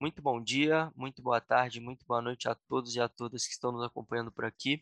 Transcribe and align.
Muito 0.00 0.22
bom 0.22 0.40
dia, 0.40 0.92
muito 0.94 1.20
boa 1.20 1.40
tarde, 1.40 1.80
muito 1.80 2.06
boa 2.06 2.22
noite 2.22 2.48
a 2.48 2.54
todos 2.54 2.94
e 2.94 3.00
a 3.00 3.08
todas 3.08 3.44
que 3.44 3.52
estão 3.52 3.72
nos 3.72 3.82
acompanhando 3.82 4.30
por 4.30 4.44
aqui. 4.44 4.80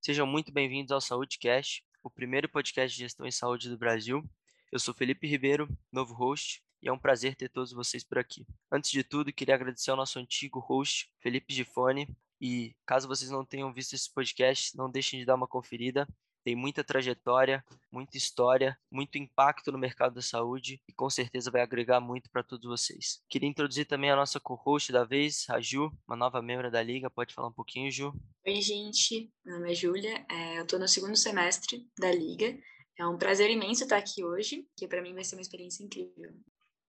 Sejam 0.00 0.26
muito 0.26 0.50
bem-vindos 0.50 0.90
ao 0.90 1.00
Saúde 1.00 1.38
Cast, 1.38 1.84
o 2.02 2.10
primeiro 2.10 2.48
podcast 2.48 2.96
de 2.96 3.04
gestão 3.04 3.24
em 3.24 3.30
saúde 3.30 3.68
do 3.68 3.78
Brasil. 3.78 4.28
Eu 4.72 4.80
sou 4.80 4.92
Felipe 4.92 5.28
Ribeiro, 5.28 5.68
novo 5.92 6.14
host, 6.14 6.60
e 6.82 6.88
é 6.88 6.92
um 6.92 6.98
prazer 6.98 7.36
ter 7.36 7.48
todos 7.48 7.72
vocês 7.72 8.02
por 8.02 8.18
aqui. 8.18 8.44
Antes 8.72 8.90
de 8.90 9.04
tudo, 9.04 9.32
queria 9.32 9.54
agradecer 9.54 9.92
ao 9.92 9.96
nosso 9.96 10.18
antigo 10.18 10.58
host, 10.58 11.08
Felipe 11.20 11.54
Gifone, 11.54 12.08
e 12.40 12.74
caso 12.84 13.06
vocês 13.06 13.30
não 13.30 13.44
tenham 13.44 13.72
visto 13.72 13.92
esse 13.92 14.12
podcast, 14.12 14.76
não 14.76 14.90
deixem 14.90 15.20
de 15.20 15.26
dar 15.26 15.36
uma 15.36 15.46
conferida 15.46 16.08
tem 16.44 16.56
muita 16.56 16.82
trajetória, 16.82 17.64
muita 17.90 18.16
história, 18.16 18.78
muito 18.90 19.18
impacto 19.18 19.70
no 19.72 19.78
mercado 19.78 20.14
da 20.14 20.22
saúde 20.22 20.80
e 20.88 20.92
com 20.92 21.10
certeza 21.10 21.50
vai 21.50 21.62
agregar 21.62 22.00
muito 22.00 22.30
para 22.30 22.42
todos 22.42 22.66
vocês. 22.66 23.22
Queria 23.28 23.48
introduzir 23.48 23.86
também 23.86 24.10
a 24.10 24.16
nossa 24.16 24.40
co-host 24.40 24.92
da 24.92 25.04
vez, 25.04 25.44
a 25.50 25.60
Ju, 25.60 25.92
uma 26.06 26.16
nova 26.16 26.40
membro 26.40 26.70
da 26.70 26.82
Liga. 26.82 27.10
Pode 27.10 27.34
falar 27.34 27.48
um 27.48 27.52
pouquinho, 27.52 27.90
Ju? 27.90 28.12
Oi, 28.46 28.60
gente. 28.60 29.30
Meu 29.44 29.56
nome 29.56 29.72
é 29.72 29.74
Júlia. 29.74 30.26
É, 30.30 30.58
eu 30.58 30.62
estou 30.62 30.78
no 30.78 30.88
segundo 30.88 31.16
semestre 31.16 31.86
da 31.98 32.10
Liga. 32.10 32.58
É 32.98 33.06
um 33.06 33.16
prazer 33.16 33.50
imenso 33.50 33.84
estar 33.84 33.96
aqui 33.96 34.24
hoje, 34.24 34.66
que 34.76 34.88
para 34.88 35.00
mim 35.00 35.14
vai 35.14 35.22
ser 35.22 35.36
uma 35.36 35.42
experiência 35.42 35.84
incrível. 35.84 36.34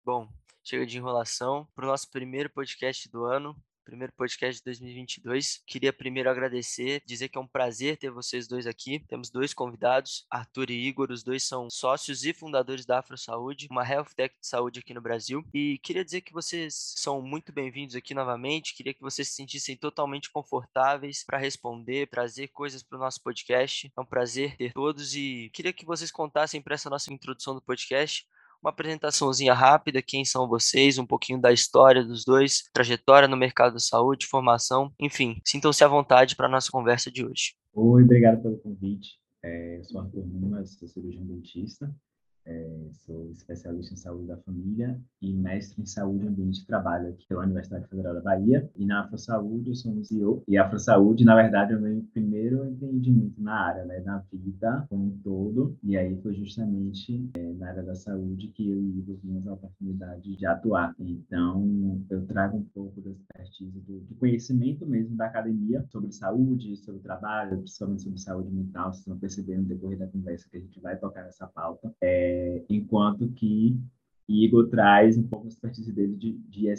Bom, 0.06 0.30
chega 0.64 0.86
de 0.86 0.98
enrolação. 0.98 1.68
Para 1.76 1.86
o 1.86 1.88
nosso 1.88 2.10
primeiro 2.10 2.50
podcast 2.50 3.10
do 3.10 3.26
ano, 3.26 3.56
primeiro 3.90 4.14
podcast 4.14 4.60
de 4.60 4.66
2022. 4.66 5.64
Queria 5.66 5.92
primeiro 5.92 6.30
agradecer, 6.30 7.02
dizer 7.08 7.28
que 7.28 7.40
é 7.40 7.42
um 7.42 7.48
prazer 7.48 7.98
ter 7.98 8.12
vocês 8.12 8.48
dois 8.48 8.68
aqui. 8.68 9.00
Temos 9.08 9.32
dois 9.32 9.52
convidados, 9.52 10.28
Arthur 10.30 10.70
e 10.70 10.88
Igor, 10.88 11.12
os 11.12 11.24
dois 11.24 11.44
são 11.44 11.68
sócios 11.72 12.24
e 12.24 12.32
fundadores 12.32 12.86
da 12.86 13.00
Afro 13.00 13.18
Saúde, 13.18 13.68
uma 13.72 13.84
health 13.84 14.14
tech 14.16 14.36
de 14.40 14.48
saúde 14.48 14.80
aqui 14.80 14.94
no 14.94 15.02
Brasil. 15.02 15.44
E 15.52 15.80
queria 15.80 16.06
dizer 16.06 16.22
que 16.22 16.32
vocês 16.32 16.94
são 16.98 17.20
muito 17.20 17.52
bem-vindos 17.52 17.96
aqui 17.96 18.14
novamente. 18.14 18.76
Queria 18.76 18.94
que 18.94 19.02
vocês 19.02 19.28
se 19.28 19.34
sentissem 19.34 19.76
totalmente 19.76 20.30
confortáveis 20.32 21.24
para 21.26 21.40
responder, 21.40 22.08
trazer 22.08 22.50
coisas 22.50 22.84
para 22.84 22.96
o 22.96 23.02
nosso 23.02 23.24
podcast. 23.24 23.92
É 23.98 24.02
um 24.02 24.06
prazer 24.06 24.56
ter 24.56 24.72
todos 24.72 25.16
e 25.16 25.50
queria 25.52 25.74
que 25.74 25.86
vocês 25.86 26.12
contassem 26.12 26.62
para 26.62 26.76
essa 26.76 26.92
nossa 26.92 27.12
introdução 27.12 27.56
do 27.56 27.62
podcast 27.62 28.28
uma 28.62 28.72
apresentaçãozinha 28.72 29.54
rápida, 29.54 30.02
quem 30.02 30.26
são 30.26 30.48
vocês, 30.48 30.98
um 30.98 31.06
pouquinho 31.06 31.40
da 31.40 31.52
história 31.52 32.04
dos 32.04 32.26
dois, 32.26 32.64
trajetória 32.74 33.28
no 33.28 33.38
mercado 33.38 33.74
da 33.74 33.80
saúde, 33.80 34.28
formação, 34.28 34.92
enfim, 35.00 35.42
sintam-se 35.46 35.84
à 35.84 35.88
vontade 35.88 36.36
para 36.36 36.48
a 36.48 36.52
nossa 36.52 36.70
conversa 36.72 37.12
de 37.12 37.26
hoje. 37.26 37.54
Oi, 37.74 38.04
obrigado 38.04 38.42
pelo 38.42 38.58
convite. 38.58 39.18
É, 39.44 39.78
eu 39.78 39.84
sou 39.86 40.02
Arthur 40.02 40.26
Lima, 40.26 40.66
sou 40.66 40.88
cirurgião 40.88 41.26
dentista, 41.26 41.90
é, 42.50 42.90
sou 43.06 43.30
especialista 43.32 43.94
em 43.94 43.98
saúde 43.98 44.28
da 44.28 44.38
família 44.38 45.00
e 45.22 45.32
mestre 45.34 45.82
em 45.82 45.86
saúde 45.86 46.26
e 46.26 46.28
ambiente 46.28 46.62
de 46.62 46.66
trabalho 46.66 47.10
aqui 47.10 47.28
pela 47.28 47.44
Universidade 47.44 47.88
Federal 47.88 48.16
da 48.16 48.22
Bahia. 48.22 48.70
E 48.76 48.86
na 48.86 49.02
Afro 49.02 49.18
Saúde 49.18 49.70
eu 49.70 49.76
sou 49.76 49.92
um 49.92 50.04
CEO. 50.04 50.44
E 50.48 50.58
a 50.58 50.66
Afro 50.66 50.80
Saúde, 50.80 51.24
na 51.24 51.36
verdade, 51.36 51.74
é 51.74 51.78
o 51.78 51.82
meu 51.82 52.04
primeiro 52.12 52.66
empreendimento 52.66 53.42
na 53.42 53.54
área, 53.54 53.86
né, 53.86 54.00
na 54.00 54.24
vida 54.34 54.86
como 54.90 55.06
um 55.06 55.18
todo. 55.24 55.78
E 55.84 55.96
aí 55.96 56.20
foi 56.22 56.34
justamente 56.34 57.30
é, 57.36 57.54
na 57.54 57.70
área 57.70 57.84
da 57.84 57.94
saúde 57.94 58.48
que 58.48 58.70
eu 58.70 58.82
e 58.82 59.00
Igor 59.00 59.18
vimos 59.24 59.48
a 59.48 59.54
oportunidade 59.54 60.36
de 60.36 60.46
atuar. 60.46 60.96
Então, 61.00 62.02
eu 62.10 62.26
trago 62.26 62.58
um 62.58 62.64
pouco 62.74 63.00
da 63.02 63.12
expertise, 63.12 63.80
do, 63.82 64.00
do 64.00 64.16
conhecimento 64.16 64.86
mesmo 64.88 65.16
da 65.16 65.26
academia 65.26 65.86
sobre 65.92 66.12
saúde, 66.12 66.78
sobre 66.78 67.02
trabalho, 67.02 67.60
principalmente 67.60 68.02
sobre 68.02 68.20
saúde 68.20 68.50
mental. 68.50 68.92
Vocês 68.92 69.06
vão 69.06 69.20
perceber 69.20 69.58
no 69.58 69.64
decorrer 69.64 70.00
da 70.00 70.08
conversa 70.08 70.50
que 70.50 70.58
a 70.58 70.60
gente 70.60 70.80
vai 70.80 70.98
tocar 70.98 71.24
nessa 71.24 71.46
pauta. 71.48 71.94
É, 72.02 72.39
enquanto 72.70 73.30
que 73.34 73.78
Igor 74.30 74.70
traz 74.70 75.18
um 75.18 75.28
pouco 75.28 75.46
a 75.46 75.50
expertise 75.50 75.92
dele 75.92 76.16
de, 76.16 76.34
de 76.34 76.70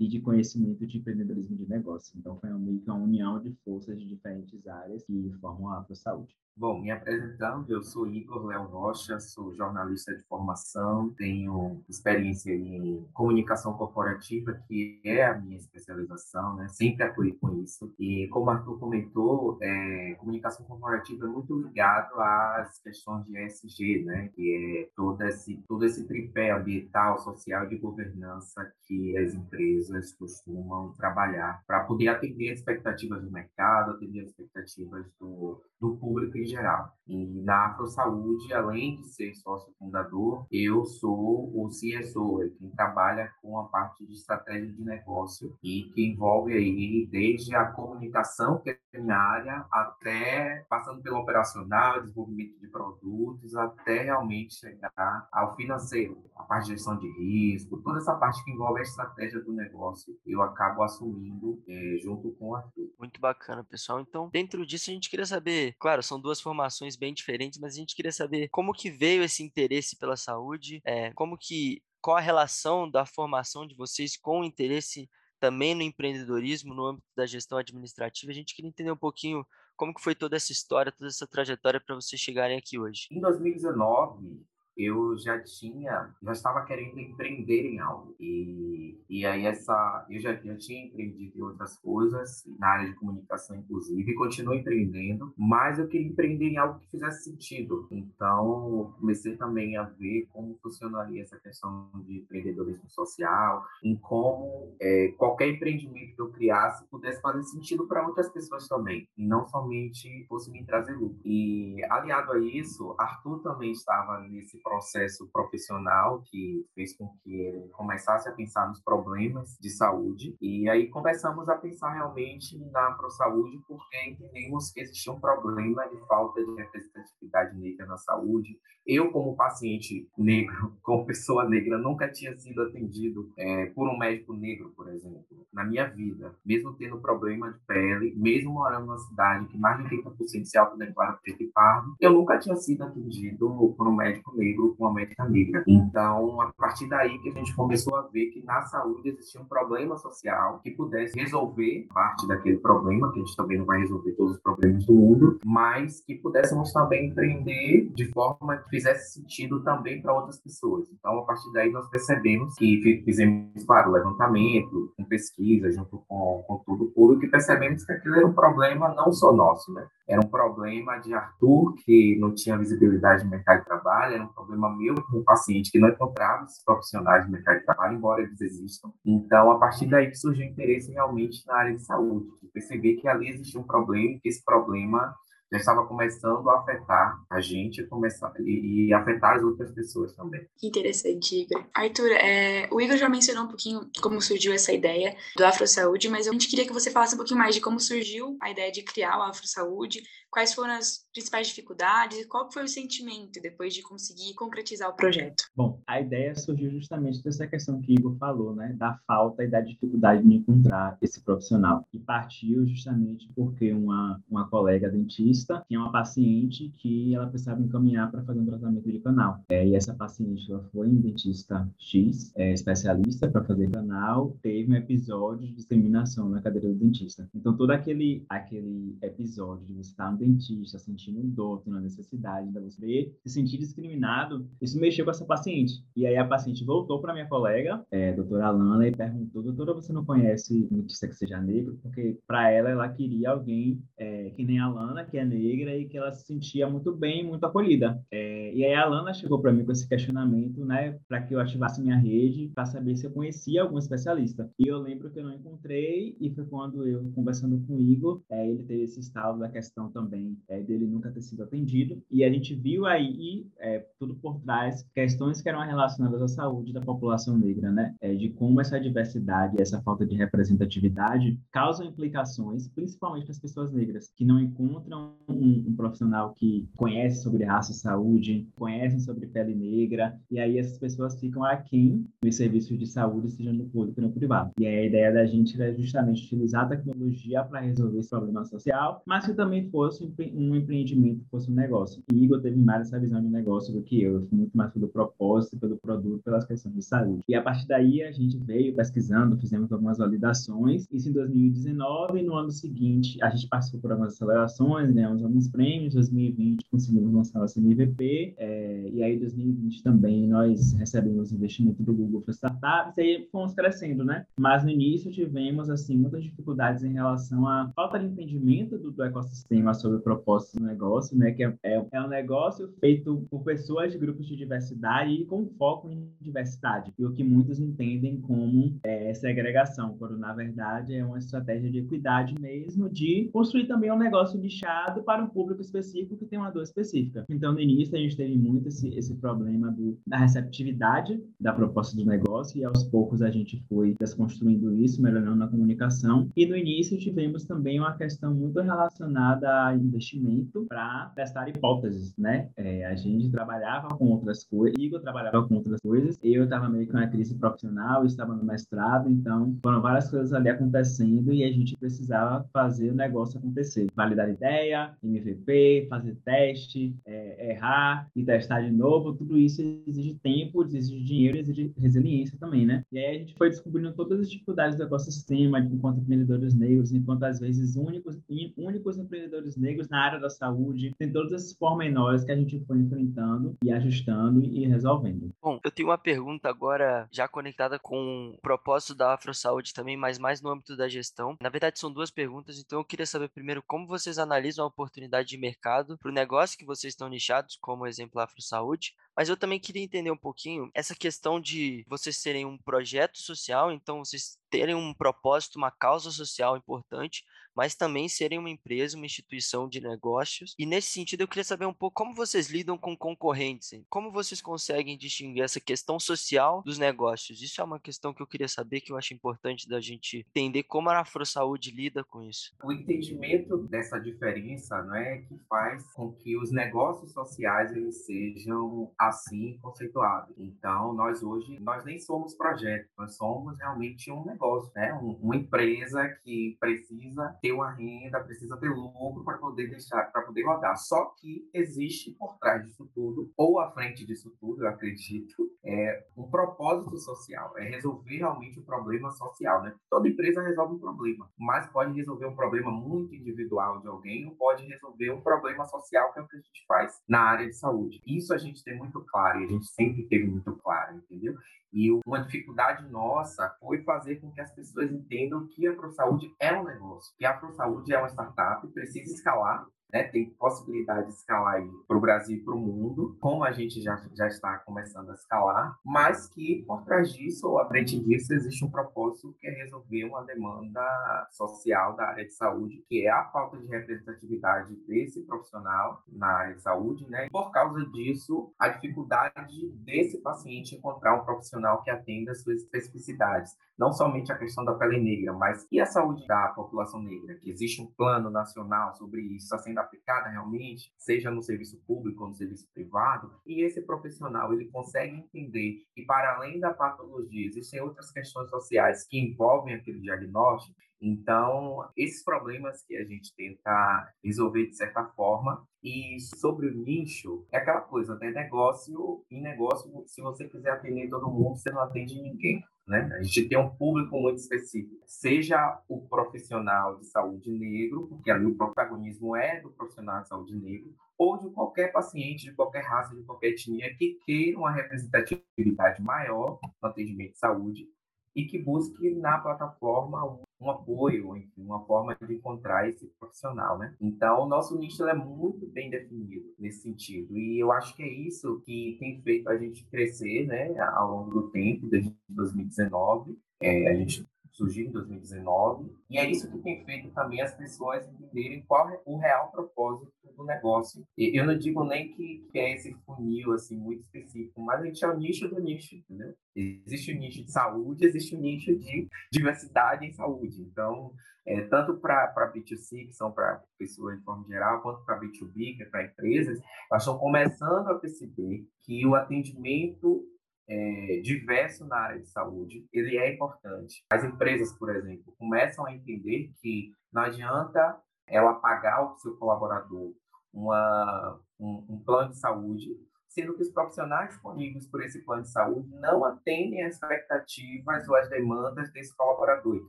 e 0.00 0.08
de 0.08 0.20
conhecimento 0.20 0.86
de 0.86 0.98
empreendedorismo 0.98 1.56
de 1.56 1.68
negócio. 1.68 2.12
Então, 2.18 2.38
foi 2.40 2.50
uma 2.50 2.94
união 2.94 3.38
de 3.38 3.52
forças 3.64 3.98
de 3.98 4.06
diferentes 4.06 4.66
áreas 4.66 5.04
que 5.04 5.30
formam 5.40 5.68
a 5.68 5.80
Afro 5.80 5.94
Saúde. 5.94 6.34
Bom, 6.58 6.80
me 6.80 6.90
apresentando, 6.90 7.70
eu 7.70 7.82
sou 7.82 8.08
Igor 8.08 8.46
Léo 8.46 8.64
Rocha, 8.64 9.20
sou 9.20 9.54
jornalista 9.54 10.16
de 10.16 10.22
formação, 10.22 11.10
tenho 11.10 11.84
experiência 11.86 12.50
em 12.50 13.06
comunicação 13.12 13.74
corporativa, 13.74 14.54
que 14.66 14.98
é 15.04 15.26
a 15.26 15.38
minha 15.38 15.58
especialização, 15.58 16.56
né? 16.56 16.66
Sempre 16.68 17.02
atuei 17.02 17.32
com 17.32 17.62
isso. 17.62 17.92
E 17.98 18.26
como 18.28 18.46
o 18.46 18.50
Arthur 18.50 18.78
comentou, 18.78 19.58
é, 19.60 20.14
comunicação 20.18 20.64
corporativa 20.64 21.26
é 21.26 21.28
muito 21.28 21.60
ligado 21.60 22.18
às 22.18 22.78
questões 22.78 23.26
de 23.26 23.36
ESG, 23.38 24.04
né? 24.06 24.28
Que 24.34 24.86
é 24.86 24.88
todo 24.96 25.20
esse, 25.24 25.62
todo 25.68 25.84
esse 25.84 26.06
tripé 26.06 26.45
ambiental, 26.50 27.18
social 27.18 27.64
e 27.64 27.68
de 27.68 27.76
governança 27.76 28.72
que 28.86 29.16
as 29.18 29.34
empresas 29.34 30.12
costumam 30.12 30.92
trabalhar 30.94 31.62
para 31.66 31.84
poder 31.84 32.08
atender 32.08 32.52
as 32.52 32.58
expectativas 32.58 33.22
do 33.22 33.30
mercado, 33.30 33.92
atender 33.92 34.20
as 34.20 34.28
expectativas 34.28 35.06
do, 35.18 35.60
do 35.80 35.96
público 35.96 36.38
em 36.38 36.46
geral. 36.46 36.92
E 37.06 37.26
na 37.42 37.66
Afro 37.66 37.86
Saúde, 37.86 38.52
além 38.52 39.00
de 39.00 39.08
ser 39.08 39.34
sócio 39.34 39.72
fundador, 39.78 40.46
eu 40.50 40.84
sou 40.84 41.50
o 41.54 41.68
CSO, 41.68 42.42
é 42.42 42.48
quem 42.48 42.70
trabalha 42.70 43.30
com 43.42 43.58
a 43.58 43.64
parte 43.64 44.04
de 44.04 44.12
estratégia 44.12 44.72
de 44.72 44.82
negócio 44.82 45.56
e 45.62 45.90
que 45.94 46.06
envolve 46.06 46.52
aí 46.52 47.08
desde 47.10 47.54
a 47.54 47.66
comunicação, 47.66 48.58
que 48.58 48.78
área, 49.16 49.66
até 49.70 50.64
passando 50.68 51.02
pelo 51.02 51.18
operacional, 51.18 52.00
desenvolvimento 52.00 52.58
de 52.60 52.68
produtos, 52.68 53.54
até 53.56 54.02
realmente 54.02 54.54
chegar 54.54 55.28
ao 55.32 55.54
financeiro, 55.56 56.24
a 56.36 56.42
parte 56.42 56.66
de 56.66 56.72
gestão 56.72 56.98
de 56.98 57.08
risco, 57.18 57.80
toda 57.82 57.98
essa 57.98 58.14
parte 58.14 58.44
que 58.44 58.50
envolve 58.50 58.80
a 58.80 58.82
estratégia 58.82 59.40
do 59.40 59.52
negócio, 59.52 60.16
eu 60.26 60.42
acabo 60.42 60.82
assumindo 60.82 61.62
é, 61.68 61.98
junto 62.02 62.32
com 62.32 62.50
o 62.50 62.56
Arthur. 62.56 62.90
Muito 62.98 63.20
bacana, 63.20 63.64
pessoal. 63.64 64.00
Então, 64.00 64.28
dentro 64.28 64.66
disso, 64.66 64.90
a 64.90 64.94
gente 64.94 65.10
queria 65.10 65.26
saber, 65.26 65.74
claro, 65.78 66.02
são 66.02 66.20
duas 66.20 66.40
formações 66.40 66.96
bem 66.96 67.12
diferentes, 67.12 67.58
mas 67.58 67.74
a 67.74 67.78
gente 67.78 67.94
queria 67.94 68.12
saber 68.12 68.48
como 68.48 68.72
que 68.72 68.90
veio 68.90 69.22
esse 69.22 69.42
interesse 69.42 69.98
pela 69.98 70.16
saúde, 70.16 70.80
é, 70.84 71.12
como 71.12 71.36
que, 71.38 71.82
qual 72.00 72.16
a 72.16 72.20
relação 72.20 72.90
da 72.90 73.04
formação 73.04 73.66
de 73.66 73.74
vocês 73.74 74.16
com 74.16 74.40
o 74.40 74.44
interesse 74.44 75.08
também 75.40 75.74
no 75.74 75.82
empreendedorismo, 75.82 76.74
no 76.74 76.86
âmbito 76.86 77.06
da 77.16 77.26
gestão 77.26 77.58
administrativa. 77.58 78.32
A 78.32 78.34
gente 78.34 78.54
queria 78.54 78.68
entender 78.68 78.90
um 78.90 78.96
pouquinho 78.96 79.46
como 79.76 79.94
que 79.94 80.02
foi 80.02 80.14
toda 80.14 80.36
essa 80.36 80.52
história, 80.52 80.92
toda 80.92 81.08
essa 81.08 81.26
trajetória 81.26 81.80
para 81.80 81.94
vocês 81.94 82.20
chegarem 82.20 82.56
aqui 82.56 82.78
hoje. 82.78 83.06
Em 83.10 83.20
2019, 83.20 84.44
eu 84.76 85.16
já 85.16 85.40
tinha, 85.40 86.14
já 86.22 86.32
estava 86.32 86.64
querendo 86.64 86.98
empreender 86.98 87.62
em 87.62 87.78
algo. 87.78 88.14
E, 88.20 88.98
e 89.08 89.24
aí 89.24 89.46
essa, 89.46 90.06
eu 90.10 90.20
já, 90.20 90.34
já 90.34 90.56
tinha 90.56 90.86
empreendido 90.86 91.38
em 91.38 91.42
outras 91.42 91.78
coisas, 91.78 92.44
na 92.58 92.68
área 92.68 92.86
de 92.86 92.94
comunicação 92.94 93.56
inclusive, 93.56 94.10
e 94.10 94.14
continuo 94.14 94.54
empreendendo, 94.54 95.32
mas 95.36 95.78
eu 95.78 95.88
queria 95.88 96.06
empreender 96.06 96.50
em 96.50 96.58
algo 96.58 96.78
que 96.80 96.90
fizesse 96.90 97.24
sentido. 97.24 97.88
Então, 97.90 98.94
comecei 99.00 99.36
também 99.36 99.76
a 99.76 99.84
ver 99.84 100.28
como 100.32 100.58
funcionaria 100.62 101.22
essa 101.22 101.38
questão 101.38 101.88
de 102.04 102.18
empreendedorismo 102.18 102.88
social, 102.90 103.64
em 103.82 103.96
como 103.96 104.76
é, 104.80 105.08
qualquer 105.16 105.48
empreendimento 105.48 106.14
que 106.14 106.20
eu 106.20 106.30
criasse 106.30 106.86
pudesse 106.88 107.20
fazer 107.20 107.42
sentido 107.44 107.86
para 107.86 108.06
outras 108.06 108.28
pessoas 108.28 108.68
também, 108.68 109.08
e 109.16 109.26
não 109.26 109.46
somente 109.46 110.26
fosse 110.28 110.50
me 110.50 110.64
trazer 110.64 110.92
lucro. 110.94 111.18
E 111.24 111.82
aliado 111.90 112.32
a 112.32 112.38
isso, 112.38 112.94
Arthur 112.98 113.40
também 113.40 113.72
estava 113.72 114.20
nesse 114.20 114.58
processo 114.66 115.28
profissional 115.28 116.22
que 116.26 116.66
fez 116.74 116.96
com 116.96 117.08
que 117.22 117.40
ele 117.40 117.68
começasse 117.68 118.28
a 118.28 118.32
pensar 118.32 118.66
nos 118.66 118.80
problemas 118.80 119.56
de 119.60 119.70
saúde. 119.70 120.36
E 120.40 120.68
aí 120.68 120.88
começamos 120.88 121.48
a 121.48 121.54
pensar 121.54 121.92
realmente 121.92 122.58
na 122.72 122.90
ProSaúde 122.92 123.60
porque 123.68 123.96
entendemos 124.08 124.72
que 124.72 124.80
existia 124.80 125.12
um 125.12 125.20
problema 125.20 125.88
de 125.88 125.96
falta 126.08 126.44
de 126.44 126.52
representatividade 126.56 127.56
negra 127.56 127.86
na 127.86 127.96
saúde. 127.96 128.58
Eu, 128.84 129.10
como 129.10 129.36
paciente 129.36 130.08
negro, 130.16 130.76
como 130.82 131.06
pessoa 131.06 131.48
negra, 131.48 131.78
nunca 131.78 132.08
tinha 132.08 132.36
sido 132.38 132.62
atendido 132.62 133.32
é, 133.36 133.66
por 133.66 133.88
um 133.88 133.98
médico 133.98 134.32
negro, 134.32 134.72
por 134.76 134.88
exemplo, 134.88 135.46
na 135.52 135.64
minha 135.64 135.86
vida. 135.86 136.36
Mesmo 136.44 136.74
tendo 136.74 137.00
problema 137.00 137.52
de 137.52 137.58
pele, 137.66 138.14
mesmo 138.16 138.52
morando 138.52 138.86
numa 138.86 138.98
cidade 138.98 139.46
que 139.48 139.58
mais 139.58 139.78
de 139.78 139.96
30% 139.96 140.44
se 140.44 140.58
autodeclara 140.58 141.18
preto 141.22 141.42
e 141.42 141.48
pardo, 141.48 141.96
eu 142.00 142.12
nunca 142.12 142.38
tinha 142.38 142.54
sido 142.56 142.84
atendido 142.84 143.74
por 143.76 143.88
um 143.88 143.94
médico 143.94 144.36
negro 144.36 144.55
negro 144.56 144.74
com 144.76 144.86
a 144.86 144.92
médica 144.92 145.24
negra. 145.28 145.62
Então, 145.66 146.40
a 146.40 146.52
partir 146.52 146.88
daí 146.88 147.18
que 147.18 147.28
a 147.28 147.32
gente 147.32 147.54
começou 147.54 147.96
a 147.96 148.02
ver 148.02 148.26
que 148.26 148.42
na 148.44 148.62
saúde 148.62 149.10
existia 149.10 149.40
um 149.40 149.44
problema 149.44 149.96
social 149.96 150.60
que 150.62 150.70
pudesse 150.70 151.18
resolver 151.18 151.86
parte 151.92 152.26
daquele 152.26 152.58
problema, 152.58 153.12
que 153.12 153.20
a 153.20 153.24
gente 153.24 153.36
também 153.36 153.58
não 153.58 153.66
vai 153.66 153.80
resolver 153.80 154.12
todos 154.12 154.36
os 154.36 154.42
problemas 154.42 154.84
do 154.86 154.94
mundo, 154.94 155.38
mas 155.44 156.00
que 156.00 156.14
pudéssemos 156.16 156.72
também 156.72 157.08
empreender 157.08 157.90
de 157.94 158.06
forma 158.12 158.56
que 158.56 158.70
fizesse 158.70 159.20
sentido 159.20 159.62
também 159.62 160.00
para 160.00 160.14
outras 160.14 160.40
pessoas. 160.40 160.88
Então, 160.90 161.18
a 161.18 161.22
partir 161.22 161.52
daí 161.52 161.70
nós 161.70 161.88
percebemos 161.88 162.54
que 162.54 163.02
fizemos, 163.04 163.64
claro, 163.64 163.92
levantamento, 163.92 164.92
com 164.96 165.04
pesquisa, 165.04 165.70
junto 165.70 165.98
com, 166.08 166.44
com 166.46 166.58
todo 166.66 166.84
o 166.84 166.90
público, 166.90 167.24
e 167.24 167.30
percebemos 167.30 167.84
que 167.84 167.92
aquilo 167.92 168.16
era 168.16 168.26
um 168.26 168.32
problema 168.32 168.88
não 168.94 169.12
só 169.12 169.32
nosso, 169.32 169.72
né? 169.72 169.86
Era 170.08 170.20
um 170.20 170.28
problema 170.28 170.98
de 170.98 171.12
Arthur, 171.12 171.74
que 171.84 172.16
não 172.20 172.32
tinha 172.32 172.56
visibilidade 172.56 173.24
no 173.24 173.30
mercado 173.30 173.58
de 173.58 173.64
trabalho, 173.64 174.14
era 174.14 174.24
um 174.24 174.28
problema 174.28 174.45
problema 174.46 174.74
meu 174.76 174.94
como 174.94 175.24
paciente, 175.24 175.70
que 175.70 175.78
não 175.78 175.88
encontrava 175.88 176.44
esses 176.44 176.64
profissionais 176.64 177.24
de 177.24 177.32
mercado 177.32 177.58
de 177.58 177.64
trabalho, 177.64 177.96
embora 177.96 178.22
eles 178.22 178.40
existam. 178.40 178.92
Então, 179.04 179.50
a 179.50 179.58
partir 179.58 179.86
daí 179.86 180.08
que 180.08 180.16
surgiu 180.16 180.46
o 180.46 180.48
interesse 180.48 180.92
realmente 180.92 181.44
na 181.46 181.56
área 181.56 181.74
de 181.74 181.82
saúde, 181.82 182.28
de 182.42 182.48
perceber 182.48 182.96
que 182.96 183.08
ali 183.08 183.28
existia 183.28 183.60
um 183.60 183.64
problema 183.64 184.12
e 184.12 184.20
que 184.20 184.28
esse 184.28 184.44
problema 184.44 185.14
já 185.50 185.58
estava 185.58 185.86
começando 185.86 186.48
a 186.50 186.60
afetar 186.60 187.24
a 187.30 187.40
gente 187.40 187.84
começar, 187.86 188.32
e, 188.40 188.88
e, 188.88 188.92
afetar 188.92 189.36
as 189.36 189.42
outras 189.42 189.70
pessoas 189.72 190.14
também. 190.14 190.46
Que 190.58 190.66
interessante, 190.66 191.42
Igor. 191.42 191.64
Arthur, 191.74 192.10
é, 192.12 192.68
o 192.72 192.80
Igor 192.80 192.96
já 192.96 193.08
mencionou 193.08 193.44
um 193.44 193.48
pouquinho 193.48 193.88
como 194.02 194.20
surgiu 194.20 194.52
essa 194.52 194.72
ideia 194.72 195.16
do 195.36 195.44
Afro 195.44 195.66
Saúde, 195.66 196.08
mas 196.08 196.26
a 196.26 196.32
gente 196.32 196.48
queria 196.48 196.66
que 196.66 196.72
você 196.72 196.90
falasse 196.90 197.14
um 197.14 197.18
pouquinho 197.18 197.38
mais 197.38 197.54
de 197.54 197.60
como 197.60 197.78
surgiu 197.78 198.36
a 198.42 198.50
ideia 198.50 198.72
de 198.72 198.82
criar 198.82 199.18
o 199.18 199.22
Afro 199.22 199.46
Saúde, 199.46 200.02
quais 200.30 200.52
foram 200.52 200.74
as 200.74 201.06
principais 201.12 201.48
dificuldades 201.48 202.18
e 202.18 202.26
qual 202.26 202.50
foi 202.50 202.64
o 202.64 202.68
sentimento 202.68 203.40
depois 203.40 203.72
de 203.72 203.82
conseguir 203.82 204.34
concretizar 204.34 204.90
o 204.90 204.94
projeto? 204.94 205.44
Bom, 205.54 205.80
a 205.86 206.00
ideia 206.00 206.34
surgiu 206.34 206.70
justamente 206.70 207.22
dessa 207.22 207.46
questão 207.46 207.80
que 207.80 207.94
Igor 207.94 208.16
falou, 208.18 208.54
né, 208.54 208.74
da 208.76 208.98
falta 209.06 209.44
e 209.44 209.48
da 209.48 209.60
dificuldade 209.60 210.22
de 210.22 210.34
encontrar 210.34 210.98
esse 211.00 211.22
profissional. 211.22 211.86
E 211.92 211.98
partiu 211.98 212.66
justamente 212.66 213.30
porque 213.34 213.72
uma, 213.72 214.20
uma 214.28 214.48
colega 214.48 214.90
dentista 214.90 215.35
tinha 215.66 215.80
uma 215.80 215.92
paciente 215.92 216.70
que 216.76 217.14
ela 217.14 217.26
precisava 217.26 217.60
encaminhar 217.60 218.10
para 218.10 218.22
fazer 218.22 218.40
um 218.40 218.46
tratamento 218.46 218.90
de 218.90 219.00
canal. 219.00 219.44
É, 219.48 219.66
e 219.66 219.74
essa 219.74 219.94
paciente 219.94 220.50
ela 220.50 220.62
foi 220.72 220.88
em 220.88 220.96
dentista 220.96 221.68
X, 221.78 222.32
é, 222.36 222.52
especialista 222.52 223.28
para 223.28 223.44
fazer 223.44 223.70
canal, 223.70 224.36
teve 224.42 224.70
um 224.70 224.76
episódio 224.76 225.46
de 225.46 225.52
discriminação 225.52 226.28
na 226.28 226.40
cadeira 226.40 226.68
do 226.68 226.74
dentista. 226.74 227.28
Então 227.34 227.56
todo 227.56 227.70
aquele 227.70 228.24
aquele 228.28 228.96
episódio 229.02 229.66
de 229.66 229.74
você 229.74 229.90
estar 229.90 230.10
no 230.10 230.18
dentista, 230.18 230.78
sentindo 230.78 231.22
dor, 231.22 231.62
tendo 231.62 231.78
a 231.78 231.80
necessidade 231.80 232.50
de 232.50 232.60
você 232.60 233.12
se 233.24 233.30
sentir 233.30 233.58
discriminado, 233.58 234.46
isso 234.60 234.78
mexeu 234.78 235.04
com 235.04 235.10
essa 235.10 235.24
paciente. 235.24 235.84
E 235.94 236.06
aí 236.06 236.16
a 236.16 236.24
paciente 236.24 236.64
voltou 236.64 237.00
para 237.00 237.12
minha 237.12 237.26
colega, 237.26 237.84
é, 237.90 238.12
doutora 238.12 238.46
Alana, 238.46 238.86
e 238.86 238.92
perguntou, 238.92 239.42
doutora, 239.42 239.74
você 239.74 239.92
não 239.92 240.04
conhece 240.04 240.68
um 240.70 240.76
dentista 240.76 241.08
que 241.08 241.14
seja 241.14 241.40
negro? 241.40 241.78
Porque 241.82 242.18
para 242.26 242.50
ela, 242.50 242.70
ela 242.70 242.88
queria 242.88 243.30
alguém 243.30 243.82
é, 243.98 244.30
que 244.30 244.44
nem 244.44 244.58
a 244.58 244.64
Alana, 244.64 245.04
que 245.04 245.18
é 245.18 245.24
negra 245.26 245.76
e 245.76 245.86
que 245.86 245.96
ela 245.96 246.12
se 246.12 246.26
sentia 246.26 246.68
muito 246.68 246.94
bem, 246.94 247.24
muito 247.24 247.44
acolhida. 247.44 248.02
É, 248.10 248.54
e 248.54 248.64
aí 248.64 248.74
a 248.74 248.82
Alana 248.82 249.12
chegou 249.12 249.40
para 249.40 249.52
mim 249.52 249.64
com 249.64 249.72
esse 249.72 249.88
questionamento, 249.88 250.64
né, 250.64 250.98
para 251.08 251.22
que 251.22 251.34
eu 251.34 251.40
ativasse 251.40 251.82
minha 251.82 251.96
rede, 251.96 252.50
para 252.54 252.64
saber 252.64 252.96
se 252.96 253.06
eu 253.06 253.10
conhecia 253.10 253.62
algum 253.62 253.78
especialista. 253.78 254.50
E 254.58 254.68
eu 254.68 254.78
lembro 254.78 255.10
que 255.10 255.18
eu 255.18 255.24
não 255.24 255.34
encontrei, 255.34 256.16
e 256.20 256.30
foi 256.30 256.44
quando 256.46 256.86
eu, 256.86 257.10
conversando 257.14 257.62
com 257.66 257.76
o 257.76 257.82
Igor, 257.82 258.22
é, 258.30 258.48
ele 258.48 258.62
teve 258.62 258.84
esse 258.84 259.00
estalo 259.00 259.38
da 259.38 259.48
questão 259.48 259.90
também 259.90 260.06
também 260.06 260.38
é, 260.48 260.60
dele 260.62 260.86
nunca 260.86 261.10
ter 261.10 261.20
sido 261.20 261.42
atendido. 261.42 262.02
E 262.10 262.24
a 262.24 262.30
gente 262.30 262.54
viu 262.54 262.86
aí, 262.86 263.46
é, 263.58 263.84
tudo 263.98 264.14
por 264.14 264.40
trás, 264.40 264.86
questões 264.94 265.42
que 265.42 265.48
eram 265.48 265.60
relacionadas 265.60 266.22
à 266.22 266.28
saúde 266.28 266.72
da 266.72 266.80
população 266.80 267.36
negra, 267.36 267.70
né? 267.70 267.94
É, 268.00 268.14
de 268.14 268.30
como 268.30 268.60
essa 268.60 268.80
diversidade, 268.80 269.60
essa 269.60 269.82
falta 269.82 270.06
de 270.06 270.14
representatividade 270.14 271.38
causam 271.52 271.86
implicações, 271.86 272.68
principalmente 272.68 273.24
para 273.24 273.32
as 273.32 273.40
pessoas 273.40 273.72
negras, 273.72 274.12
que 274.16 274.24
não 274.24 274.40
encontram 274.40 275.15
um, 275.28 275.64
um 275.68 275.76
profissional 275.76 276.32
que 276.34 276.68
conhece 276.76 277.22
sobre 277.22 277.44
raça 277.44 277.72
e 277.72 277.74
saúde, 277.74 278.46
conhecem 278.56 279.00
sobre 279.00 279.26
pele 279.26 279.54
negra, 279.54 280.18
e 280.30 280.38
aí 280.38 280.58
essas 280.58 280.78
pessoas 280.78 281.18
ficam 281.18 281.44
aquém 281.44 282.06
nos 282.22 282.36
serviços 282.36 282.78
de 282.78 282.86
saúde, 282.86 283.30
seja 283.30 283.52
no 283.52 283.66
público 283.66 284.00
ou 284.00 284.06
no 284.06 284.12
privado. 284.12 284.52
E 284.58 284.66
aí 284.66 284.78
a 284.78 284.86
ideia 284.86 285.12
da 285.12 285.26
gente 285.26 285.60
é 285.60 285.74
justamente 285.74 286.24
utilizar 286.24 286.64
a 286.64 286.68
tecnologia 286.68 287.42
para 287.44 287.60
resolver 287.60 287.98
esse 287.98 288.10
problema 288.10 288.44
social, 288.44 289.02
mas 289.06 289.26
que 289.26 289.34
também 289.34 289.68
fosse 289.70 290.04
um 290.04 290.54
empreendimento 290.54 291.24
fosse 291.30 291.50
um 291.50 291.54
negócio. 291.54 292.02
E 292.12 292.24
Igor 292.24 292.40
teve 292.40 292.56
mais 292.56 292.88
essa 292.88 292.98
visão 292.98 293.20
de 293.20 293.28
negócio 293.28 293.72
do 293.72 293.82
que 293.82 294.02
eu. 294.02 294.14
Eu 294.14 294.26
fui 294.26 294.38
muito 294.38 294.56
mais 294.56 294.72
pelo 294.72 294.88
propósito, 294.88 295.58
pelo 295.58 295.76
produto, 295.76 296.22
pelas 296.22 296.44
questões 296.44 296.74
de 296.74 296.82
saúde. 296.82 297.22
E 297.28 297.34
a 297.34 297.42
partir 297.42 297.66
daí 297.66 298.02
a 298.02 298.12
gente 298.12 298.36
veio 298.38 298.74
pesquisando, 298.74 299.36
fizemos 299.36 299.72
algumas 299.72 299.98
validações. 299.98 300.86
Isso 300.90 301.08
em 301.08 301.12
2019 301.12 302.20
e 302.20 302.22
no 302.22 302.34
ano 302.34 302.50
seguinte 302.50 303.22
a 303.22 303.30
gente 303.30 303.48
participou 303.48 303.80
por 303.80 303.92
algumas 303.92 304.14
acelerações, 304.14 304.94
ganhamos 305.06 305.22
alguns 305.22 305.48
prêmios. 305.48 305.94
Em 305.94 305.96
2020 305.96 306.66
conseguimos 306.70 307.12
lançar 307.12 307.38
nossa 307.38 307.58
MVP. 307.58 308.34
É, 308.38 308.88
e 308.92 309.02
aí 309.02 309.16
em 309.16 309.18
2020 309.18 309.82
também 309.82 310.26
nós 310.26 310.72
recebemos 310.72 311.32
investimento 311.32 311.82
do 311.82 311.94
Google 311.94 312.22
para 312.22 312.32
startups 312.32 312.98
e 312.98 313.00
aí 313.00 313.28
fomos 313.30 313.54
crescendo, 313.54 314.04
né? 314.04 314.26
Mas 314.38 314.64
no 314.64 314.70
início 314.70 315.10
tivemos 315.10 315.70
assim 315.70 315.96
muitas 315.96 316.22
dificuldades 316.22 316.82
em 316.82 316.92
relação 316.92 317.46
à 317.46 317.70
falta 317.74 317.98
de 317.98 318.06
entendimento 318.06 318.76
do, 318.78 318.90
do 318.90 319.02
ecossistema 319.02 319.74
sobre 319.74 319.98
o 319.98 320.00
propósito 320.00 320.58
do 320.58 320.66
negócio, 320.66 321.16
né? 321.16 321.30
Que 321.32 321.44
é, 321.44 321.54
é, 321.62 321.86
é, 321.92 322.02
um 322.02 322.08
negócio 322.08 322.72
feito 322.80 323.26
por 323.30 323.42
pessoas 323.42 323.92
de 323.92 323.98
grupos 323.98 324.26
de 324.26 324.36
diversidade 324.36 325.12
e 325.12 325.24
com 325.24 325.46
foco 325.58 325.88
em 325.90 326.10
diversidade, 326.20 326.92
e 326.98 327.04
o 327.04 327.12
que 327.12 327.22
muitos 327.22 327.60
entendem 327.60 328.20
como 328.20 328.78
é, 328.82 329.12
segregação, 329.14 329.96
quando 329.98 330.18
na 330.18 330.32
verdade 330.32 330.94
é 330.94 331.04
uma 331.04 331.18
estratégia 331.18 331.70
de 331.70 331.78
equidade 331.78 332.34
mesmo, 332.40 332.88
de 332.88 333.28
construir 333.32 333.66
também 333.66 333.92
um 333.92 333.98
negócio 333.98 334.38
nichado 334.38 334.95
para 335.02 335.22
um 335.22 335.28
público 335.28 335.60
específico 335.60 336.16
que 336.16 336.26
tem 336.26 336.38
uma 336.38 336.50
dor 336.50 336.62
específica. 336.62 337.24
Então, 337.28 337.52
no 337.52 337.60
início, 337.60 337.96
a 337.96 337.98
gente 337.98 338.16
teve 338.16 338.36
muito 338.36 338.68
esse, 338.68 338.88
esse 338.96 339.14
problema 339.16 339.70
do, 339.70 339.98
da 340.06 340.16
receptividade 340.16 341.22
da 341.40 341.52
proposta 341.52 341.96
do 341.96 342.04
negócio, 342.04 342.58
e 342.58 342.64
aos 342.64 342.84
poucos 342.84 343.22
a 343.22 343.30
gente 343.30 343.62
foi 343.68 343.94
desconstruindo 343.98 344.72
isso, 344.74 345.02
melhorando 345.02 345.44
a 345.44 345.48
comunicação. 345.48 346.28
E 346.36 346.46
no 346.46 346.56
início 346.56 346.98
tivemos 346.98 347.44
também 347.44 347.78
uma 347.78 347.96
questão 347.96 348.34
muito 348.34 348.60
relacionada 348.60 349.66
a 349.66 349.74
investimento 349.74 350.66
para 350.68 351.12
testar 351.14 351.48
hipóteses, 351.48 352.14
né? 352.16 352.48
É, 352.56 352.86
a 352.86 352.94
gente 352.94 353.30
trabalhava 353.30 353.88
com 353.88 354.06
outras 354.06 354.44
coisas, 354.44 354.76
Igor 354.78 355.00
trabalhava 355.00 355.46
com 355.46 355.54
outras 355.54 355.80
coisas, 355.80 356.18
eu 356.22 356.44
estava 356.44 356.68
meio 356.68 356.86
que 356.86 356.92
uma 356.92 357.06
crise 357.06 357.34
profissional, 357.34 358.04
estava 358.04 358.34
no 358.34 358.44
mestrado, 358.44 359.10
então 359.10 359.56
foram 359.62 359.80
várias 359.80 360.10
coisas 360.10 360.32
ali 360.32 360.48
acontecendo 360.48 361.32
e 361.32 361.44
a 361.44 361.52
gente 361.52 361.76
precisava 361.76 362.46
fazer 362.52 362.90
o 362.90 362.94
negócio 362.94 363.38
acontecer. 363.38 363.86
Validar 363.94 364.28
ideia, 364.28 364.85
MVP, 365.02 365.86
fazer 365.88 366.16
teste, 366.24 366.94
é, 367.04 367.52
errar 367.52 368.08
e 368.14 368.24
testar 368.24 368.60
de 368.60 368.70
novo, 368.70 369.14
tudo 369.14 369.38
isso 369.38 369.62
exige 369.86 370.14
tempo, 370.22 370.62
exige 370.64 371.02
dinheiro, 371.02 371.38
exige 371.38 371.72
resiliência 371.78 372.38
também, 372.38 372.66
né? 372.66 372.84
E 372.92 372.98
aí 372.98 373.16
a 373.16 373.18
gente 373.18 373.34
foi 373.34 373.48
descobrindo 373.48 373.92
todas 373.92 374.20
as 374.20 374.30
dificuldades 374.30 374.76
do 374.76 374.84
ecossistema 374.84 375.58
enquanto 375.60 376.00
empreendedores 376.00 376.54
negros, 376.54 376.92
enquanto 376.92 377.24
às 377.24 377.40
vezes 377.40 377.76
únicos, 377.76 378.18
únicos 378.56 378.98
empreendedores 378.98 379.56
negros 379.56 379.88
na 379.88 380.00
área 380.00 380.20
da 380.20 380.30
saúde, 380.30 380.94
tem 380.98 381.10
todos 381.12 381.32
esses 381.32 381.52
pormenores 381.52 382.24
que 382.24 382.32
a 382.32 382.36
gente 382.36 382.62
foi 382.66 382.78
enfrentando 382.78 383.56
e 383.62 383.72
ajustando 383.72 384.44
e 384.44 384.66
resolvendo. 384.66 385.30
Bom, 385.42 385.60
eu 385.64 385.70
tenho 385.70 385.88
uma 385.88 385.98
pergunta 385.98 386.48
agora 386.48 387.08
já 387.10 387.28
conectada 387.28 387.78
com 387.78 388.34
o 388.34 388.40
propósito 388.40 388.94
da 388.94 389.14
Afro 389.14 389.34
Saúde 389.34 389.74
também, 389.74 389.96
mas 389.96 390.18
mais 390.18 390.40
no 390.40 390.50
âmbito 390.50 390.76
da 390.76 390.88
gestão. 390.88 391.36
Na 391.40 391.48
verdade, 391.48 391.78
são 391.78 391.92
duas 391.92 392.10
perguntas, 392.10 392.58
então 392.58 392.80
eu 392.80 392.84
queria 392.84 393.06
saber 393.06 393.28
primeiro 393.28 393.62
como 393.66 393.86
vocês 393.86 394.18
analisam 394.18 394.66
oportunidade 394.76 395.28
de 395.28 395.38
mercado 395.38 395.96
para 395.98 396.10
o 396.10 396.14
negócio 396.14 396.58
que 396.58 396.64
vocês 396.64 396.92
estão 396.92 397.08
nichados, 397.08 397.56
como 397.56 397.86
exemplo 397.86 398.20
Afro 398.20 398.42
Saúde, 398.42 398.94
mas 399.16 399.28
eu 399.28 399.36
também 399.36 399.58
queria 399.58 399.82
entender 399.82 400.10
um 400.10 400.16
pouquinho 400.16 400.70
essa 400.74 400.94
questão 400.94 401.40
de 401.40 401.84
vocês 401.88 402.18
serem 402.18 402.44
um 402.44 402.58
projeto 402.58 403.18
social, 403.18 403.72
então 403.72 404.04
vocês 404.04 404.38
terem 404.50 404.74
um 404.74 404.92
propósito, 404.92 405.56
uma 405.56 405.70
causa 405.70 406.10
social 406.10 406.56
importante, 406.56 407.24
mas 407.56 407.74
também 407.74 408.08
serem 408.08 408.38
uma 408.38 408.50
empresa, 408.50 408.96
uma 408.96 409.06
instituição 409.06 409.68
de 409.68 409.80
negócios. 409.80 410.54
E 410.58 410.66
nesse 410.66 410.90
sentido, 410.90 411.22
eu 411.22 411.28
queria 411.28 411.44
saber 411.44 411.66
um 411.66 411.72
pouco 411.72 411.94
como 411.94 412.14
vocês 412.14 412.50
lidam 412.50 412.76
com 412.76 412.96
concorrentes, 412.96 413.70
como 413.88 414.12
vocês 414.12 414.42
conseguem 414.42 414.98
distinguir 414.98 415.42
essa 415.42 415.60
questão 415.60 415.98
social 415.98 416.62
dos 416.62 416.78
negócios. 416.78 417.40
Isso 417.40 417.60
é 417.60 417.64
uma 417.64 417.80
questão 417.80 418.12
que 418.12 418.22
eu 418.22 418.26
queria 418.26 418.48
saber, 418.48 418.80
que 418.80 418.92
eu 418.92 418.96
acho 418.96 419.14
importante 419.14 419.68
da 419.68 419.80
gente 419.80 420.18
entender 420.28 420.64
como 420.64 420.90
a 420.90 421.00
Afrosaúde 421.00 421.70
lida 421.70 422.04
com 422.04 422.22
isso. 422.22 422.54
O 422.62 422.72
entendimento 422.72 423.56
dessa 423.68 423.98
diferença 423.98 424.82
não 424.82 424.94
é 424.94 425.18
que 425.18 425.38
faz 425.48 425.84
com 425.92 426.12
que 426.12 426.36
os 426.36 426.50
negócios 426.50 427.12
sociais 427.12 427.74
eles 427.74 428.04
sejam 428.04 428.92
assim 428.98 429.58
conceituados. 429.62 430.34
Então, 430.38 430.92
nós 430.92 431.22
hoje, 431.22 431.58
nós 431.60 431.84
nem 431.84 431.98
somos 431.98 432.34
projeto, 432.34 432.88
nós 432.98 433.16
somos 433.16 433.58
realmente 433.58 434.10
um 434.10 434.24
negócio, 434.24 434.70
né? 434.74 434.92
uma 434.92 435.36
empresa 435.36 436.08
que 436.22 436.56
precisa 436.60 437.36
ter 437.46 437.52
uma 437.52 437.70
renda, 437.70 438.20
precisa 438.20 438.56
ter 438.56 438.68
lucro 438.68 439.24
para 439.24 439.38
poder 439.38 439.68
deixar, 439.68 440.10
para 440.10 440.22
poder 440.22 440.42
rodar. 440.42 440.76
Só 440.76 441.14
que 441.16 441.48
existe 441.54 442.10
por 442.12 442.36
trás 442.38 442.64
disso 442.64 442.88
tudo, 442.94 443.32
ou 443.36 443.60
à 443.60 443.70
frente 443.70 444.04
disso 444.04 444.34
tudo, 444.40 444.64
eu 444.64 444.68
acredito, 444.68 445.48
é 445.64 446.04
um 446.16 446.28
propósito 446.28 446.96
social, 446.98 447.56
é 447.58 447.68
resolver 447.68 448.18
realmente 448.18 448.58
o 448.58 448.62
um 448.62 448.64
problema 448.64 449.10
social, 449.12 449.62
né? 449.62 449.74
Toda 449.88 450.08
empresa 450.08 450.42
resolve 450.42 450.74
um 450.74 450.78
problema, 450.78 451.30
mas 451.38 451.68
pode 451.68 451.92
resolver 451.94 452.26
um 452.26 452.34
problema 452.34 452.70
muito 452.70 453.14
individual 453.14 453.80
de 453.80 453.86
alguém 453.86 454.26
ou 454.26 454.34
pode 454.34 454.66
resolver 454.66 455.10
um 455.10 455.20
problema 455.20 455.64
social, 455.64 456.12
que 456.12 456.18
é 456.18 456.22
o 456.22 456.28
que 456.28 456.36
a 456.36 456.40
gente 456.40 456.64
faz 456.66 457.00
na 457.08 457.20
área 457.20 457.46
de 457.46 457.54
saúde. 457.54 458.02
Isso 458.06 458.34
a 458.34 458.38
gente 458.38 458.62
tem 458.64 458.76
muito 458.76 459.00
claro 459.04 459.40
e 459.40 459.44
a 459.44 459.48
gente 459.48 459.66
sempre 459.66 460.04
teve 460.04 460.26
muito 460.26 460.52
claro, 460.56 460.96
entendeu? 460.96 461.34
E 461.72 461.90
uma 462.06 462.22
dificuldade 462.22 462.88
nossa 462.88 463.48
foi 463.60 463.82
fazer 463.82 464.16
com 464.16 464.30
que 464.30 464.40
as 464.40 464.54
pessoas 464.54 464.90
entendam 464.90 465.46
que 465.48 465.66
a 465.66 465.74
ProSaúde 465.74 466.34
é 466.40 466.52
um 466.52 466.64
negócio, 466.64 467.14
que 467.16 467.24
a 467.24 467.34
ProSaúde 467.34 467.92
é 467.92 467.98
uma 467.98 468.08
startup, 468.08 468.66
precisa 468.68 469.12
escalar 469.12 469.66
né, 469.92 470.04
tem 470.04 470.30
possibilidade 470.30 471.08
de 471.08 471.14
escalar 471.14 471.62
para 471.86 471.96
o 471.96 472.00
Brasil 472.00 472.38
e 472.38 472.42
para 472.42 472.54
o 472.54 472.58
mundo, 472.58 473.16
como 473.20 473.44
a 473.44 473.52
gente 473.52 473.80
já, 473.80 473.96
já 474.14 474.26
está 474.26 474.58
começando 474.58 475.10
a 475.10 475.14
escalar, 475.14 475.76
mas 475.84 476.28
que 476.28 476.64
por 476.66 476.84
trás 476.84 477.12
disso, 477.12 477.48
ou 477.48 477.58
à 477.58 477.68
frente 477.68 477.98
disso, 477.98 478.32
existe 478.34 478.64
um 478.64 478.70
propósito 478.70 479.34
que 479.38 479.46
é 479.46 479.50
resolver 479.50 480.04
uma 480.04 480.24
demanda 480.24 481.28
social 481.30 481.94
da 481.96 482.08
área 482.08 482.24
de 482.24 482.32
saúde, 482.32 482.84
que 482.88 483.06
é 483.06 483.10
a 483.10 483.24
falta 483.30 483.56
de 483.58 483.66
representatividade 483.66 484.74
desse 484.86 485.22
profissional 485.24 486.02
na 486.08 486.26
área 486.26 486.54
de 486.54 486.62
saúde, 486.62 487.08
né? 487.08 487.26
E 487.26 487.30
por 487.30 487.50
causa 487.50 487.84
disso, 487.90 488.52
a 488.58 488.68
dificuldade 488.68 489.68
desse 489.84 490.20
paciente 490.20 490.74
encontrar 490.74 491.14
um 491.14 491.24
profissional 491.24 491.82
que 491.82 491.90
atenda 491.90 492.32
as 492.32 492.42
suas 492.42 492.62
especificidades, 492.62 493.56
não 493.78 493.92
somente 493.92 494.32
a 494.32 494.38
questão 494.38 494.64
da 494.64 494.74
pele 494.74 495.00
negra, 495.00 495.32
mas 495.32 495.66
e 495.70 495.80
a 495.80 495.86
saúde 495.86 496.26
da 496.26 496.48
população 496.48 497.02
negra, 497.02 497.34
que 497.36 497.50
existe 497.50 497.82
um 497.82 497.86
plano 497.86 498.30
nacional 498.30 498.94
sobre 498.94 499.20
isso, 499.20 499.44
está 499.44 499.58
sendo 499.58 499.75
aplicada 499.82 500.28
realmente, 500.28 500.92
seja 500.96 501.30
no 501.30 501.42
serviço 501.42 501.80
público 501.86 502.22
ou 502.22 502.28
no 502.28 502.34
serviço 502.34 502.68
privado, 502.72 503.32
e 503.46 503.62
esse 503.62 503.82
profissional 503.82 504.52
ele 504.52 504.66
consegue 504.66 505.16
entender 505.16 505.84
que 505.94 506.02
para 506.04 506.36
além 506.36 506.60
da 506.60 506.72
patologia 506.72 507.46
existem 507.46 507.80
outras 507.80 508.10
questões 508.10 508.50
sociais 508.50 509.06
que 509.06 509.18
envolvem 509.18 509.74
aquele 509.74 510.00
diagnóstico, 510.00 510.74
então, 511.00 511.88
esses 511.96 512.24
problemas 512.24 512.82
que 512.82 512.96
a 512.96 513.04
gente 513.04 513.34
tenta 513.36 514.12
resolver 514.24 514.66
de 514.66 514.76
certa 514.76 515.04
forma, 515.04 515.66
e 515.82 516.18
sobre 516.20 516.68
o 516.68 516.74
nicho, 516.74 517.46
é 517.52 517.58
aquela 517.58 517.82
coisa, 517.82 518.16
né? 518.16 518.30
Negócio, 518.30 519.24
em 519.30 519.42
negócio, 519.42 520.04
se 520.06 520.22
você 520.22 520.48
quiser 520.48 520.70
atender 520.70 521.08
todo 521.08 521.30
mundo, 521.30 521.56
você 521.56 521.70
não 521.70 521.82
atende 521.82 522.20
ninguém. 522.20 522.64
Né? 522.86 523.10
A 523.18 523.22
gente 523.22 523.48
tem 523.48 523.58
um 523.58 523.68
público 523.68 524.16
muito 524.20 524.38
específico, 524.38 525.02
seja 525.04 525.82
o 525.88 526.00
profissional 526.02 526.96
de 526.96 527.06
saúde 527.06 527.50
negro, 527.50 528.06
porque 528.06 528.30
ali 528.30 528.46
o 528.46 528.54
protagonismo 528.54 529.34
é 529.34 529.60
do 529.60 529.70
profissional 529.70 530.22
de 530.22 530.28
saúde 530.28 530.54
negro, 530.54 530.94
ou 531.18 531.36
de 531.36 531.50
qualquer 531.50 531.90
paciente, 531.90 532.44
de 532.44 532.54
qualquer 532.54 532.84
raça, 532.84 533.16
de 533.16 533.24
qualquer 533.24 533.48
etnia 533.48 533.92
que 533.96 534.20
queira 534.24 534.58
uma 534.58 534.70
representatividade 534.70 536.00
maior 536.00 536.60
no 536.62 536.88
atendimento 536.88 537.32
de 537.32 537.38
saúde 537.38 537.88
e 538.36 538.44
que 538.44 538.58
busque 538.58 539.10
na 539.14 539.38
plataforma 539.38 540.38
um, 540.60 540.70
apoio, 540.70 541.36
enfim, 541.36 541.62
uma 541.62 541.84
forma 541.84 542.16
de 542.20 542.34
encontrar 542.34 542.88
esse 542.88 543.06
profissional, 543.18 543.78
né? 543.78 543.94
Então, 544.00 544.42
o 544.42 544.48
nosso 544.48 544.78
nicho 544.78 545.04
é 545.04 545.14
muito 545.14 545.66
bem 545.66 545.90
definido 545.90 546.54
nesse 546.58 546.82
sentido, 546.82 547.36
e 547.36 547.58
eu 547.58 547.72
acho 547.72 547.94
que 547.94 548.02
é 548.02 548.08
isso 548.08 548.60
que 548.64 548.96
tem 548.98 549.20
feito 549.22 549.48
a 549.48 549.56
gente 549.56 549.84
crescer, 549.86 550.46
né, 550.46 550.78
ao 550.78 551.10
longo 551.10 551.30
do 551.30 551.50
tempo, 551.50 551.86
desde 551.88 552.14
2019. 552.28 553.38
É, 553.60 553.88
a 553.88 553.94
gente 553.94 554.26
surgiu 554.56 554.86
em 554.86 554.90
2019, 554.90 555.92
e 556.08 556.18
é 556.18 556.28
isso 556.28 556.50
que 556.50 556.58
tem 556.58 556.82
feito 556.84 557.10
também 557.10 557.42
as 557.42 557.54
pessoas 557.54 558.08
entenderem 558.08 558.64
qual 558.66 558.88
é 558.88 559.00
o 559.04 559.18
real 559.18 559.50
propósito 559.52 560.10
do 560.34 560.44
negócio. 560.44 561.06
E 561.16 561.38
eu 561.38 561.46
não 561.46 561.56
digo 561.56 561.84
nem 561.84 562.12
que, 562.14 562.46
que 562.50 562.58
é 562.58 562.74
esse 562.74 562.94
funil 563.04 563.52
assim 563.52 563.76
muito 563.76 564.02
específico, 564.02 564.60
mas 564.62 564.80
a 564.80 564.86
gente 564.86 565.04
é 565.04 565.08
o 565.08 565.16
nicho 565.16 565.48
do 565.48 565.60
nicho, 565.60 565.94
entendeu? 565.96 566.34
Existe 566.54 567.12
o 567.12 567.18
nicho 567.18 567.44
de 567.44 567.52
saúde, 567.52 568.06
existe 568.06 568.34
o 568.34 568.40
nicho 568.40 568.74
de 568.76 569.06
diversidade 569.30 570.06
em 570.06 570.12
saúde. 570.12 570.62
Então, 570.62 571.12
é, 571.46 571.60
tanto 571.62 571.98
para 571.98 572.52
B2C, 572.52 573.06
que 573.06 573.12
são 573.12 573.30
para 573.30 573.62
pessoas 573.78 574.18
de 574.18 574.24
forma 574.24 574.46
geral, 574.48 574.80
quanto 574.80 575.04
para 575.04 575.20
B2B, 575.20 575.76
que 575.76 575.82
é 575.82 575.86
para 575.86 576.06
empresas, 576.06 576.58
elas 576.90 577.02
estão 577.02 577.18
começando 577.18 577.88
a 577.88 577.98
perceber 577.98 578.66
que 578.82 579.06
o 579.06 579.14
atendimento 579.14 580.24
é, 580.68 581.20
diverso 581.22 581.86
na 581.86 581.96
área 581.96 582.20
de 582.20 582.28
saúde, 582.28 582.86
ele 582.92 583.16
é 583.16 583.34
importante. 583.34 584.04
As 584.10 584.24
empresas, 584.24 584.72
por 584.72 584.94
exemplo, 584.94 585.34
começam 585.38 585.86
a 585.86 585.94
entender 585.94 586.52
que 586.60 586.92
não 587.12 587.22
adianta 587.22 588.00
ela 588.26 588.54
pagar 588.54 588.98
ao 588.98 589.16
seu 589.18 589.36
colaborador 589.36 590.12
uma, 590.52 591.40
um, 591.60 591.86
um 591.88 592.02
plano 592.04 592.30
de 592.30 592.38
saúde, 592.38 592.88
sendo 593.28 593.54
que 593.54 593.62
os 593.62 593.70
profissionais 593.70 594.30
disponíveis 594.30 594.88
por 594.88 595.02
esse 595.02 595.24
plano 595.24 595.42
de 595.42 595.52
saúde 595.52 595.88
não 596.00 596.24
atendem 596.24 596.82
às 596.84 596.94
expectativas 596.94 598.08
ou 598.08 598.16
às 598.16 598.28
demandas 598.28 598.90
desse 598.92 599.14
colaborador. 599.16 599.76
Então, 599.76 599.88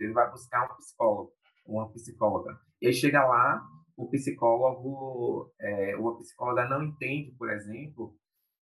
ele 0.00 0.12
vai 0.12 0.30
buscar 0.30 0.64
um 0.64 0.76
psicólogo, 0.76 1.32
uma 1.66 1.88
psicóloga. 1.90 2.58
E 2.82 2.92
chega 2.92 3.24
lá, 3.24 3.64
o 3.96 4.08
psicólogo, 4.10 5.50
é, 5.58 5.96
uma 5.96 6.18
psicóloga 6.18 6.68
não 6.68 6.82
entende, 6.82 7.30
por 7.38 7.50
exemplo, 7.50 8.14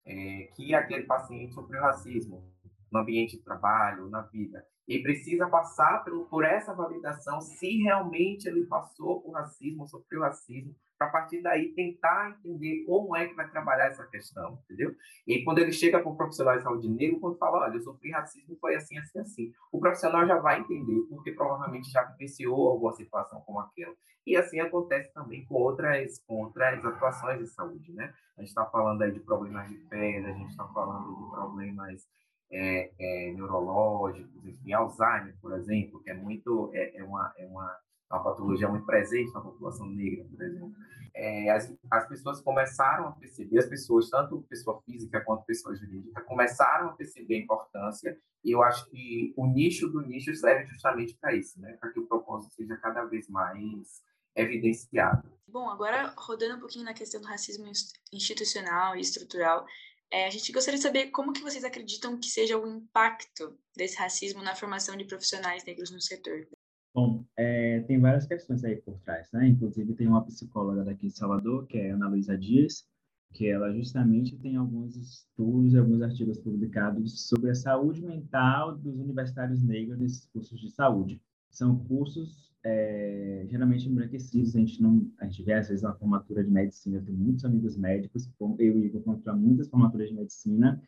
é, 0.05 0.49
que 0.55 0.73
aquele 0.73 1.03
paciente 1.03 1.53
sofreu 1.53 1.81
racismo 1.81 2.43
no 2.91 2.99
ambiente 2.99 3.37
de 3.37 3.43
trabalho, 3.43 4.09
na 4.09 4.21
vida. 4.21 4.65
E 4.87 5.01
precisa 5.01 5.47
passar 5.47 6.03
por, 6.03 6.27
por 6.29 6.43
essa 6.43 6.73
validação 6.73 7.39
se 7.41 7.81
realmente 7.81 8.47
ele 8.47 8.65
passou 8.65 9.21
por 9.21 9.31
racismo, 9.31 9.87
sofreu 9.87 10.21
racismo, 10.21 10.75
para 11.03 11.07
a 11.07 11.11
partir 11.11 11.41
daí 11.41 11.73
tentar 11.73 12.37
entender 12.43 12.83
como 12.85 13.15
é 13.15 13.27
que 13.27 13.33
vai 13.33 13.49
trabalhar 13.49 13.87
essa 13.87 14.05
questão, 14.07 14.59
entendeu? 14.63 14.95
E 15.27 15.43
quando 15.43 15.59
ele 15.59 15.71
chega 15.71 16.01
com 16.01 16.11
o 16.11 16.17
profissional 16.17 16.55
de 16.55 16.63
saúde 16.63 16.87
negro, 16.89 17.19
quando 17.19 17.37
fala, 17.37 17.65
olha, 17.65 17.75
eu 17.75 17.81
sofri 17.81 18.11
racismo, 18.11 18.57
foi 18.59 18.75
assim, 18.75 18.97
assim, 18.97 19.19
assim, 19.19 19.51
o 19.71 19.79
profissional 19.79 20.25
já 20.25 20.37
vai 20.39 20.59
entender, 20.59 21.01
porque 21.09 21.31
provavelmente 21.31 21.91
já 21.91 22.03
vivenciou 22.03 22.69
alguma 22.69 22.93
situação 22.93 23.41
como 23.41 23.59
aquela. 23.59 23.93
E 24.25 24.37
assim 24.37 24.59
acontece 24.61 25.13
também 25.13 25.45
com 25.45 25.55
outras, 25.55 26.19
com 26.25 26.43
outras 26.43 26.83
atuações 26.85 27.39
de 27.39 27.47
saúde, 27.47 27.91
né? 27.93 28.13
A 28.37 28.41
gente 28.41 28.49
está 28.49 28.65
falando 28.65 29.01
aí 29.01 29.11
de 29.11 29.19
problemas 29.19 29.67
de 29.67 29.75
pele, 29.75 30.25
a 30.25 30.33
gente 30.33 30.49
está 30.49 30.65
falando 30.69 31.13
de 31.13 31.29
problemas 31.29 32.07
é, 32.49 32.91
é, 32.97 33.33
neurológicos, 33.33 34.45
enfim, 34.45 34.71
Alzheimer, 34.71 35.35
por 35.41 35.51
exemplo, 35.53 36.01
que 36.01 36.11
é 36.11 36.13
muito, 36.13 36.71
é, 36.73 36.97
é 36.97 37.03
uma, 37.03 37.33
é 37.37 37.45
uma 37.45 37.75
uma 38.13 38.23
patologia 38.23 38.67
muito 38.67 38.85
presente 38.85 39.33
na 39.33 39.41
população 39.41 39.87
negra, 39.87 40.25
por 40.25 40.41
exemplo. 40.41 40.73
É, 41.15 41.49
as, 41.51 41.73
as 41.91 42.07
pessoas 42.07 42.41
começaram 42.41 43.07
a 43.07 43.11
perceber, 43.11 43.59
as 43.59 43.67
pessoas, 43.67 44.09
tanto 44.09 44.41
pessoa 44.49 44.81
física 44.83 45.21
quanto 45.21 45.45
pessoa 45.45 45.75
jurídica, 45.75 46.21
começaram 46.21 46.89
a 46.89 46.93
perceber 46.93 47.35
a 47.35 47.39
importância, 47.39 48.17
e 48.43 48.51
eu 48.51 48.63
acho 48.63 48.89
que 48.89 49.33
o 49.37 49.45
nicho 49.45 49.87
do 49.89 50.01
nicho 50.01 50.33
serve 50.35 50.65
justamente 50.65 51.15
para 51.15 51.35
isso, 51.35 51.59
né? 51.61 51.73
para 51.79 51.91
que 51.91 51.99
o 51.99 52.07
propósito 52.07 52.53
seja 52.55 52.75
cada 52.77 53.05
vez 53.05 53.29
mais 53.29 54.03
evidenciado. 54.35 55.31
Bom, 55.47 55.69
agora 55.69 56.13
rodando 56.17 56.55
um 56.55 56.59
pouquinho 56.59 56.85
na 56.85 56.93
questão 56.93 57.21
do 57.21 57.27
racismo 57.27 57.65
institucional 58.11 58.95
e 58.95 59.01
estrutural, 59.01 59.65
é, 60.11 60.25
a 60.25 60.29
gente 60.29 60.51
gostaria 60.51 60.77
de 60.77 60.83
saber 60.83 61.11
como 61.11 61.31
que 61.33 61.41
vocês 61.41 61.63
acreditam 61.63 62.19
que 62.19 62.27
seja 62.27 62.57
o 62.57 62.67
impacto 62.67 63.57
desse 63.75 63.97
racismo 63.97 64.41
na 64.41 64.55
formação 64.55 64.97
de 64.97 65.05
profissionais 65.05 65.63
negros 65.63 65.91
no 65.91 66.01
setor. 66.01 66.47
Bom, 66.93 67.25
é, 67.35 67.81
tem 67.81 67.99
várias 67.99 68.27
questões 68.27 68.63
aí 68.63 68.75
por 68.75 68.99
trás, 68.99 69.31
né? 69.31 69.47
Inclusive 69.47 69.95
tem 69.95 70.07
uma 70.07 70.23
psicóloga 70.23 70.83
daqui 70.83 71.07
de 71.07 71.17
Salvador, 71.17 71.65
que 71.65 71.77
é 71.77 71.91
Ana 71.91 72.07
Luísa 72.07 72.37
Dias, 72.37 72.85
que 73.33 73.47
ela 73.47 73.73
justamente 73.73 74.37
tem 74.37 74.55
alguns 74.55 74.95
estudos 74.95 75.73
alguns 75.75 76.01
artigos 76.03 76.37
publicados 76.37 77.27
sobre 77.27 77.49
a 77.49 77.55
saúde 77.55 78.05
mental 78.05 78.77
dos 78.77 78.99
universitários 78.99 79.63
negros 79.63 79.97
nesses 79.97 80.25
cursos 80.27 80.61
de 80.61 80.69
saúde. 80.69 81.19
São 81.49 81.79
cursos 81.85 82.53
é, 82.63 83.45
geralmente 83.49 83.89
embranquecidos, 83.89 84.55
a 84.55 84.59
gente 84.59 84.81
não, 84.81 85.11
a 85.19 85.25
gente 85.25 85.43
vê 85.43 85.53
às 85.53 85.67
vezes 85.67 85.83
na 85.83 85.93
formatura 85.93 86.43
de 86.43 86.49
medicina, 86.49 86.97
eu 86.97 87.03
tenho 87.03 87.17
muitos 87.17 87.43
amigos 87.43 87.75
médicos, 87.77 88.29
eu 88.59 88.79
e 88.79 88.85
Igor 88.85 89.03
muitas 89.35 89.67
formaturas 89.67 90.09
de 90.09 90.15
medicina, 90.15 90.81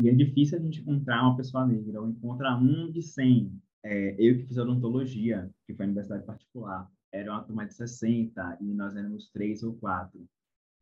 e 0.00 0.08
é 0.08 0.14
difícil 0.14 0.58
a 0.58 0.60
gente 0.60 0.80
encontrar 0.80 1.22
uma 1.22 1.36
pessoa 1.36 1.66
negra, 1.66 2.00
ou 2.00 2.08
encontrar 2.08 2.56
um 2.58 2.90
de 2.92 3.02
100, 3.02 3.50
é, 3.86 4.16
eu 4.18 4.36
que 4.36 4.46
fiz 4.46 4.58
odontologia, 4.58 5.48
que 5.64 5.72
foi 5.72 5.86
universidade 5.86 6.24
particular, 6.24 6.90
era 7.12 7.30
uma 7.30 7.44
turma 7.44 7.64
de 7.64 7.74
60 7.74 8.58
e 8.60 8.74
nós 8.74 8.96
éramos 8.96 9.30
três 9.30 9.62
ou 9.62 9.74
quatro. 9.74 10.26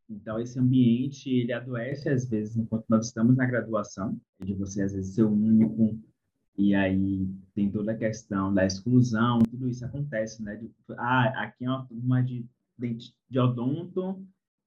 Então, 0.08 0.40
esse 0.40 0.58
ambiente, 0.58 1.30
ele 1.30 1.52
adoece 1.52 2.08
às 2.08 2.26
vezes 2.28 2.56
enquanto 2.56 2.86
nós 2.88 3.06
estamos 3.06 3.36
na 3.36 3.46
graduação, 3.46 4.18
de 4.42 4.54
você 4.54 4.82
às 4.82 4.92
vezes 4.92 5.14
ser 5.14 5.22
o 5.22 5.32
único, 5.32 5.98
e 6.56 6.74
aí 6.74 7.28
tem 7.54 7.70
toda 7.70 7.92
a 7.92 7.96
questão 7.96 8.52
da 8.52 8.64
exclusão, 8.64 9.40
tudo 9.40 9.68
isso 9.68 9.84
acontece, 9.84 10.42
né? 10.42 10.56
De, 10.56 10.70
ah, 10.96 11.42
aqui 11.42 11.64
é 11.64 11.68
uma 11.68 11.86
turma 11.86 12.22
de, 12.22 12.46
de 13.28 13.38
odonto, 13.38 14.26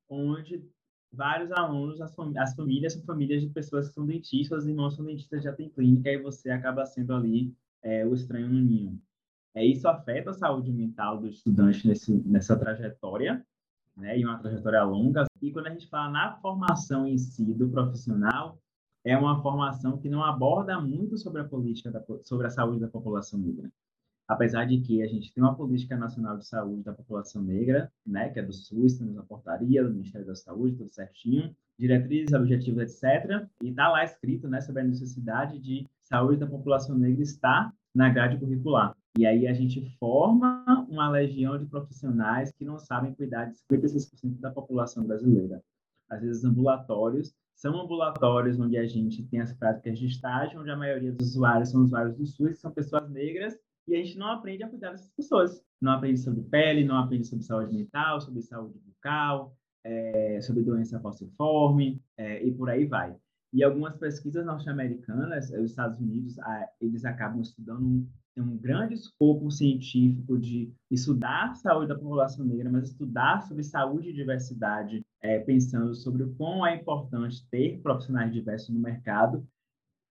onde 0.09 0.63
vários 1.11 1.51
alunos, 1.51 2.01
as, 2.01 2.13
as 2.37 2.55
famílias 2.55 2.93
são 2.93 3.03
famílias 3.03 3.41
de 3.41 3.49
pessoas 3.49 3.87
que 3.87 3.95
são 3.95 4.05
dentistas 4.05 4.67
e 4.67 4.73
não 4.73 4.91
são 4.91 5.05
dentistas, 5.05 5.43
já 5.43 5.53
tem 5.53 5.69
clínica, 5.69 6.11
e 6.11 6.21
você 6.21 6.51
acaba 6.51 6.85
sendo 6.85 7.13
ali 7.13 7.55
é, 7.83 8.05
o 8.05 8.13
estranho 8.13 8.49
no 8.49 8.59
ninho. 8.59 8.99
É, 9.55 9.65
isso 9.65 9.87
afeta 9.87 10.29
a 10.29 10.33
saúde 10.33 10.71
mental 10.71 11.19
do 11.19 11.27
estudante 11.27 11.87
nesse, 11.87 12.13
nessa 12.27 12.57
trajetória, 12.57 13.45
né, 13.95 14.19
e 14.19 14.23
uma 14.23 14.37
trajetória 14.37 14.83
longa. 14.83 15.25
E 15.41 15.51
quando 15.51 15.67
a 15.67 15.71
gente 15.71 15.87
fala 15.87 16.11
na 16.11 16.37
formação 16.37 17.07
em 17.07 17.17
si 17.17 17.53
do 17.53 17.67
profissional, 17.69 18.59
é 19.03 19.17
uma 19.17 19.41
formação 19.41 19.97
que 19.97 20.09
não 20.09 20.23
aborda 20.23 20.79
muito 20.79 21.17
sobre 21.17 21.41
a 21.41 21.45
política, 21.45 21.89
da, 21.89 22.03
sobre 22.23 22.47
a 22.47 22.49
saúde 22.49 22.79
da 22.79 22.87
população 22.87 23.39
negra. 23.39 23.71
Apesar 24.27 24.65
de 24.65 24.81
que 24.81 25.01
a 25.01 25.07
gente 25.07 25.33
tem 25.33 25.41
uma 25.41 25.55
política 25.55 25.95
nacional 25.95 26.37
de 26.37 26.45
saúde 26.45 26.83
da 26.83 26.93
população 26.93 27.41
negra, 27.41 27.89
né, 28.05 28.29
que 28.29 28.39
é 28.39 28.43
do 28.43 28.51
SUS, 28.51 28.97
temos 28.97 29.17
a 29.17 29.23
portaria 29.23 29.83
do 29.83 29.93
Ministério 29.93 30.27
da 30.27 30.35
Saúde, 30.35 30.75
tudo 30.75 30.93
certinho, 30.93 31.55
diretrizes, 31.79 32.33
objetivos, 32.33 32.81
etc. 32.81 33.47
E 33.63 33.69
está 33.69 33.87
lá 33.87 34.03
escrito 34.03 34.49
né, 34.49 34.59
sobre 34.59 34.81
a 34.81 34.85
necessidade 34.85 35.57
de 35.59 35.87
saúde 36.07 36.39
da 36.39 36.47
população 36.47 36.97
negra 36.97 37.21
está 37.21 37.71
na 37.93 38.09
grade 38.09 38.39
curricular. 38.39 38.95
E 39.17 39.25
aí 39.25 39.47
a 39.47 39.53
gente 39.53 39.81
forma 39.97 40.63
uma 40.89 41.09
legião 41.09 41.57
de 41.57 41.65
profissionais 41.65 42.51
que 42.51 42.63
não 42.63 42.77
sabem 42.77 43.13
cuidar 43.13 43.45
de 43.45 43.57
56% 43.71 44.39
da 44.39 44.51
população 44.51 45.05
brasileira. 45.05 45.61
Às 46.09 46.21
vezes 46.21 46.45
ambulatórios 46.45 47.33
são 47.55 47.79
ambulatórios 47.81 48.59
onde 48.59 48.77
a 48.77 48.85
gente 48.85 49.23
tem 49.23 49.41
as 49.41 49.51
práticas 49.51 49.97
de 49.97 50.05
estágio, 50.05 50.61
onde 50.61 50.69
a 50.69 50.77
maioria 50.77 51.11
dos 51.11 51.29
usuários 51.29 51.71
são 51.71 51.81
usuários 51.81 52.15
do 52.15 52.25
SUS, 52.25 52.49
que 52.49 52.61
são 52.61 52.71
pessoas 52.71 53.09
negras, 53.09 53.57
e 53.87 53.95
a 53.95 53.97
gente 53.97 54.17
não 54.17 54.27
aprende 54.27 54.63
a 54.63 54.69
cuidar 54.69 54.91
dessas 54.91 55.11
pessoas. 55.13 55.59
Não 55.81 55.93
aprende 55.93 56.19
sobre 56.19 56.43
pele, 56.43 56.85
não 56.85 56.97
aprende 56.97 57.25
sobre 57.25 57.43
saúde 57.43 57.73
mental, 57.73 58.21
sobre 58.21 58.43
saúde 58.43 58.77
bucal, 58.85 59.55
é, 59.83 60.39
sobre 60.41 60.61
doença 60.61 60.99
falciforme, 60.99 61.99
é, 62.15 62.45
e 62.45 62.51
por 62.51 62.69
aí 62.69 62.85
vai. 62.85 63.15
E 63.53 63.63
algumas 63.63 63.95
pesquisas 63.95 64.45
norte-americanas, 64.45 65.49
os 65.51 65.71
Estados 65.71 65.99
Unidos, 65.99 66.35
eles 66.81 67.05
acabam 67.05 67.41
estudando 67.41 67.85
um, 67.85 68.07
um 68.37 68.57
grande 68.57 68.93
escopo 68.93 69.49
científico 69.49 70.37
de 70.37 70.71
estudar 70.91 71.51
a 71.51 71.55
saúde 71.55 71.87
da 71.87 71.95
população 71.95 72.45
negra, 72.45 72.69
mas 72.69 72.89
estudar 72.89 73.41
sobre 73.41 73.63
saúde 73.63 74.09
e 74.09 74.13
diversidade, 74.13 75.05
é, 75.21 75.39
pensando 75.39 75.95
sobre 75.95 76.23
o 76.23 76.33
quão 76.35 76.65
é 76.65 76.75
importante 76.75 77.47
ter 77.49 77.81
profissionais 77.81 78.33
diversos 78.33 78.69
no 78.69 78.79
mercado, 78.79 79.47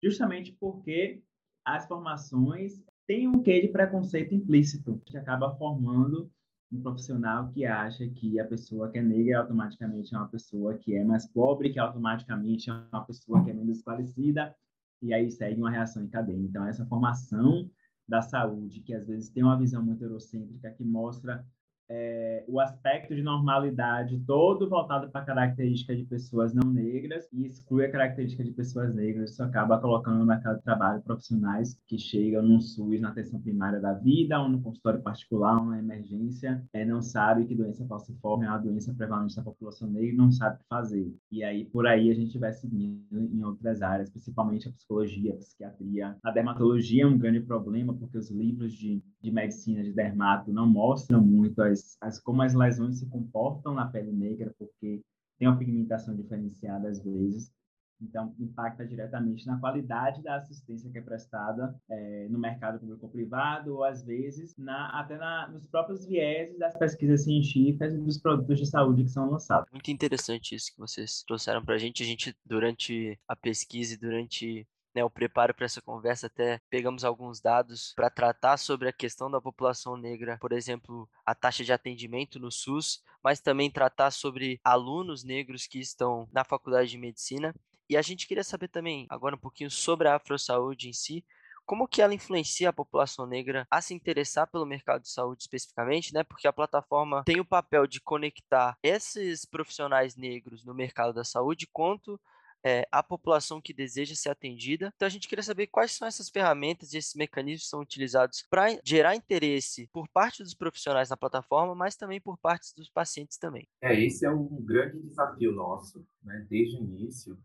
justamente 0.03 0.57
porque 0.59 1.23
as 1.65 1.87
formações 1.87 2.83
têm 3.07 3.29
um 3.29 3.43
quê 3.43 3.61
de 3.61 3.69
preconceito 3.69 4.35
implícito, 4.35 5.01
que 5.05 5.17
acaba 5.17 5.55
formando 5.57 6.31
um 6.73 6.81
profissional 6.81 7.49
que 7.49 7.65
acha 7.65 8.09
que 8.09 8.41
a 8.41 8.45
pessoa 8.45 8.91
que 8.91 8.99
é 8.99 9.03
negra 9.03 9.41
automaticamente 9.41 10.15
é 10.15 10.19
uma 10.19 10.29
pessoa 10.29 10.77
que 10.77 10.95
é 10.95 11.05
mais 11.05 11.27
pobre, 11.27 11.71
que 11.71 11.79
automaticamente 11.79 12.71
é 12.71 12.73
uma 12.93 13.05
pessoa 13.05 13.45
que 13.45 13.51
é 13.51 13.55
menos 13.55 13.79
esclarecida, 13.79 14.55
e 15.01 15.15
aí 15.15 15.31
segue 15.31 15.61
uma 15.61 15.71
reação 15.71 16.03
em 16.03 16.09
cadeia. 16.09 16.39
Então, 16.39 16.67
essa 16.67 16.85
formação 16.87 17.71
da 18.09 18.23
saúde, 18.23 18.81
que 18.81 18.95
às 18.95 19.07
vezes 19.07 19.31
tem 19.31 19.43
uma 19.43 19.59
visão 19.59 19.85
muito 19.85 20.03
eurocêntrica, 20.03 20.71
que 20.71 20.85
mostra 20.85 21.45
é, 21.89 22.45
o 22.49 22.61
aspecto 22.61 23.15
de 23.15 23.23
normalidade 23.23 24.19
todo 24.27 24.69
voltado 24.69 25.11
para 25.11 25.21
a 25.21 25.25
característica 25.25 25.95
de 25.95 26.05
pessoas 26.05 26.53
não 26.53 26.71
negras 26.71 27.29
e 27.33 27.47
exclui 27.47 27.85
a 27.85 27.91
característica 27.91 28.43
de 28.43 28.53
pessoas 28.53 28.95
negras. 28.95 29.33
Isso 29.33 29.43
acaba 29.43 29.79
colocando 29.79 30.19
no 30.19 30.27
mercado 30.27 30.59
de 30.59 30.65
trabalho 30.65 31.03
profissionais 31.03 31.79
que 31.87 31.99
chegam 31.99 32.43
no 32.43 32.61
SUS, 32.61 33.01
na 33.01 33.11
atenção 33.11 33.41
primária 33.41 33.81
da 33.81 33.93
vida, 33.93 34.41
ou 34.41 34.49
no 34.49 34.61
consultório 34.61 35.01
particular, 35.03 35.59
ou 35.59 35.67
na 35.67 35.79
emergência, 35.79 36.65
é, 36.73 36.85
não 36.85 37.01
sabe 37.01 37.47
que 37.47 37.55
doença 37.55 37.87
falciforme 37.87 38.47
é 38.47 38.49
uma 38.49 38.59
doença 38.59 38.93
prevalente 38.95 39.37
da 39.37 39.43
população 39.43 39.89
negra 39.89 40.09
e 40.09 40.17
não 40.17 40.31
sabe 40.31 40.57
o 40.57 40.59
que 40.59 40.65
fazer. 40.69 41.15
E 41.31 41.45
aí, 41.45 41.65
por 41.65 41.87
aí, 41.87 42.11
a 42.11 42.15
gente 42.15 42.39
vai 42.39 42.53
seguindo 42.53 43.07
em 43.13 43.45
outras 43.45 43.83
áreas, 43.83 44.11
principalmente 44.11 44.69
a 44.69 44.73
psicologia, 44.73 45.35
a 45.35 45.37
psiquiatria. 45.37 46.17
A 46.23 46.31
dermatologia 46.31 47.05
é 47.05 47.07
um 47.07 47.19
grande 47.19 47.41
problema, 47.41 47.95
porque 47.95 48.19
os 48.19 48.31
livros 48.31 48.73
de, 48.73 49.03
de 49.23 49.31
medicina, 49.31 49.83
de 49.83 49.93
dermato, 49.93 50.53
não 50.53 50.67
mostram 50.67 51.21
muito 51.21 51.63
as 51.63 51.76
as, 51.77 51.97
as, 52.01 52.21
como 52.21 52.43
as 52.43 52.55
lesões 52.55 52.99
se 52.99 53.09
comportam 53.09 53.75
na 53.75 53.87
pele 53.87 54.13
negra, 54.13 54.55
porque 54.59 55.03
tem 55.39 55.49
uma 55.49 55.59
pigmentação 55.59 56.15
diferenciada 56.17 56.89
às 56.89 57.03
vezes. 57.03 57.55
Então, 57.99 58.35
impacta 58.39 58.87
diretamente 58.87 59.47
na 59.47 59.59
qualidade 59.59 60.23
da 60.23 60.37
assistência 60.37 60.91
que 60.91 60.99
é 60.99 61.01
prestada 61.01 61.75
é, 61.89 62.29
no 62.29 62.39
mercado 62.39 62.79
público-privado, 62.79 63.75
ou 63.75 63.85
às 63.85 64.05
vezes 64.05 64.55
na, 64.59 65.01
até 65.01 65.17
na, 65.17 65.49
nos 65.49 65.67
próprios 65.67 66.05
vieses 66.05 66.59
das 66.59 66.77
pesquisas 66.77 67.25
científicas 67.25 67.95
e 67.95 67.99
dos 67.99 68.19
produtos 68.19 68.59
de 68.59 68.67
saúde 68.67 69.05
que 69.05 69.11
são 69.11 69.31
lançados. 69.31 69.71
Muito 69.73 69.91
interessante 69.91 70.55
isso 70.55 70.73
que 70.73 70.79
vocês 70.79 71.25
trouxeram 71.27 71.65
para 71.65 71.77
a 71.77 71.79
gente. 71.79 72.03
A 72.03 72.07
gente, 72.07 72.37
durante 72.45 73.19
a 73.27 73.35
pesquisa 73.35 73.95
e 73.95 73.99
durante 73.99 74.69
né, 74.97 75.05
o 75.05 75.11
preparo 75.11 75.53
para 75.53 75.67
essa 75.67 75.83
conversa, 75.83 76.27
até 76.27 76.59
pegamos 76.71 77.05
alguns 77.05 77.39
dados 77.39 77.93
para 77.95 78.09
tratar 78.09 78.57
sobre 78.57 78.89
a 78.89 78.93
questão 78.93 79.31
da 79.31 79.39
população 79.39 79.95
negra, 79.95 80.39
por 80.41 80.53
exemplo, 80.53 81.07
a 81.25 81.35
taxa 81.35 81.63
de 81.63 81.71
atendimento 81.71 82.41
no 82.41 82.51
SUS, 82.51 83.03
mas 83.23 83.39
também 83.39 83.71
tratar 83.71 84.11
sobre 84.11 84.59
alunos 84.65 85.23
negros 85.23 85.67
que 85.67 85.79
estão 85.79 86.27
na 86.33 86.45
faculdade 86.45 86.89
de 86.89 86.97
medicina. 86.97 87.55
E 87.91 87.95
a 87.95 88.01
gente 88.01 88.27
queria 88.27 88.43
saber 88.43 88.69
também, 88.69 89.07
agora 89.11 89.35
um 89.35 89.39
pouquinho 89.39 89.71
sobre 89.71 90.09
a 90.09 90.17
afrosaúde 90.17 90.89
em 90.89 90.95
si, 90.95 91.23
como 91.67 91.87
que 91.87 92.01
ela 92.01 92.15
influencia 92.15 92.71
a 92.71 92.73
população 92.73 93.27
negra 93.27 93.67
a 93.71 93.83
se 93.83 93.93
interessar 93.93 94.47
pelo 94.47 94.65
mercado 94.65 95.03
de 95.03 95.11
saúde 95.11 95.43
especificamente, 95.43 96.15
né? 96.15 96.23
Porque 96.23 96.47
a 96.47 96.53
plataforma 96.53 97.23
tem 97.25 97.41
o 97.41 97.45
papel 97.45 97.87
de 97.87 98.01
conectar 98.01 98.79
esses 98.83 99.45
profissionais 99.45 100.17
negros 100.17 100.65
no 100.65 100.73
mercado 100.73 101.13
da 101.13 101.25
saúde 101.25 101.67
quanto 101.71 102.19
é, 102.65 102.87
a 102.91 103.03
população 103.03 103.61
que 103.61 103.73
deseja 103.73 104.15
ser 104.15 104.31
atendida. 104.31 104.93
Então 104.95 105.07
a 105.07 105.11
gente 105.11 105.29
queria 105.29 105.43
saber 105.43 105.67
quais 105.69 105.93
são 105.93 106.07
essas 106.07 106.29
ferramentas 106.29 106.93
e 106.93 106.99
esses 106.99 107.15
mecanismos 107.15 107.65
que 107.65 107.71
são 107.71 107.81
utilizados 107.81 108.45
para 108.49 108.79
gerar 108.85 109.15
interesse 109.15 109.89
por 109.93 110.09
parte 110.09 110.43
dos 110.43 110.55
profissionais 110.55 111.11
na 111.11 111.17
plataforma, 111.17 111.75
mas 111.75 111.97
também 111.97 112.21
por 112.21 112.39
parte 112.39 112.75
dos 112.75 112.91
pacientes 112.91 113.39
também. 113.39 113.69
É, 113.81 113.99
esse 113.99 114.27
é 114.27 114.31
um 114.31 114.47
grande 114.63 115.01
desafio 115.01 115.53
nosso, 115.53 116.05
né, 116.23 116.47
desde 116.49 116.77
o 116.77 116.85
início, 116.85 117.39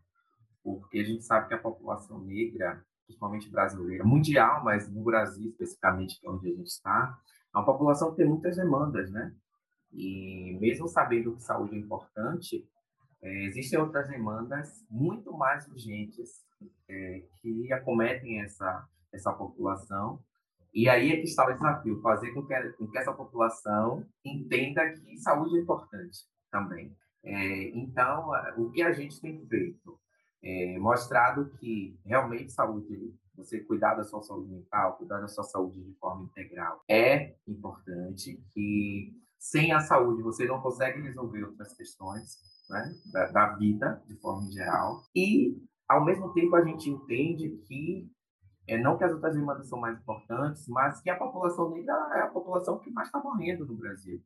porque 0.62 0.98
a 0.98 1.04
gente 1.04 1.24
sabe 1.24 1.48
que 1.48 1.54
a 1.54 1.58
população 1.58 2.20
negra, 2.20 2.84
principalmente 3.06 3.48
brasileira, 3.48 4.04
mundial, 4.04 4.64
mas 4.64 4.90
no 4.90 5.02
Brasil 5.02 5.50
especificamente, 5.50 6.20
que 6.20 6.26
é 6.26 6.30
onde 6.30 6.48
a 6.48 6.54
gente 6.54 6.68
está, 6.68 7.18
é 7.54 7.58
uma 7.58 7.66
população 7.66 8.10
que 8.10 8.16
tem 8.16 8.26
muitas 8.26 8.56
demandas, 8.56 9.10
né? 9.10 9.34
E 9.92 10.56
mesmo 10.58 10.88
sabendo 10.88 11.36
que 11.36 11.42
saúde 11.42 11.74
é 11.74 11.78
importante, 11.78 12.66
é, 13.22 13.44
existem 13.44 13.78
outras 13.78 14.08
demandas 14.08 14.84
muito 14.90 15.32
mais 15.32 15.66
urgentes 15.68 16.44
é, 16.88 17.22
que 17.40 17.72
acometem 17.72 18.42
essa, 18.42 18.88
essa 19.12 19.32
população. 19.32 20.20
E 20.74 20.88
aí 20.88 21.12
é 21.12 21.16
que 21.16 21.24
está 21.24 21.46
o 21.46 21.52
desafio, 21.52 22.00
fazer 22.00 22.32
com 22.32 22.44
que, 22.44 22.54
com 22.72 22.86
que 22.88 22.98
essa 22.98 23.12
população 23.12 24.04
entenda 24.24 24.90
que 24.92 25.16
saúde 25.18 25.56
é 25.56 25.60
importante 25.60 26.18
também. 26.50 26.96
É, 27.24 27.68
então, 27.76 28.30
o 28.56 28.70
que 28.70 28.82
a 28.82 28.92
gente 28.92 29.20
tem 29.20 29.46
feito? 29.46 30.00
É, 30.44 30.76
mostrado 30.80 31.50
que 31.60 31.96
realmente 32.04 32.50
saúde, 32.50 33.14
você 33.36 33.60
cuidar 33.60 33.94
da 33.94 34.02
sua 34.02 34.20
saúde 34.22 34.50
mental, 34.50 34.96
cuidar 34.96 35.20
da 35.20 35.28
sua 35.28 35.44
saúde 35.44 35.80
de 35.80 35.94
forma 36.00 36.24
integral 36.24 36.82
é 36.88 37.36
importante, 37.46 38.42
que 38.52 39.14
sem 39.38 39.70
a 39.70 39.78
saúde 39.78 40.20
você 40.20 40.44
não 40.46 40.60
consegue 40.60 41.00
resolver 41.00 41.44
outras 41.44 41.72
questões 41.74 42.38
né, 42.68 42.94
da, 43.12 43.26
da 43.30 43.46
vida, 43.56 44.02
de 44.06 44.14
forma 44.16 44.50
geral. 44.50 45.02
E, 45.14 45.56
ao 45.88 46.04
mesmo 46.04 46.32
tempo, 46.32 46.54
a 46.56 46.64
gente 46.64 46.88
entende 46.88 47.50
que, 47.66 48.10
é, 48.66 48.78
não 48.78 48.96
que 48.96 49.04
as 49.04 49.12
outras 49.12 49.34
demandas 49.34 49.68
são 49.68 49.78
mais 49.78 49.98
importantes, 49.98 50.66
mas 50.68 51.00
que 51.00 51.10
a 51.10 51.16
população 51.16 51.70
negra 51.70 51.94
é 52.14 52.20
a 52.22 52.28
população 52.28 52.78
que 52.78 52.90
mais 52.90 53.08
está 53.08 53.20
morrendo 53.20 53.66
no 53.66 53.74
Brasil, 53.74 54.22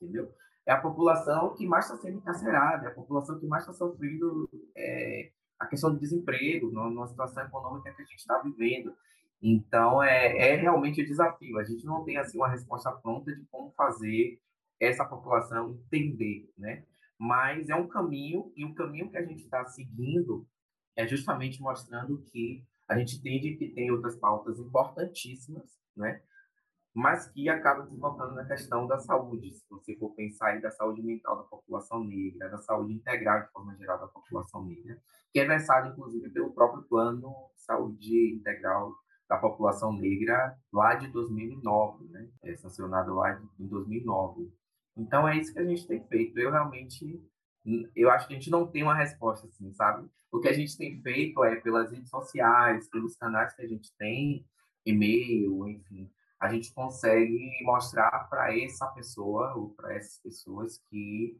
entendeu? 0.00 0.32
É 0.66 0.72
a 0.72 0.80
população 0.80 1.54
que 1.54 1.66
mais 1.66 1.84
está 1.84 1.96
sendo 1.98 2.18
encarcerada, 2.18 2.86
é 2.86 2.88
a 2.88 2.94
população 2.94 3.38
que 3.38 3.46
mais 3.46 3.64
está 3.64 3.74
sofrendo 3.74 4.48
é, 4.74 5.30
a 5.58 5.66
questão 5.66 5.92
do 5.92 6.00
desemprego, 6.00 6.70
numa 6.70 7.06
situação 7.06 7.44
econômica 7.44 7.92
que 7.92 8.02
a 8.02 8.04
gente 8.04 8.18
está 8.18 8.38
vivendo. 8.38 8.94
Então, 9.42 10.02
é, 10.02 10.52
é 10.52 10.54
realmente 10.56 11.00
o 11.00 11.04
um 11.04 11.06
desafio. 11.06 11.58
A 11.58 11.64
gente 11.64 11.84
não 11.84 12.02
tem 12.02 12.16
assim 12.16 12.38
uma 12.38 12.48
resposta 12.48 12.90
pronta 12.90 13.34
de 13.34 13.44
como 13.50 13.70
fazer 13.72 14.40
essa 14.80 15.04
população 15.04 15.78
entender, 15.92 16.50
né? 16.56 16.84
Mas 17.18 17.68
é 17.68 17.74
um 17.74 17.88
caminho, 17.88 18.52
e 18.56 18.64
o 18.64 18.74
caminho 18.74 19.10
que 19.10 19.16
a 19.16 19.24
gente 19.24 19.42
está 19.44 19.64
seguindo 19.66 20.46
é 20.96 21.06
justamente 21.06 21.60
mostrando 21.60 22.22
que 22.22 22.64
a 22.88 22.98
gente 22.98 23.16
entende 23.16 23.56
que 23.56 23.70
tem 23.70 23.90
outras 23.90 24.16
pautas 24.16 24.58
importantíssimas, 24.58 25.70
né? 25.96 26.22
mas 26.94 27.26
que 27.32 27.48
acabam 27.48 27.88
desfocando 27.88 28.36
na 28.36 28.44
questão 28.44 28.86
da 28.86 28.98
saúde. 28.98 29.52
Se 29.52 29.68
você 29.68 29.96
for 29.96 30.14
pensar 30.14 30.50
aí 30.50 30.62
da 30.62 30.70
saúde 30.70 31.02
mental 31.02 31.36
da 31.36 31.42
população 31.42 32.04
negra, 32.04 32.48
da 32.48 32.58
saúde 32.58 32.92
integral 32.92 33.42
de 33.42 33.50
forma 33.50 33.74
geral 33.76 33.98
da 33.98 34.06
população 34.06 34.64
negra, 34.64 34.96
que 35.32 35.40
é 35.40 35.44
versado, 35.44 35.88
inclusive, 35.88 36.30
pelo 36.30 36.54
próprio 36.54 36.84
Plano 36.84 37.34
de 37.56 37.62
Saúde 37.62 38.36
Integral 38.36 38.94
da 39.28 39.38
População 39.38 39.92
Negra 39.92 40.56
lá 40.72 40.94
de 40.94 41.08
2009, 41.08 42.04
né? 42.08 42.28
É 42.44 42.56
sancionado 42.56 43.14
lá 43.14 43.40
em 43.58 43.66
2009. 43.66 44.52
Então 44.96 45.28
é 45.28 45.36
isso 45.36 45.52
que 45.52 45.58
a 45.58 45.64
gente 45.64 45.86
tem 45.86 46.04
feito. 46.06 46.38
Eu 46.38 46.50
realmente, 46.50 47.20
eu 47.94 48.10
acho 48.10 48.26
que 48.26 48.34
a 48.34 48.36
gente 48.36 48.50
não 48.50 48.66
tem 48.66 48.82
uma 48.82 48.94
resposta 48.94 49.46
assim, 49.46 49.72
sabe? 49.72 50.08
O 50.30 50.40
que 50.40 50.48
a 50.48 50.52
gente 50.52 50.76
tem 50.76 51.00
feito 51.00 51.42
é 51.44 51.56
pelas 51.56 51.90
redes 51.90 52.10
sociais, 52.10 52.88
pelos 52.88 53.16
canais 53.16 53.54
que 53.54 53.62
a 53.62 53.68
gente 53.68 53.92
tem, 53.96 54.44
e-mail, 54.84 55.66
enfim, 55.68 56.10
a 56.38 56.48
gente 56.52 56.72
consegue 56.74 57.50
mostrar 57.62 58.28
para 58.28 58.56
essa 58.56 58.86
pessoa 58.88 59.54
ou 59.54 59.70
para 59.70 59.94
essas 59.94 60.18
pessoas 60.18 60.78
que 60.90 61.38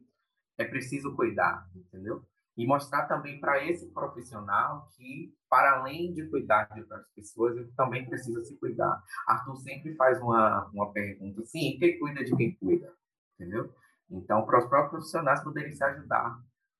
é 0.57 0.65
preciso 0.65 1.15
cuidar, 1.15 1.69
entendeu? 1.75 2.23
E 2.57 2.65
mostrar 2.65 3.05
também 3.05 3.39
para 3.39 3.63
esse 3.65 3.87
profissional 3.91 4.87
que, 4.95 5.35
para 5.49 5.79
além 5.79 6.13
de 6.13 6.25
cuidar 6.29 6.63
de 6.73 6.79
outras 6.79 7.05
pessoas, 7.13 7.57
ele 7.57 7.69
também 7.75 8.05
precisa 8.05 8.41
se 8.45 8.57
cuidar. 8.57 9.03
Arthur 9.27 9.57
sempre 9.57 9.93
faz 9.95 10.21
uma, 10.21 10.65
uma 10.73 10.91
pergunta 10.93 11.41
assim: 11.41 11.77
quem 11.77 11.99
cuida 11.99 12.23
de 12.23 12.35
quem 12.35 12.55
cuida? 12.55 12.93
Entendeu? 13.35 13.71
Então, 14.09 14.45
para 14.45 14.59
os 14.59 14.65
próprios 14.65 14.91
profissionais 14.91 15.43
poderem 15.43 15.73
se 15.73 15.83
ajudar, 15.83 16.37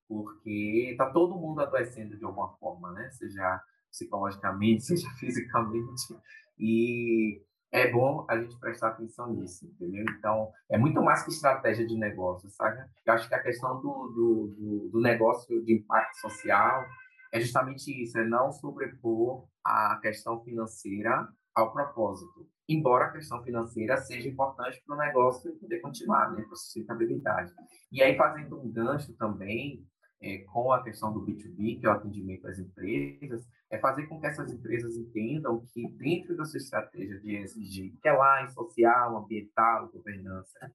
porque 0.08 0.90
está 0.92 1.12
todo 1.12 1.36
mundo 1.36 1.62
adoecendo 1.62 2.18
de 2.18 2.24
alguma 2.24 2.56
forma, 2.58 2.92
né? 2.92 3.10
Seja 3.12 3.62
psicologicamente, 3.90 4.84
seja 4.86 5.10
fisicamente, 5.20 6.16
e 6.58 7.42
é 7.72 7.92
bom 7.92 8.26
a 8.30 8.40
gente 8.40 8.58
prestar 8.60 8.90
atenção 8.90 9.34
nisso, 9.34 9.66
entendeu? 9.66 10.06
Então, 10.18 10.52
é 10.70 10.78
muito 10.78 11.02
mais 11.02 11.24
que 11.24 11.32
estratégia 11.32 11.86
de 11.86 11.98
negócio, 11.98 12.50
sabe? 12.50 12.80
Eu 13.06 13.14
acho 13.14 13.28
que 13.28 13.36
a 13.36 13.42
questão 13.42 13.82
do, 13.82 14.08
do, 14.16 14.56
do, 14.58 14.90
do 14.92 15.02
negócio 15.02 15.64
de 15.64 15.74
impacto 15.74 16.16
social 16.22 16.86
é 17.34 17.40
justamente 17.40 17.92
isso, 18.02 18.18
é 18.18 18.26
não 18.26 18.52
sobrepor 18.52 19.46
a 19.64 20.00
questão 20.02 20.42
financeira 20.44 21.28
ao 21.54 21.74
propósito. 21.74 22.48
Embora 22.68 23.06
a 23.06 23.12
questão 23.12 23.44
financeira 23.44 23.98
seja 23.98 24.28
importante 24.28 24.82
para 24.86 24.96
o 24.96 25.00
negócio 25.00 25.56
poder 25.58 25.80
continuar, 25.82 26.32
né, 26.32 26.42
para 26.42 26.54
a 26.54 26.56
sustentabilidade. 26.56 27.54
E 27.92 28.02
aí, 28.02 28.18
fazendo 28.18 28.60
um 28.60 28.72
gancho 28.72 29.14
também 29.14 29.86
é, 30.22 30.40
com 30.52 30.72
a 30.72 30.84
questão 30.84 31.14
do 31.14 31.24
B2B, 31.24 31.80
que 31.80 31.86
é 31.86 31.90
o 31.90 31.94
atendimento 31.94 32.48
às 32.48 32.58
empresas, 32.58 33.48
é 33.70 33.78
fazer 33.78 34.08
com 34.08 34.20
que 34.20 34.28
essas 34.28 34.52
empresas 34.52 34.96
entendam 34.96 35.64
que 35.74 35.88
dentro 35.98 36.36
da 36.36 36.46
sua 36.46 36.58
estratégia 36.58 37.20
de 37.20 37.38
ESG, 37.38 37.98
que 38.02 38.08
é 38.08 38.14
lá 38.14 38.44
em 38.44 38.50
social, 38.50 39.18
ambiental, 39.18 39.90
governança, 39.92 40.72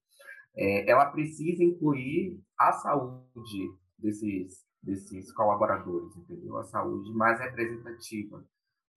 é, 0.55 0.89
ela 0.89 1.05
precisa 1.05 1.63
incluir 1.63 2.39
a 2.57 2.71
saúde 2.73 3.69
desses, 3.97 4.65
desses 4.81 5.31
colaboradores, 5.33 6.15
entendeu? 6.15 6.57
A 6.57 6.63
saúde 6.63 7.11
mais 7.13 7.39
representativa, 7.39 8.45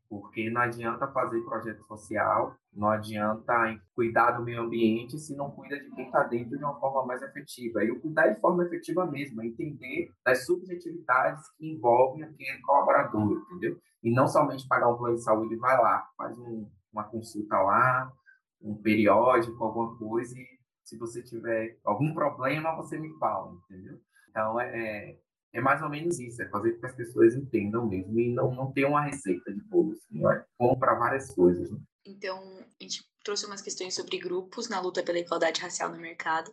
porque 0.09 0.51
não 0.51 0.61
adianta 0.61 1.07
fazer 1.09 1.41
projeto 1.43 1.85
social, 1.85 2.57
não 2.73 2.89
adianta 2.89 3.53
cuidar 3.95 4.33
do 4.33 4.45
meio 4.45 4.63
ambiente 4.63 5.19
se 5.19 5.37
não 5.37 5.51
cuida 5.51 5.79
de 5.79 5.91
quem 5.91 6.07
está 6.07 6.23
dentro 6.25 6.57
de 6.57 6.65
uma 6.65 6.79
forma 6.79 7.07
mais 7.07 7.23
efetiva. 7.23 7.85
E 7.85 7.91
o 7.91 8.01
cuidar 8.01 8.29
de 8.29 8.41
forma 8.41 8.65
efetiva 8.65 9.07
mesmo, 9.07 9.43
é 9.43 9.47
entender 9.47 10.11
das 10.25 10.45
subjetividades 10.47 11.49
que 11.57 11.71
envolvem 11.71 12.25
aquele 12.25 12.61
colaborador, 12.63 13.43
entendeu? 13.51 13.79
E 14.03 14.11
não 14.11 14.27
somente 14.27 14.69
pagar 14.69 14.89
um 14.89 14.97
plano 14.97 15.17
de 15.17 15.23
saúde, 15.23 15.57
vai 15.57 15.77
lá, 15.81 16.09
faz 16.17 16.39
um, 16.39 16.69
uma 16.93 17.05
consulta 17.05 17.57
lá, 17.61 18.13
um 18.61 18.75
periódico, 18.75 19.63
alguma 19.63 19.97
coisa, 19.97 20.39
e 20.39 20.47
se 20.85 20.99
você 20.99 21.23
tiver 21.23 21.79
algum 21.85 22.13
problema, 22.13 22.77
você 22.77 22.99
me 22.99 23.13
fala, 23.19 23.53
entendeu? 23.65 23.99
Então, 24.31 24.61
é, 24.61 25.17
é 25.55 25.61
mais 25.61 25.81
ou 25.81 25.89
menos 25.89 26.19
isso, 26.19 26.43
é 26.43 26.49
fazer 26.49 26.73
com 26.73 26.81
que 26.81 26.87
as 26.87 26.97
pessoas 26.97 27.35
entendam 27.35 27.87
mesmo 27.87 28.19
e 28.19 28.35
não, 28.35 28.53
não 28.53 28.73
ter 28.73 28.85
uma 28.85 29.03
receita 29.03 29.53
de 29.53 29.61
bolo, 29.61 29.93
assim, 29.93 30.27
é 30.27 30.45
bom 30.59 30.77
várias 30.77 31.31
coisas. 31.31 31.71
Né? 31.71 31.79
Então, 32.05 32.59
a 32.59 32.83
gente 32.83 33.05
trouxe 33.23 33.47
umas 33.47 33.63
questões 33.63 33.95
sobre 33.95 34.19
grupos 34.19 34.69
na 34.69 34.81
luta 34.81 35.03
pela 35.03 35.19
igualdade 35.19 35.61
racial 35.61 35.91
no 35.91 35.97
mercado, 35.97 36.53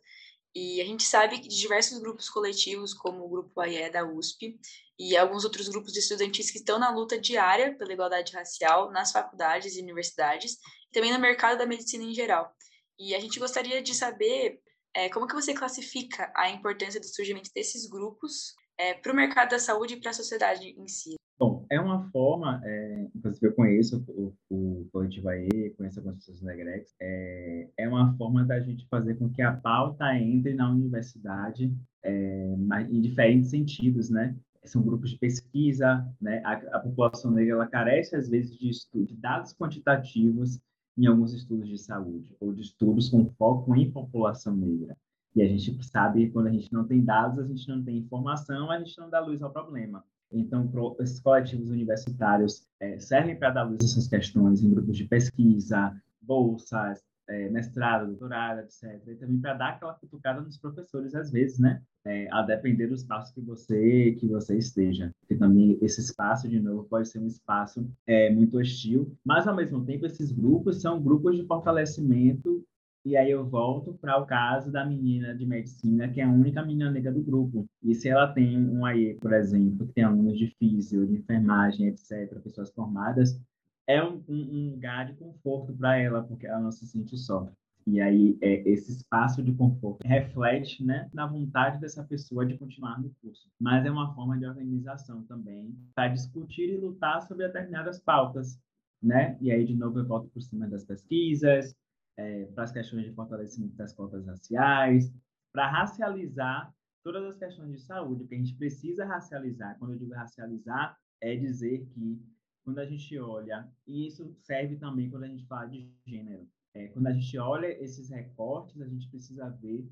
e 0.53 0.79
a 0.81 0.85
gente 0.85 1.03
sabe 1.03 1.39
que 1.39 1.47
diversos 1.47 1.97
grupos 1.99 2.29
coletivos, 2.29 2.93
como 2.93 3.25
o 3.25 3.29
Grupo 3.29 3.59
AIE 3.59 3.89
da 3.89 4.05
USP 4.05 4.59
e 4.99 5.17
alguns 5.17 5.45
outros 5.45 5.67
grupos 5.69 5.93
de 5.93 5.99
estudantis 5.99 6.51
que 6.51 6.57
estão 6.57 6.77
na 6.77 6.91
luta 6.91 7.19
diária 7.19 7.75
pela 7.77 7.93
igualdade 7.93 8.33
racial 8.33 8.91
nas 8.91 9.11
faculdades 9.11 9.75
e 9.75 9.81
universidades, 9.81 10.53
e 10.53 10.91
também 10.91 11.11
no 11.11 11.19
mercado 11.19 11.57
da 11.57 11.65
medicina 11.65 12.03
em 12.03 12.13
geral. 12.13 12.53
E 12.99 13.15
a 13.15 13.19
gente 13.19 13.39
gostaria 13.39 13.81
de 13.81 13.95
saber 13.95 14.61
é, 14.93 15.09
como 15.09 15.25
que 15.25 15.33
você 15.33 15.53
classifica 15.53 16.31
a 16.35 16.49
importância 16.49 16.99
do 16.99 17.07
surgimento 17.07 17.49
desses 17.55 17.89
grupos 17.89 18.53
é, 18.77 18.93
para 18.93 19.11
o 19.11 19.15
mercado 19.15 19.51
da 19.51 19.59
saúde 19.59 19.95
e 19.95 19.99
para 19.99 20.11
a 20.11 20.13
sociedade 20.13 20.75
em 20.77 20.87
si? 20.87 21.15
Bom, 21.41 21.65
é 21.71 21.79
uma 21.79 22.07
forma, 22.11 22.61
é, 22.63 23.07
inclusive 23.15 23.47
eu 23.47 23.53
conheço 23.53 24.05
o, 24.07 24.31
o 24.47 24.87
Coletivo 24.91 25.27
AE, 25.29 25.73
conheço 25.75 25.97
algumas 25.97 26.19
pessoas 26.19 26.39
do 26.39 26.45
Negrex, 26.45 26.93
é, 27.01 27.67
é 27.79 27.89
uma 27.89 28.15
forma 28.15 28.45
da 28.45 28.59
gente 28.59 28.87
fazer 28.87 29.15
com 29.15 29.27
que 29.27 29.41
a 29.41 29.51
pauta 29.51 30.15
entre 30.15 30.53
na 30.53 30.69
universidade 30.69 31.75
é, 32.03 32.55
em 32.87 33.01
diferentes 33.01 33.49
sentidos, 33.49 34.11
né? 34.11 34.35
São 34.65 34.83
grupos 34.83 35.09
de 35.09 35.17
pesquisa, 35.17 36.07
né? 36.21 36.43
A, 36.45 36.53
a 36.77 36.79
população 36.79 37.31
negra 37.31 37.55
ela 37.55 37.67
carece 37.67 38.15
às 38.15 38.29
vezes 38.29 38.55
de, 38.55 38.69
estudo, 38.69 39.07
de 39.07 39.15
dados 39.15 39.51
quantitativos 39.51 40.59
em 40.95 41.07
alguns 41.07 41.33
estudos 41.33 41.67
de 41.67 41.79
saúde 41.79 42.35
ou 42.39 42.53
de 42.53 42.61
estudos 42.61 43.09
com 43.09 43.25
foco 43.25 43.75
em 43.75 43.89
população 43.89 44.55
negra. 44.55 44.95
E 45.35 45.41
a 45.41 45.47
gente 45.47 45.81
sabe 45.83 46.25
que 46.25 46.31
quando 46.31 46.47
a 46.47 46.51
gente 46.51 46.71
não 46.73 46.85
tem 46.85 47.03
dados, 47.03 47.39
a 47.39 47.47
gente 47.47 47.67
não 47.69 47.83
tem 47.83 47.97
informação, 47.97 48.69
a 48.69 48.79
gente 48.79 48.97
não 48.97 49.09
dá 49.09 49.19
luz 49.19 49.41
ao 49.41 49.51
problema. 49.51 50.03
Então, 50.31 50.69
esses 50.99 51.19
coletivos 51.19 51.69
universitários 51.69 52.65
é, 52.79 52.97
servem 52.99 53.35
para 53.35 53.51
dar 53.51 53.63
luz 53.63 53.79
a 53.81 53.85
essas 53.85 54.07
questões 54.07 54.63
em 54.63 54.69
grupos 54.69 54.97
de 54.97 55.05
pesquisa, 55.05 55.93
bolsas, 56.21 57.01
é, 57.27 57.49
mestrado, 57.49 58.07
doutorado, 58.07 58.59
etc. 58.59 59.01
E 59.07 59.15
também 59.15 59.39
para 59.39 59.53
dar 59.53 59.69
aquela 59.69 59.93
cutucada 59.93 60.41
nos 60.41 60.57
professores, 60.57 61.15
às 61.15 61.31
vezes, 61.31 61.59
né? 61.59 61.81
É, 62.03 62.27
a 62.31 62.41
depender 62.41 62.87
do 62.87 62.95
espaço 62.95 63.33
que 63.33 63.41
você 63.41 64.13
que 64.19 64.27
você 64.27 64.57
esteja. 64.57 65.11
Porque 65.21 65.35
também 65.35 65.77
esse 65.81 66.01
espaço, 66.01 66.49
de 66.49 66.59
novo, 66.59 66.85
pode 66.85 67.07
ser 67.07 67.19
um 67.19 67.27
espaço 67.27 67.87
é, 68.07 68.29
muito 68.29 68.57
hostil, 68.57 69.15
mas, 69.23 69.47
ao 69.47 69.55
mesmo 69.55 69.85
tempo, 69.85 70.05
esses 70.05 70.31
grupos 70.31 70.81
são 70.81 71.01
grupos 71.01 71.37
de 71.37 71.45
fortalecimento 71.45 72.65
e 73.03 73.17
aí 73.17 73.31
eu 73.31 73.43
volto 73.47 73.93
para 73.95 74.17
o 74.17 74.25
caso 74.25 74.71
da 74.71 74.85
menina 74.85 75.35
de 75.35 75.45
medicina, 75.45 76.07
que 76.07 76.21
é 76.21 76.23
a 76.23 76.29
única 76.29 76.63
menina 76.63 76.91
negra 76.91 77.11
do 77.11 77.21
grupo. 77.21 77.65
E 77.81 77.95
se 77.95 78.09
ela 78.09 78.31
tem 78.31 78.57
um 78.57 78.85
AE, 78.85 79.15
por 79.15 79.33
exemplo, 79.33 79.87
que 79.87 79.93
tem 79.93 80.03
alunos 80.03 80.37
de 80.37 80.47
físico, 80.59 81.05
de 81.07 81.15
enfermagem, 81.15 81.87
etc., 81.87 82.39
pessoas 82.41 82.71
formadas, 82.71 83.41
é 83.87 84.03
um, 84.03 84.23
um, 84.27 84.35
um 84.35 84.71
lugar 84.71 85.07
de 85.07 85.13
conforto 85.15 85.73
para 85.73 85.97
ela, 85.97 86.23
porque 86.23 86.45
ela 86.45 86.59
não 86.59 86.71
se 86.71 86.85
sente 86.85 87.17
só. 87.17 87.51
E 87.87 87.99
aí, 87.99 88.37
é, 88.41 88.69
esse 88.69 88.91
espaço 88.91 89.41
de 89.41 89.51
conforto 89.53 90.05
reflete 90.05 90.83
né, 90.83 91.09
na 91.11 91.25
vontade 91.25 91.79
dessa 91.79 92.03
pessoa 92.03 92.45
de 92.45 92.57
continuar 92.57 93.01
no 93.01 93.11
curso. 93.21 93.49
Mas 93.59 93.83
é 93.85 93.91
uma 93.91 94.13
forma 94.13 94.37
de 94.37 94.45
organização 94.45 95.23
também 95.23 95.75
para 95.95 96.09
discutir 96.09 96.69
e 96.69 96.77
lutar 96.77 97.23
sobre 97.23 97.47
determinadas 97.47 97.99
pautas. 97.99 98.59
Né? 99.01 99.35
E 99.41 99.51
aí, 99.51 99.65
de 99.65 99.75
novo, 99.75 99.97
eu 99.97 100.05
volto 100.05 100.29
por 100.29 100.41
cima 100.43 100.67
das 100.67 100.85
pesquisas, 100.85 101.75
é, 102.17 102.45
para 102.45 102.63
as 102.63 102.71
questões 102.71 103.05
de 103.05 103.13
fortalecimento 103.13 103.75
das 103.75 103.93
cotas 103.93 104.25
raciais, 104.25 105.11
para 105.51 105.69
racializar 105.69 106.73
todas 107.03 107.23
as 107.25 107.37
questões 107.37 107.71
de 107.71 107.79
saúde, 107.79 108.21
porque 108.21 108.35
a 108.35 108.37
gente 108.37 108.55
precisa 108.55 109.05
racializar. 109.05 109.77
Quando 109.79 109.93
eu 109.93 109.99
digo 109.99 110.13
racializar, 110.13 110.97
é 111.19 111.35
dizer 111.35 111.85
que 111.93 112.21
quando 112.63 112.79
a 112.79 112.85
gente 112.85 113.17
olha, 113.17 113.67
e 113.87 114.07
isso 114.07 114.35
serve 114.41 114.75
também 114.77 115.09
quando 115.09 115.23
a 115.23 115.27
gente 115.27 115.45
fala 115.47 115.65
de 115.65 115.89
gênero, 116.05 116.47
é, 116.73 116.87
quando 116.89 117.07
a 117.07 117.13
gente 117.13 117.37
olha 117.37 117.67
esses 117.83 118.09
recortes, 118.09 118.81
a 118.81 118.87
gente 118.87 119.09
precisa 119.09 119.49
ver 119.49 119.85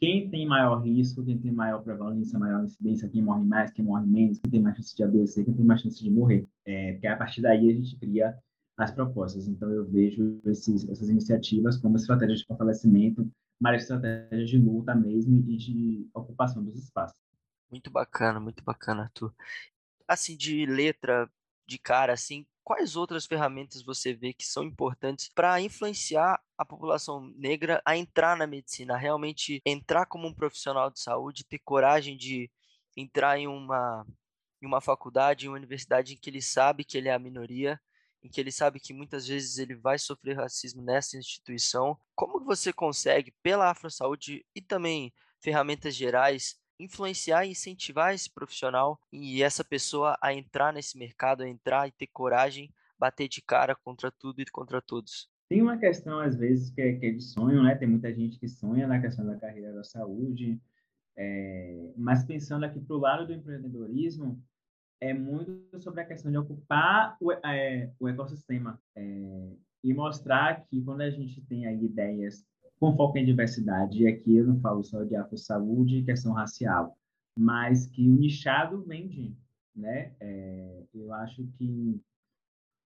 quem 0.00 0.30
tem 0.30 0.46
maior 0.46 0.80
risco, 0.80 1.24
quem 1.24 1.38
tem 1.38 1.50
maior 1.50 1.82
prevalência, 1.82 2.38
maior 2.38 2.64
incidência, 2.64 3.08
quem 3.08 3.22
morre 3.22 3.44
mais, 3.44 3.72
quem 3.72 3.84
morre 3.84 4.06
menos, 4.06 4.38
quem 4.38 4.50
tem 4.50 4.62
mais 4.62 4.76
chance 4.76 4.94
de 4.94 5.02
adoecer, 5.02 5.44
quem 5.44 5.54
tem 5.54 5.64
mais 5.64 5.80
chance 5.80 6.02
de 6.02 6.10
morrer. 6.10 6.46
É, 6.64 6.92
porque 6.92 7.06
a 7.06 7.16
partir 7.16 7.40
daí 7.40 7.68
a 7.68 7.74
gente 7.74 7.96
cria 7.96 8.38
as 8.78 8.92
propostas. 8.92 9.48
Então, 9.48 9.70
eu 9.70 9.84
vejo 9.84 10.40
esses, 10.46 10.88
essas 10.88 11.08
iniciativas 11.08 11.76
como 11.76 11.96
estratégia 11.96 12.36
de 12.36 12.46
fortalecimento, 12.46 13.28
mas 13.60 13.82
estratégia 13.82 14.46
de 14.46 14.58
luta 14.58 14.94
mesmo 14.94 15.44
e 15.50 15.56
de 15.56 16.08
ocupação 16.14 16.64
dos 16.64 16.76
espaços. 16.76 17.18
Muito 17.68 17.90
bacana, 17.90 18.38
muito 18.38 18.62
bacana, 18.62 19.02
Arthur. 19.02 19.34
Assim, 20.06 20.36
de 20.36 20.64
letra, 20.64 21.28
de 21.66 21.76
cara, 21.76 22.12
assim, 22.12 22.46
quais 22.62 22.94
outras 22.94 23.26
ferramentas 23.26 23.82
você 23.82 24.14
vê 24.14 24.32
que 24.32 24.46
são 24.46 24.62
importantes 24.62 25.28
para 25.28 25.60
influenciar 25.60 26.40
a 26.56 26.64
população 26.64 27.32
negra 27.36 27.82
a 27.84 27.96
entrar 27.96 28.36
na 28.36 28.46
medicina, 28.46 28.96
realmente 28.96 29.60
entrar 29.66 30.06
como 30.06 30.28
um 30.28 30.34
profissional 30.34 30.88
de 30.90 31.00
saúde, 31.00 31.44
ter 31.44 31.58
coragem 31.58 32.16
de 32.16 32.50
entrar 32.96 33.38
em 33.38 33.46
uma, 33.46 34.06
em 34.62 34.66
uma 34.66 34.80
faculdade, 34.80 35.46
em 35.46 35.48
uma 35.48 35.58
universidade 35.58 36.14
em 36.14 36.16
que 36.16 36.30
ele 36.30 36.40
sabe 36.40 36.84
que 36.84 36.96
ele 36.96 37.08
é 37.08 37.14
a 37.14 37.18
minoria 37.18 37.78
em 38.22 38.28
que 38.28 38.40
ele 38.40 38.52
sabe 38.52 38.80
que 38.80 38.92
muitas 38.92 39.26
vezes 39.26 39.58
ele 39.58 39.74
vai 39.74 39.98
sofrer 39.98 40.36
racismo 40.36 40.82
nessa 40.82 41.16
instituição. 41.16 41.96
Como 42.14 42.44
você 42.44 42.72
consegue, 42.72 43.32
pela 43.42 43.70
Afro 43.70 43.90
Saúde 43.90 44.44
e 44.54 44.60
também 44.60 45.12
ferramentas 45.40 45.94
gerais, 45.94 46.58
influenciar 46.78 47.44
e 47.44 47.50
incentivar 47.50 48.14
esse 48.14 48.30
profissional 48.30 49.00
e 49.12 49.42
essa 49.42 49.64
pessoa 49.64 50.16
a 50.22 50.32
entrar 50.32 50.72
nesse 50.72 50.96
mercado, 50.98 51.42
a 51.42 51.48
entrar 51.48 51.88
e 51.88 51.92
ter 51.92 52.06
coragem, 52.08 52.72
bater 52.98 53.28
de 53.28 53.42
cara 53.42 53.74
contra 53.74 54.10
tudo 54.10 54.40
e 54.40 54.46
contra 54.46 54.80
todos? 54.80 55.28
Tem 55.48 55.62
uma 55.62 55.78
questão, 55.78 56.20
às 56.20 56.36
vezes, 56.36 56.70
que 56.70 56.80
é, 56.80 56.92
que 56.94 57.06
é 57.06 57.10
de 57.10 57.22
sonho, 57.22 57.62
né? 57.62 57.74
Tem 57.74 57.88
muita 57.88 58.12
gente 58.12 58.38
que 58.38 58.48
sonha 58.48 58.86
na 58.86 59.00
questão 59.00 59.24
da 59.24 59.36
carreira 59.36 59.72
da 59.72 59.82
saúde, 59.82 60.60
é... 61.16 61.92
mas 61.96 62.24
pensando 62.24 62.64
aqui 62.64 62.78
para 62.80 62.96
o 62.96 63.00
lado 63.00 63.26
do 63.26 63.32
empreendedorismo, 63.32 64.42
é 65.00 65.14
muito 65.14 65.80
sobre 65.80 66.00
a 66.00 66.04
questão 66.04 66.30
de 66.30 66.38
ocupar 66.38 67.16
o, 67.20 67.32
é, 67.32 67.92
o 67.98 68.08
ecossistema 68.08 68.80
é, 68.96 69.52
e 69.82 69.94
mostrar 69.94 70.64
que 70.66 70.82
quando 70.82 71.02
a 71.02 71.10
gente 71.10 71.40
tem 71.42 71.66
aí 71.66 71.84
ideias 71.84 72.44
com 72.78 72.96
foco 72.96 73.18
em 73.18 73.24
diversidade, 73.24 74.02
e 74.02 74.06
aqui 74.06 74.36
eu 74.36 74.46
não 74.46 74.60
falo 74.60 74.82
só 74.84 75.02
de 75.02 75.16
afro-saúde 75.16 75.98
e 75.98 76.04
questão 76.04 76.32
racial, 76.32 76.96
mas 77.36 77.86
que 77.86 78.08
o 78.08 78.14
nichado 78.14 78.82
vende, 78.82 79.36
né? 79.74 80.12
É, 80.20 80.84
eu 80.94 81.12
acho 81.12 81.44
que 81.56 82.00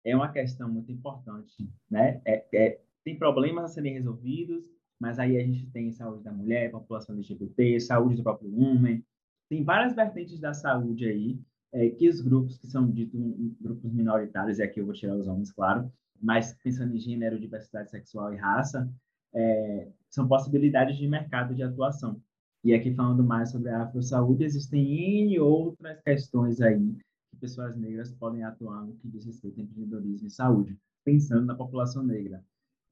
é 0.03 0.15
uma 0.15 0.31
questão 0.31 0.69
muito 0.69 0.91
importante, 0.91 1.69
né? 1.89 2.21
É, 2.25 2.45
é, 2.53 2.81
tem 3.03 3.17
problemas 3.17 3.65
a 3.65 3.67
serem 3.67 3.93
resolvidos, 3.93 4.63
mas 4.99 5.17
aí 5.17 5.37
a 5.37 5.43
gente 5.45 5.65
tem 5.67 5.91
saúde 5.91 6.23
da 6.23 6.31
mulher, 6.31 6.71
população 6.71 7.15
LGBT, 7.15 7.79
saúde 7.79 8.17
do 8.17 8.23
próprio 8.23 8.53
homem, 8.59 9.03
tem 9.49 9.63
várias 9.63 9.95
vertentes 9.95 10.39
da 10.39 10.53
saúde 10.53 11.05
aí 11.05 11.39
é, 11.71 11.89
que 11.89 12.09
os 12.09 12.21
grupos 12.21 12.57
que 12.57 12.67
são 12.67 12.89
ditos 12.89 13.19
grupos 13.59 13.91
minoritários, 13.91 14.59
e 14.59 14.63
aqui 14.63 14.79
eu 14.79 14.85
vou 14.85 14.93
tirar 14.93 15.15
os 15.15 15.27
homens, 15.27 15.51
claro, 15.51 15.91
mas 16.21 16.53
pensando 16.63 16.95
em 16.95 16.99
gênero, 16.99 17.39
diversidade 17.39 17.89
sexual 17.89 18.33
e 18.33 18.37
raça, 18.37 18.91
é, 19.33 19.87
são 20.09 20.27
possibilidades 20.27 20.97
de 20.97 21.07
mercado 21.07 21.55
de 21.55 21.63
atuação. 21.63 22.21
E 22.63 22.73
aqui 22.73 22.93
falando 22.93 23.23
mais 23.23 23.51
sobre 23.51 23.69
a 23.69 23.83
afro-saúde, 23.83 24.43
existem 24.43 25.23
N 25.23 25.39
outras 25.39 26.01
questões 26.01 26.59
aí 26.59 26.97
que 27.29 27.37
pessoas 27.39 27.77
negras 27.77 28.11
podem 28.11 28.43
atuar 28.43 28.85
no 28.85 28.95
que 28.97 29.07
diz 29.07 29.25
respeito 29.25 29.59
a 29.59 29.63
empreendedorismo 29.63 30.27
e 30.27 30.31
saúde, 30.31 30.77
pensando 31.05 31.45
na 31.45 31.55
população 31.55 32.03
negra. 32.03 32.43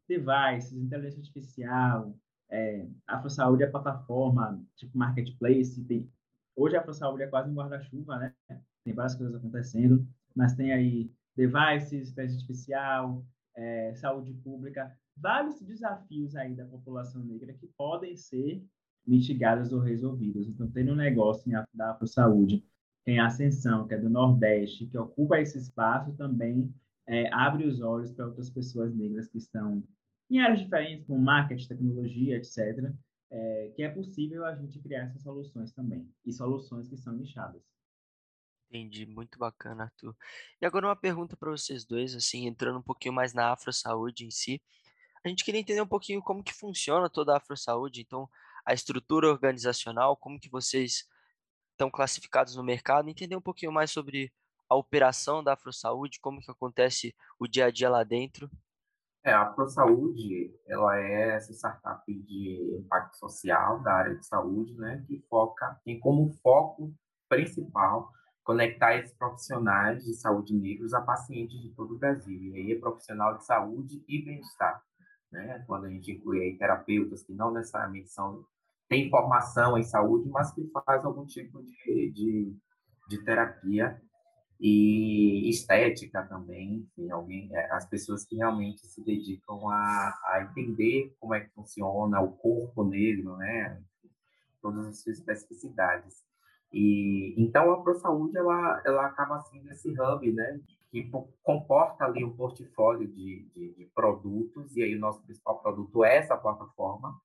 Devices, 0.08 0.74
inteligência 0.74 1.20
artificial, 1.20 2.16
é, 2.50 2.88
afro-saúde 3.06 3.64
é 3.64 3.68
plataforma, 3.68 4.64
tipo 4.76 4.98
marketplace, 4.98 5.84
tem, 5.84 6.10
hoje 6.56 6.78
a 6.78 6.80
afro-saúde 6.80 7.24
é 7.24 7.28
quase 7.28 7.50
um 7.50 7.56
guarda-chuva, 7.56 8.18
né? 8.18 8.34
Tem 8.88 8.96
várias 8.96 9.16
coisas 9.16 9.36
acontecendo, 9.36 10.08
mas 10.34 10.56
tem 10.56 10.72
aí 10.72 11.12
devices, 11.36 12.10
inteligência 12.10 12.40
artificial, 12.40 13.26
é, 13.54 13.94
saúde 13.96 14.34
pública, 14.36 14.98
vários 15.18 15.60
desafios 15.60 16.38
aí 16.38 16.56
da 16.56 16.66
população 16.66 17.22
negra 17.22 17.52
que 17.52 17.68
podem 17.78 18.16
ser 18.16 18.64
mitigados 19.06 19.74
ou 19.74 19.82
resolvidos. 19.82 20.48
Então, 20.48 20.72
tem 20.72 20.90
um 20.90 20.96
negócio 20.96 21.52
da 21.74 21.92
Afro-Saúde, 21.92 22.64
tem 23.04 23.20
a 23.20 23.26
Ascensão, 23.26 23.86
que 23.86 23.94
é 23.94 23.98
do 23.98 24.10
Nordeste, 24.10 24.86
que 24.86 24.98
ocupa 24.98 25.38
esse 25.38 25.58
espaço 25.58 26.14
também, 26.14 26.74
é, 27.06 27.30
abre 27.34 27.68
os 27.68 27.82
olhos 27.82 28.14
para 28.14 28.28
outras 28.28 28.50
pessoas 28.50 28.96
negras 28.96 29.28
que 29.28 29.38
estão 29.38 29.84
em 30.30 30.40
áreas 30.40 30.62
diferentes, 30.62 31.06
como 31.06 31.20
marketing, 31.20 31.68
tecnologia, 31.68 32.38
etc., 32.38 32.90
é, 33.30 33.74
que 33.76 33.84
é 33.84 33.90
possível 33.90 34.46
a 34.46 34.56
gente 34.56 34.80
criar 34.80 35.04
essas 35.04 35.24
soluções 35.24 35.74
também, 35.74 36.10
e 36.26 36.32
soluções 36.32 36.88
que 36.88 36.96
são 36.96 37.12
nichadas. 37.12 37.62
Entendi, 38.70 39.06
muito 39.06 39.40
bacana, 39.40 39.86
Arthur. 39.86 40.16
E 40.62 40.66
agora 40.66 40.88
uma 40.88 40.96
pergunta 40.96 41.38
para 41.38 41.52
vocês 41.52 41.86
dois, 41.86 42.16
assim, 42.16 42.48
entrando 42.48 42.80
um 42.80 42.84
pouquinho 42.84 43.14
mais 43.14 43.34
na 43.34 43.52
Afro-Saúde 43.52 44.26
em 44.26 44.32
si. 44.32 44.62
A 45.24 45.30
gente 45.30 45.44
queria 45.44 45.62
entender 45.62 45.82
um 45.82 45.88
pouquinho 45.88 46.22
como 46.22 46.44
que 46.44 46.54
funciona 46.54 47.10
toda 47.10 47.34
a 47.34 47.38
Afro-Saúde, 47.38 48.02
então, 48.02 48.30
a 48.66 48.74
estrutura 48.74 49.30
organizacional, 49.30 50.18
como 50.18 50.40
que 50.40 50.50
vocês 50.50 51.08
estão 51.72 51.92
classificados 51.92 52.56
no 52.56 52.64
mercado, 52.64 53.08
entender 53.08 53.36
um 53.36 53.42
pouquinho 53.42 53.72
mais 53.72 53.92
sobre 53.92 54.34
a 54.70 54.76
operação 54.76 55.44
da 55.44 55.54
AfroSaúde, 55.54 56.20
como 56.20 56.42
que 56.42 56.52
acontece 56.52 57.16
o 57.40 57.48
dia 57.48 57.66
a 57.66 57.72
dia 57.72 57.90
lá 57.90 58.04
dentro. 58.04 58.50
É, 59.24 59.32
a 59.32 59.46
ProSaúde, 59.46 60.54
ela 60.66 60.98
é 61.00 61.36
essa 61.36 61.54
startup 61.54 62.04
de 62.08 62.78
impacto 62.80 63.18
social 63.18 63.82
da 63.82 63.94
área 63.94 64.16
de 64.16 64.26
saúde, 64.26 64.74
né, 64.76 65.04
que 65.08 65.24
foca, 65.30 65.80
tem 65.84 66.00
como 66.00 66.32
foco 66.42 66.94
principal 67.30 68.12
conectar 68.48 68.96
esses 68.96 69.14
profissionais 69.14 70.06
de 70.06 70.14
saúde 70.14 70.54
negros 70.54 70.94
a 70.94 71.02
pacientes 71.02 71.62
de 71.62 71.70
todo 71.72 71.96
o 71.96 71.98
Brasil. 71.98 72.42
E 72.46 72.56
aí 72.56 72.72
é 72.72 72.80
profissional 72.80 73.38
de 73.38 73.46
saúde 73.46 74.02
e 74.08 74.24
bem-estar. 74.24 74.82
Né? 75.30 75.66
Quando 75.68 75.84
a 75.84 75.90
gente 75.90 76.14
inclui 76.14 76.56
terapeutas 76.58 77.24
que 77.24 77.34
não 77.34 77.52
necessariamente 77.52 78.10
são 78.10 78.46
tem 78.88 79.10
formação 79.10 79.78
em 79.78 79.84
saúde, 79.84 80.30
mas 80.30 80.54
que 80.54 80.66
faz 80.86 81.04
algum 81.04 81.26
tipo 81.26 81.62
de, 81.62 82.10
de, 82.12 82.56
de 83.10 83.26
terapia 83.26 84.02
e 84.62 85.50
estética 85.50 86.24
também, 86.24 86.88
enfim, 86.96 87.12
alguém, 87.12 87.50
é, 87.54 87.70
as 87.74 87.86
pessoas 87.86 88.24
que 88.24 88.38
realmente 88.38 88.88
se 88.88 89.04
dedicam 89.04 89.68
a, 89.68 90.18
a 90.24 90.42
entender 90.50 91.14
como 91.20 91.36
é 91.36 91.42
que 91.42 91.50
funciona 91.50 92.22
o 92.22 92.32
corpo 92.32 92.86
negro, 92.86 93.36
né, 93.36 93.78
todas 94.62 94.88
as 94.88 95.04
suas 95.04 95.18
especificidades. 95.18 96.24
E 96.78 97.34
então 97.38 97.72
a 97.72 97.82
ProSaúde 97.82 98.38
ela 98.38 98.82
ela 98.86 99.08
acaba 99.08 99.42
sendo 99.42 99.72
esse 99.72 99.90
hub, 99.90 100.32
né, 100.32 100.60
que 100.92 101.10
comporta 101.42 102.06
ali 102.06 102.24
um 102.24 102.36
portfólio 102.36 103.08
de, 103.08 103.50
de, 103.56 103.74
de 103.74 103.86
produtos 103.96 104.76
e 104.76 104.84
aí 104.84 104.96
o 104.96 105.00
nosso 105.00 105.22
principal 105.24 105.60
produto 105.60 106.04
é 106.04 106.18
essa 106.18 106.38
plataforma 106.38 107.20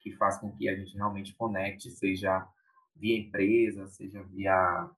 que 0.00 0.12
faz 0.12 0.38
com 0.38 0.52
que 0.52 0.68
a 0.68 0.76
gente 0.76 0.94
realmente 0.94 1.34
conecte, 1.34 1.90
seja 1.90 2.46
via 2.94 3.18
empresa, 3.18 3.86
seja 3.86 4.22
via 4.24 4.90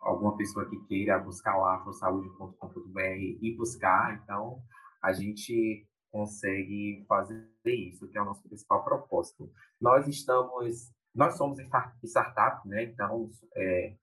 alguma 0.00 0.36
pessoa 0.36 0.68
que 0.68 0.78
queira 0.86 1.18
buscar 1.18 1.56
lá 1.56 1.76
afrosaude.com.br 1.76 3.00
e 3.42 3.54
buscar. 3.56 4.20
Então, 4.22 4.62
a 5.02 5.12
gente 5.12 5.86
consegue 6.10 7.04
fazer 7.06 7.46
isso, 7.64 8.08
que 8.08 8.16
é 8.16 8.22
o 8.22 8.24
nosso 8.24 8.42
principal 8.42 8.82
propósito. 8.84 9.50
Nós 9.80 10.08
estamos, 10.08 10.90
nós 11.14 11.36
somos 11.36 11.58
startup, 12.04 12.66
né? 12.68 12.84
Então, 12.84 13.30
é, 13.56 13.96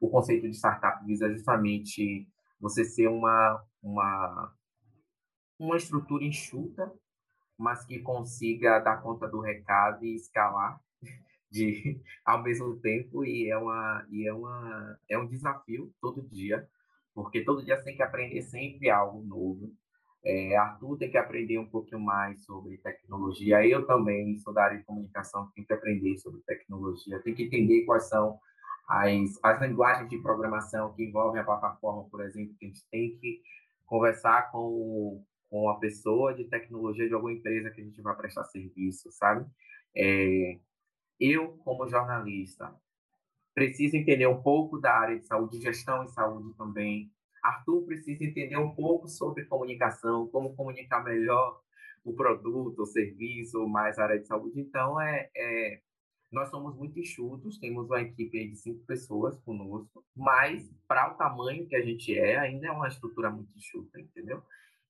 o 0.00 0.08
conceito 0.08 0.48
de 0.48 0.56
startup 0.56 1.04
visa 1.04 1.32
justamente 1.32 2.28
você 2.60 2.84
ser 2.84 3.08
uma, 3.08 3.62
uma, 3.82 4.54
uma 5.58 5.76
estrutura 5.76 6.24
enxuta 6.24 6.92
mas 7.58 7.84
que 7.84 8.00
consiga 8.00 8.80
dar 8.80 9.00
conta 9.02 9.28
do 9.28 9.40
recado 9.40 10.04
e 10.04 10.14
escalar 10.14 10.80
de 11.50 12.00
ao 12.24 12.42
mesmo 12.42 12.78
tempo 12.80 13.24
e 13.24 13.48
é 13.48 13.56
uma 13.56 14.06
e 14.10 14.26
é 14.26 14.32
uma 14.32 14.98
é 15.08 15.18
um 15.18 15.26
desafio 15.26 15.92
todo 16.00 16.28
dia 16.28 16.68
porque 17.14 17.44
todo 17.44 17.64
dia 17.64 17.76
você 17.76 17.84
tem 17.84 17.96
que 17.96 18.02
aprender 18.02 18.42
sempre 18.42 18.90
algo 18.90 19.22
novo 19.22 19.72
é, 20.24 20.56
Arthur 20.56 20.98
tem 20.98 21.10
que 21.10 21.18
aprender 21.18 21.58
um 21.58 21.66
pouquinho 21.66 22.00
mais 22.00 22.44
sobre 22.44 22.78
tecnologia 22.78 23.66
eu 23.66 23.86
também 23.86 24.38
sou 24.38 24.52
da 24.52 24.64
área 24.64 24.78
de 24.78 24.84
comunicação 24.84 25.50
tenho 25.54 25.66
que 25.66 25.72
aprender 25.72 26.16
sobre 26.18 26.40
tecnologia 26.42 27.20
tenho 27.20 27.36
que 27.36 27.44
entender 27.44 27.84
quais 27.84 28.08
são 28.08 28.38
as, 28.88 29.38
as 29.42 29.60
linguagens 29.60 30.08
de 30.08 30.18
programação 30.18 30.92
que 30.94 31.04
envolvem 31.04 31.40
a 31.40 31.44
plataforma 31.44 32.04
por 32.10 32.22
exemplo 32.22 32.54
que 32.58 32.66
a 32.66 32.68
gente 32.68 32.84
tem 32.90 33.16
que 33.16 33.40
conversar 33.86 34.50
com 34.50 35.22
com 35.54 35.68
a 35.68 35.78
pessoa 35.78 36.34
de 36.34 36.42
tecnologia 36.42 37.06
de 37.06 37.14
alguma 37.14 37.32
empresa 37.32 37.70
que 37.70 37.80
a 37.80 37.84
gente 37.84 38.02
vai 38.02 38.16
prestar 38.16 38.42
serviço, 38.42 39.08
sabe? 39.12 39.46
É, 39.96 40.58
eu, 41.20 41.52
como 41.58 41.88
jornalista, 41.88 42.74
preciso 43.54 43.96
entender 43.96 44.26
um 44.26 44.42
pouco 44.42 44.80
da 44.80 44.92
área 44.92 45.16
de 45.16 45.24
saúde, 45.24 45.60
gestão 45.60 46.02
em 46.02 46.08
saúde 46.08 46.52
também. 46.56 47.08
Arthur 47.44 47.84
precisa 47.84 48.24
entender 48.24 48.56
um 48.56 48.74
pouco 48.74 49.06
sobre 49.06 49.44
comunicação, 49.44 50.26
como 50.28 50.56
comunicar 50.56 51.04
melhor 51.04 51.60
o 52.04 52.14
produto, 52.14 52.82
o 52.82 52.86
serviço, 52.86 53.66
mais 53.68 53.98
a 53.98 54.04
área 54.04 54.18
de 54.18 54.26
saúde. 54.26 54.60
Então, 54.60 55.00
é, 55.00 55.30
é 55.36 55.80
nós 56.32 56.50
somos 56.50 56.74
muito 56.74 56.98
enxutos, 56.98 57.58
temos 57.58 57.86
uma 57.86 58.02
equipe 58.02 58.48
de 58.48 58.56
cinco 58.56 58.84
pessoas 58.84 59.38
conosco, 59.42 60.04
mas 60.16 60.68
para 60.88 61.12
o 61.12 61.14
tamanho 61.14 61.66
que 61.68 61.76
a 61.76 61.80
gente 61.80 62.18
é, 62.18 62.36
ainda 62.36 62.66
é 62.66 62.70
uma 62.72 62.88
estrutura 62.88 63.30
muito 63.30 63.56
enxuta, 63.56 64.00
entendeu? 64.00 64.42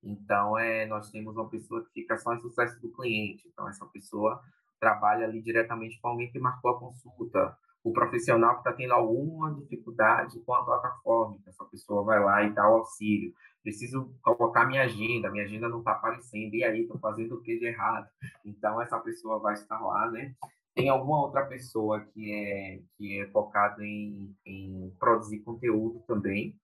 Então, 0.03 0.57
é, 0.59 0.87
nós 0.87 1.11
temos 1.11 1.37
uma 1.37 1.49
pessoa 1.49 1.85
que 1.85 1.93
fica 1.93 2.17
só 2.17 2.35
em 2.35 2.41
sucesso 2.41 2.81
do 2.81 2.91
cliente. 2.91 3.47
Então, 3.49 3.69
essa 3.69 3.85
pessoa 3.87 4.43
trabalha 4.81 5.27
ali 5.27 5.43
diretamente 5.43 6.01
com 6.01 6.09
alguém 6.09 6.31
que 6.31 6.39
marcou 6.39 6.71
a 6.71 6.79
consulta. 6.79 7.57
O 7.85 7.93
profissional 7.93 8.55
que 8.55 8.61
está 8.61 8.73
tendo 8.73 8.95
alguma 8.95 9.55
dificuldade 9.55 10.41
com 10.41 10.55
a 10.55 10.65
plataforma, 10.65 11.39
essa 11.47 11.67
pessoa 11.67 12.03
vai 12.03 12.19
lá 12.19 12.43
e 12.43 12.51
dá 12.51 12.67
o 12.67 12.77
auxílio. 12.77 13.35
Preciso 13.63 14.11
colocar 14.23 14.65
minha 14.65 14.85
agenda, 14.85 15.31
minha 15.31 15.45
agenda 15.45 15.69
não 15.69 15.81
está 15.81 15.93
aparecendo, 15.93 16.55
e 16.55 16.65
aí 16.65 16.81
estou 16.81 16.99
fazendo 16.99 17.35
o 17.35 17.43
que 17.43 17.59
de 17.59 17.67
errado? 17.67 18.09
Então, 18.43 18.81
essa 18.81 18.99
pessoa 18.99 19.39
vai 19.39 19.53
estar 19.53 19.79
lá, 19.79 20.11
né? 20.11 20.35
Tem 20.75 20.89
alguma 20.89 21.21
outra 21.21 21.45
pessoa 21.45 22.01
que 22.01 22.33
é, 22.33 22.81
que 22.97 23.21
é 23.21 23.29
focada 23.29 23.85
em, 23.85 24.35
em 24.47 24.91
produzir 24.99 25.41
conteúdo 25.41 26.03
também, 26.07 26.59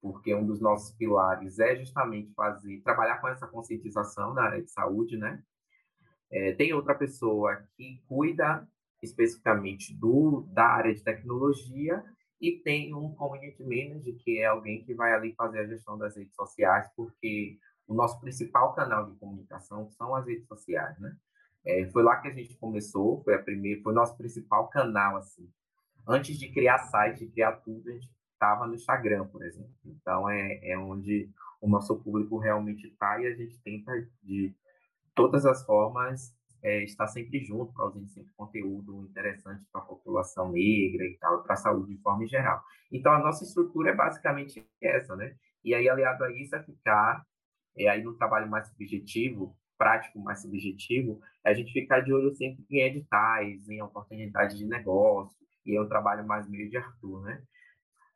porque 0.00 0.34
um 0.34 0.46
dos 0.46 0.60
nossos 0.60 0.94
pilares 0.94 1.58
é 1.58 1.74
justamente 1.76 2.32
fazer, 2.34 2.82
trabalhar 2.82 3.18
com 3.18 3.28
essa 3.28 3.46
conscientização 3.46 4.34
da 4.34 4.42
área 4.42 4.62
de 4.62 4.70
saúde, 4.70 5.16
né? 5.16 5.42
É, 6.30 6.52
tem 6.52 6.74
outra 6.74 6.94
pessoa 6.94 7.64
que 7.76 8.02
cuida 8.06 8.68
especificamente 9.06 9.94
do 9.94 10.46
da 10.52 10.66
área 10.66 10.94
de 10.94 11.02
tecnologia 11.02 12.02
e 12.40 12.52
tem 12.58 12.94
um 12.94 13.14
community 13.14 13.62
manager 13.62 14.16
que 14.18 14.38
é 14.38 14.46
alguém 14.46 14.84
que 14.84 14.94
vai 14.94 15.12
ali 15.12 15.32
fazer 15.34 15.60
a 15.60 15.66
gestão 15.66 15.96
das 15.96 16.16
redes 16.16 16.34
sociais, 16.34 16.88
porque 16.94 17.58
o 17.86 17.94
nosso 17.94 18.20
principal 18.20 18.74
canal 18.74 19.10
de 19.10 19.18
comunicação 19.18 19.88
são 19.90 20.14
as 20.14 20.26
redes 20.26 20.46
sociais, 20.46 20.98
né? 20.98 21.16
É, 21.64 21.86
foi 21.86 22.02
lá 22.02 22.16
que 22.16 22.28
a 22.28 22.32
gente 22.32 22.56
começou, 22.58 23.22
foi 23.24 23.34
a 23.34 23.42
primeira, 23.42 23.82
foi 23.82 23.92
o 23.92 23.96
nosso 23.96 24.16
principal 24.16 24.68
canal 24.68 25.16
assim. 25.16 25.50
Antes 26.06 26.38
de 26.38 26.52
criar 26.52 26.78
site, 26.78 27.26
de 27.26 27.32
criar 27.32 27.52
tudo, 27.52 27.88
a 27.88 27.92
gente 27.92 28.08
estava 28.32 28.66
no 28.66 28.74
Instagram, 28.74 29.26
por 29.26 29.42
exemplo. 29.42 29.74
Então, 29.84 30.28
é, 30.28 30.60
é 30.62 30.78
onde 30.78 31.28
o 31.60 31.68
nosso 31.68 31.96
público 31.96 32.38
realmente 32.38 32.86
está 32.86 33.20
e 33.20 33.26
a 33.26 33.34
gente 33.34 33.58
tenta, 33.62 33.92
de 34.22 34.54
todas 35.14 35.44
as 35.44 35.64
formas, 35.64 36.35
é, 36.66 36.82
estar 36.82 37.06
sempre 37.06 37.44
junto, 37.44 37.72
produzindo 37.72 38.08
sempre 38.08 38.32
conteúdo 38.36 39.06
interessante 39.08 39.64
para 39.70 39.80
a 39.80 39.84
população 39.84 40.50
negra 40.50 41.04
e 41.04 41.16
tal, 41.20 41.44
para 41.44 41.54
a 41.54 41.56
saúde 41.56 41.94
de 41.94 42.02
forma 42.02 42.26
geral. 42.26 42.60
Então, 42.90 43.12
a 43.12 43.20
nossa 43.20 43.44
estrutura 43.44 43.90
é 43.90 43.94
basicamente 43.94 44.66
essa, 44.82 45.14
né? 45.14 45.36
E 45.64 45.72
aí, 45.72 45.88
aliado 45.88 46.24
a 46.24 46.32
isso, 46.32 46.56
é 46.56 46.62
ficar, 46.64 47.24
é, 47.78 47.88
aí 47.88 48.02
no 48.02 48.16
trabalho 48.16 48.50
mais 48.50 48.66
subjetivo, 48.66 49.56
prático 49.78 50.18
mais 50.18 50.42
subjetivo, 50.42 51.20
é 51.44 51.50
a 51.50 51.54
gente 51.54 51.72
ficar 51.72 52.00
de 52.00 52.12
olho 52.12 52.34
sempre 52.34 52.64
em 52.68 52.80
editais, 52.80 53.68
em 53.68 53.80
oportunidades 53.80 54.58
de 54.58 54.66
negócio, 54.66 55.36
e 55.64 55.76
é 55.76 55.80
um 55.80 55.88
trabalho 55.88 56.26
mais 56.26 56.48
meio 56.48 56.68
de 56.68 56.76
Arthur, 56.76 57.22
né? 57.22 57.42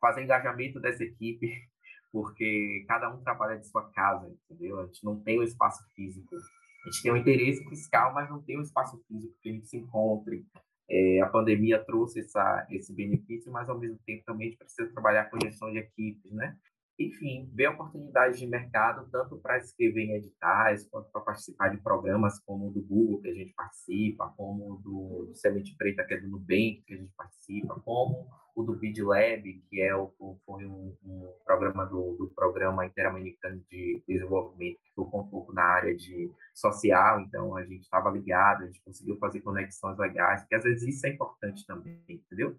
fazer 0.01 0.23
engajamento 0.23 0.77
dessa 0.79 1.03
equipe, 1.05 1.47
porque 2.11 2.83
cada 2.85 3.13
um 3.13 3.23
trabalha 3.23 3.57
de 3.57 3.67
sua 3.67 3.89
casa, 3.91 4.27
entendeu? 4.49 4.81
A 4.81 4.85
gente 4.87 5.05
não 5.05 5.21
tem 5.21 5.39
o 5.39 5.43
espaço 5.43 5.81
físico. 5.95 6.35
A 6.83 6.89
gente 6.89 7.03
tem 7.03 7.11
o 7.11 7.17
interesse 7.17 7.63
fiscal, 7.69 8.13
mas 8.13 8.29
não 8.29 8.41
tem 8.41 8.57
o 8.57 8.61
espaço 8.61 9.01
físico 9.07 9.35
que 9.41 9.49
a 9.49 9.53
gente 9.53 9.67
se 9.67 9.77
encontre. 9.77 10.45
É, 10.89 11.21
a 11.21 11.29
pandemia 11.29 11.83
trouxe 11.83 12.19
essa, 12.19 12.67
esse 12.69 12.93
benefício, 12.93 13.51
mas 13.51 13.69
ao 13.69 13.79
mesmo 13.79 13.97
tempo 14.05 14.23
também 14.25 14.47
a 14.47 14.49
gente 14.51 14.59
precisa 14.59 14.91
trabalhar 14.91 15.29
com 15.29 15.39
gestão 15.41 15.71
de 15.71 15.77
equipes, 15.77 16.31
né? 16.31 16.57
enfim, 17.01 17.49
ver 17.53 17.69
oportunidades 17.69 18.39
de 18.39 18.47
mercado, 18.47 19.09
tanto 19.11 19.37
para 19.37 19.57
escrever 19.57 20.03
em 20.03 20.15
editais, 20.15 20.87
quanto 20.89 21.09
para 21.11 21.21
participar 21.21 21.69
de 21.69 21.81
programas 21.81 22.39
como 22.39 22.67
o 22.67 22.71
do 22.71 22.81
Google, 22.81 23.21
que 23.21 23.29
a 23.29 23.33
gente 23.33 23.53
participa, 23.53 24.33
como 24.37 24.73
o 24.73 24.77
do, 24.77 25.25
do 25.27 25.35
Semente 25.35 25.75
Preta, 25.75 26.03
que 26.03 26.13
é 26.13 26.19
do 26.19 26.29
Nubank, 26.29 26.83
que 26.85 26.93
a 26.93 26.97
gente 26.97 27.13
participa, 27.15 27.79
como 27.81 28.27
o 28.55 28.63
do 28.63 28.75
BidLab, 28.75 29.43
que 29.69 29.81
é 29.81 29.95
o, 29.95 30.11
foi 30.45 30.65
um, 30.65 30.95
um 31.03 31.33
programa 31.45 31.85
do, 31.85 32.15
do 32.17 32.31
Programa 32.35 32.85
Interamericano 32.85 33.63
de 33.69 34.03
Desenvolvimento, 34.07 34.79
que 34.83 34.89
ficou 34.89 35.21
um 35.21 35.27
pouco 35.27 35.53
na 35.53 35.63
área 35.63 35.95
de 35.95 36.29
social, 36.53 37.21
então 37.21 37.55
a 37.55 37.63
gente 37.63 37.81
estava 37.81 38.09
ligado, 38.09 38.63
a 38.63 38.65
gente 38.65 38.81
conseguiu 38.81 39.17
fazer 39.17 39.41
conexões 39.41 39.97
legais, 39.97 40.41
porque 40.41 40.55
às 40.55 40.63
vezes 40.63 40.95
isso 40.95 41.07
é 41.07 41.09
importante 41.09 41.65
também, 41.65 42.01
entendeu? 42.07 42.57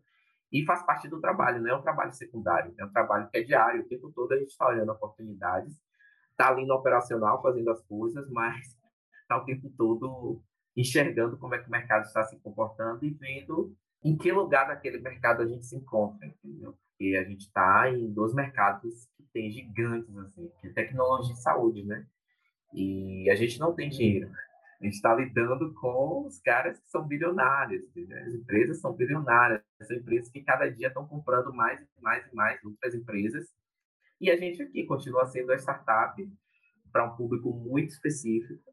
E 0.51 0.65
faz 0.65 0.83
parte 0.85 1.09
do 1.09 1.21
trabalho, 1.21 1.63
não 1.63 1.71
é 1.71 1.77
um 1.77 1.83
trabalho 1.83 2.13
secundário, 2.13 2.75
é 2.79 2.85
um 2.85 2.93
trabalho 2.93 3.29
que 3.29 3.39
é 3.39 3.43
diário, 3.43 3.83
o 3.83 3.89
tempo 3.89 4.11
todo 4.13 4.33
a 4.33 4.39
gente 4.39 4.51
está 4.51 4.69
olhando 4.69 4.93
oportunidades, 4.93 5.81
está 6.31 6.49
ali 6.49 6.67
no 6.67 6.75
operacional 6.75 7.41
fazendo 7.43 7.71
as 7.71 7.81
coisas, 7.83 8.29
mas 8.31 8.77
está 9.23 9.37
o 9.37 9.45
tempo 9.45 9.71
todo 9.77 10.43
enxergando 10.77 11.37
como 11.37 11.55
é 11.55 11.59
que 11.59 11.69
o 11.69 11.71
mercado 11.71 12.05
está 12.05 12.25
se 12.25 12.39
comportando 12.41 13.05
e 13.05 13.11
vendo 13.11 13.75
em 14.05 14.17
que 14.17 14.33
lugar 14.33 14.67
daquele 14.67 14.99
mercado 14.99 15.43
a 15.43 15.47
gente 15.47 15.65
se 15.65 15.77
encontra, 15.77 16.27
entendeu? 16.27 16.77
Porque 16.89 17.17
a 17.17 17.25
gente 17.25 17.43
está 17.47 17.89
em 17.89 18.13
dois 18.13 18.35
mercados 18.35 19.09
que 19.17 19.23
tem 19.33 19.51
gigantes, 19.51 20.17
assim, 20.17 20.51
que 20.61 20.67
é 20.67 20.73
tecnologia 20.73 21.35
e 21.35 21.37
saúde, 21.37 21.85
né? 21.85 22.07
E 22.73 23.31
a 23.31 23.35
gente 23.35 23.61
não 23.61 23.75
tem 23.75 23.89
dinheiro. 23.89 24.31
A 24.81 24.85
gente 24.85 24.95
está 24.95 25.15
lidando 25.15 25.73
com 25.75 26.27
os 26.27 26.41
caras 26.41 26.81
que 26.81 26.91
são 26.91 27.07
bilionários, 27.07 27.85
né? 27.95 28.23
as 28.27 28.35
empresas 28.35 28.81
são 28.81 28.93
bilionárias, 28.93 29.63
são 29.83 29.97
empresas 29.97 30.29
que 30.29 30.43
cada 30.43 30.69
dia 30.69 30.89
estão 30.89 31.07
comprando 31.07 31.53
mais 31.55 31.81
e 31.81 32.03
mais 32.03 32.27
e 32.27 32.35
mais 32.35 32.65
outras 32.65 32.93
empresas. 32.93 33.47
E 34.21 34.29
a 34.29 34.37
gente 34.37 34.61
aqui 34.61 34.85
continua 34.85 35.27
sendo 35.27 35.53
a 35.53 35.57
startup 35.57 36.29
para 36.91 37.05
um 37.05 37.17
público 37.17 37.53
muito 37.53 37.91
específico 37.91 38.72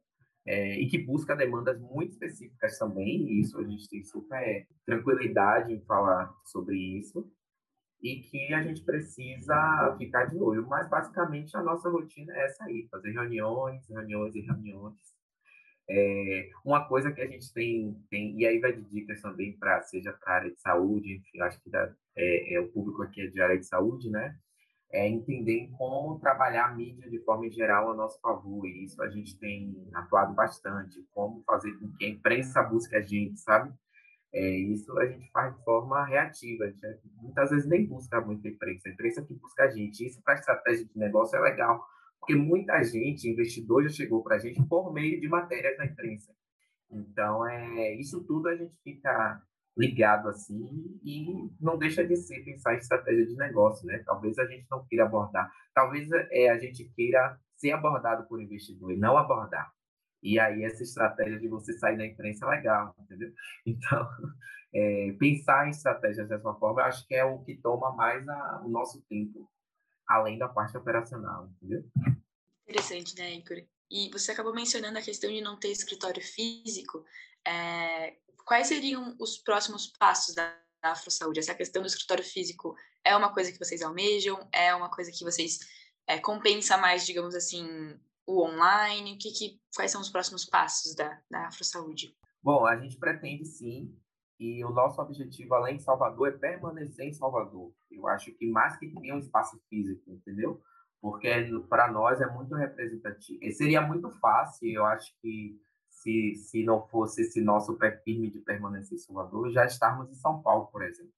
é, 0.50 0.80
e 0.80 0.88
que 0.88 0.98
busca 0.98 1.36
demandas 1.36 1.80
muito 1.80 2.14
específicas 2.14 2.78
também. 2.78 3.28
E 3.28 3.42
isso 3.42 3.60
a 3.60 3.64
gente 3.64 3.88
tem 3.90 4.04
super 4.04 4.68
tranquilidade 4.86 5.74
em 5.74 5.82
falar 5.86 6.34
sobre 6.46 6.78
isso 6.78 7.32
e 8.02 8.22
que 8.22 8.54
a 8.54 8.64
gente 8.64 8.84
precisa 8.84 9.96
ficar 9.98 10.26
de 10.26 10.38
olho. 10.38 10.68
Mas 10.68 10.90
basicamente 10.90 11.56
a 11.56 11.62
nossa 11.62 11.90
rotina 11.90 12.34
é 12.34 12.46
essa 12.46 12.64
aí: 12.66 12.88
fazer 12.90 13.12
reuniões, 13.12 13.88
reuniões 13.88 14.36
e 14.36 14.42
reuniões 14.42 15.20
é, 15.90 16.50
uma 16.64 16.88
coisa 16.88 17.12
que 17.12 17.20
a 17.20 17.26
gente 17.26 17.52
tem, 17.52 17.96
tem, 18.12 18.40
e 18.40 18.46
aí 18.46 18.60
vai 18.60 18.74
de 18.74 18.84
dicas 18.84 19.22
também 19.22 19.58
para 19.58 19.82
seja 19.82 20.14
para 20.14 20.34
a 20.34 20.36
área 20.36 20.52
de 20.52 20.62
saúde, 20.62 21.16
enfim, 21.16 21.42
acho 21.42 21.60
que 21.64 21.70
dá, 21.70 21.92
é, 22.16 22.54
é, 22.54 22.60
o 22.60 22.68
público 22.70 23.02
aqui 23.02 23.22
é 23.22 23.28
de 23.28 23.42
área 23.42 23.58
de 23.58 23.66
saúde, 23.66 24.10
né? 24.10 24.38
É 24.92 25.08
entender 25.08 25.70
como 25.78 26.20
trabalhar 26.20 26.66
a 26.66 26.76
mídia 26.76 27.10
de 27.10 27.20
forma 27.24 27.50
geral 27.50 27.92
a 27.92 27.96
nosso 27.96 28.20
favor, 28.20 28.66
e 28.66 28.84
isso 28.84 29.02
a 29.04 29.10
gente 29.10 29.38
tem 29.38 29.88
atuado 29.94 30.34
bastante, 30.34 31.06
como 31.12 31.44
fazer 31.44 31.74
com 31.74 31.92
que 31.92 32.06
a 32.06 32.10
imprensa 32.10 32.64
busque 32.64 32.96
a 32.96 33.02
gente, 33.02 33.40
sabe? 33.40 33.72
É, 34.34 34.48
isso 34.48 34.98
a 35.00 35.06
gente 35.06 35.30
faz 35.32 35.56
de 35.56 35.64
forma 35.64 36.06
reativa, 36.06 36.64
a 36.64 36.70
gente 36.70 37.02
muitas 37.22 37.50
vezes 37.50 37.68
nem 37.68 37.86
busca 37.86 38.22
muito 38.22 38.48
a 38.48 38.52
imprensa, 38.52 38.90
a 38.90 38.92
imprensa 38.92 39.24
que 39.24 39.34
busca 39.34 39.64
a 39.64 39.70
gente, 39.70 40.06
isso 40.06 40.22
para 40.24 40.36
estratégia 40.36 40.86
de 40.86 40.98
negócio 40.98 41.38
é 41.38 41.42
legal, 41.42 41.84
porque 42.20 42.36
muita 42.36 42.82
gente, 42.84 43.30
investidor, 43.30 43.84
já 43.84 43.90
chegou 43.90 44.24
para 44.24 44.36
a 44.36 44.40
gente 44.40 44.64
por 44.68 44.94
meio 44.94 45.20
de 45.20 45.28
matérias 45.28 45.78
na 45.78 45.86
imprensa. 45.86 46.32
Então, 46.92 47.48
é, 47.48 47.96
isso 47.96 48.24
tudo 48.24 48.50
a 48.50 48.56
gente 48.56 48.76
fica 48.84 49.42
ligado 49.78 50.28
assim 50.30 51.00
e 51.04 51.50
não 51.60 51.78
deixa 51.78 52.06
de 52.06 52.16
ser 52.16 52.44
pensar 52.44 52.74
em 52.74 52.78
estratégia 52.78 53.26
de 53.26 53.36
negócio, 53.36 53.86
né? 53.86 54.02
Talvez 54.06 54.38
a 54.38 54.46
gente 54.46 54.68
não 54.70 54.86
queira 54.86 55.06
abordar, 55.06 55.52
talvez 55.74 56.10
é, 56.32 56.50
a 56.50 56.58
gente 56.58 56.86
queira 56.96 57.40
ser 57.56 57.72
abordado 57.72 58.28
por 58.28 58.42
investidor 58.42 58.92
e 58.92 58.98
não 58.98 59.18
abordar. 59.18 59.72
E 60.22 60.38
aí 60.40 60.64
essa 60.64 60.84
estratégia 60.84 61.40
de 61.40 61.48
você 61.48 61.74
sair 61.74 61.98
da 61.98 62.06
imprensa 62.06 62.46
é 62.46 62.50
legal, 62.50 62.96
entendeu? 63.00 63.32
Então, 63.66 64.10
é, 64.74 65.16
pensar 65.20 65.68
em 65.68 65.72
estratégias 65.72 66.28
dessa 66.28 66.54
forma, 66.56 66.84
acho 66.84 67.08
que 67.08 67.16
é 67.16 67.24
o 67.24 67.40
que 67.40 67.56
toma 67.56 67.94
mais 67.96 68.28
a, 68.28 68.62
o 68.64 68.70
nosso 68.70 69.02
tempo 69.08 69.50
além 70.08 70.38
da 70.38 70.50
parte 70.50 70.76
operacional, 70.76 71.50
entendeu? 71.56 71.84
Interessante, 72.68 73.16
né, 73.18 73.36
Igor? 73.36 73.64
E 73.92 74.10
você 74.12 74.32
acabou 74.32 74.54
mencionando 74.54 74.98
a 74.98 75.02
questão 75.02 75.30
de 75.32 75.42
não 75.42 75.60
ter 75.60 75.70
escritório 75.70 76.22
físico. 76.22 77.04
É, 77.48 78.16
quais 78.50 78.66
seriam 78.66 79.16
os 79.20 79.38
próximos 79.38 79.86
passos 79.86 80.34
da, 80.34 80.52
Afro 80.82 81.12
Saúde? 81.12 81.40
Essa 81.40 81.54
questão 81.54 81.84
do 81.84 81.88
escritório 81.88 82.24
físico 82.24 82.76
é 83.06 83.16
uma 83.16 83.32
coisa 83.32 83.52
que 83.52 83.60
vocês 83.60 83.84
almejam? 83.84 84.40
É 84.52 84.74
uma 84.74 84.90
coisa 84.90 85.12
que 85.12 85.24
vocês 85.24 85.60
é, 86.08 86.18
compensa 86.18 86.78
mais, 86.78 87.06
digamos 87.06 87.36
assim, 87.36 87.64
o 88.26 88.42
online? 88.42 89.18
Que, 89.18 89.32
que, 89.32 89.62
quais 89.76 89.92
são 89.92 90.02
os 90.02 90.10
próximos 90.10 90.46
passos 90.46 90.96
da, 90.96 91.22
da 91.30 91.48
Afro 91.48 91.64
Saúde? 91.64 92.18
Bom, 92.42 92.66
a 92.66 92.76
gente 92.76 92.98
pretende 92.98 93.46
sim 93.46 93.96
e 94.40 94.66
o 94.66 94.72
nosso 94.72 95.00
objetivo, 95.00 95.54
além 95.54 95.78
de 95.78 95.84
Salvador, 95.84 96.30
é 96.30 96.32
permanecer 96.32 97.06
em 97.06 97.14
Salvador. 97.14 97.72
Eu 97.92 98.08
acho 98.08 98.32
que 98.32 98.48
mais 98.48 98.78
que 98.78 98.88
ter 98.88 99.14
um 99.14 99.20
espaço 99.20 99.62
físico, 99.70 100.10
entendeu? 100.12 100.60
Porque 101.00 101.30
para 101.70 101.92
nós 101.92 102.20
é 102.20 102.26
muito 102.26 102.56
representativo. 102.56 103.38
E 103.44 103.52
seria 103.52 103.82
muito 103.82 104.10
fácil, 104.20 104.72
eu 104.72 104.86
acho 104.86 105.14
que 105.22 105.60
se, 106.02 106.36
se 106.36 106.64
não 106.64 106.88
fosse 106.88 107.22
esse 107.22 107.42
nosso 107.42 107.78
firme 108.04 108.30
de 108.30 108.40
permanecer 108.40 108.98
em 108.98 109.02
Salvador, 109.02 109.52
já 109.52 109.66
estarmos 109.66 110.10
em 110.10 110.16
São 110.16 110.42
Paulo, 110.42 110.68
por 110.68 110.84
exemplo. 110.84 111.14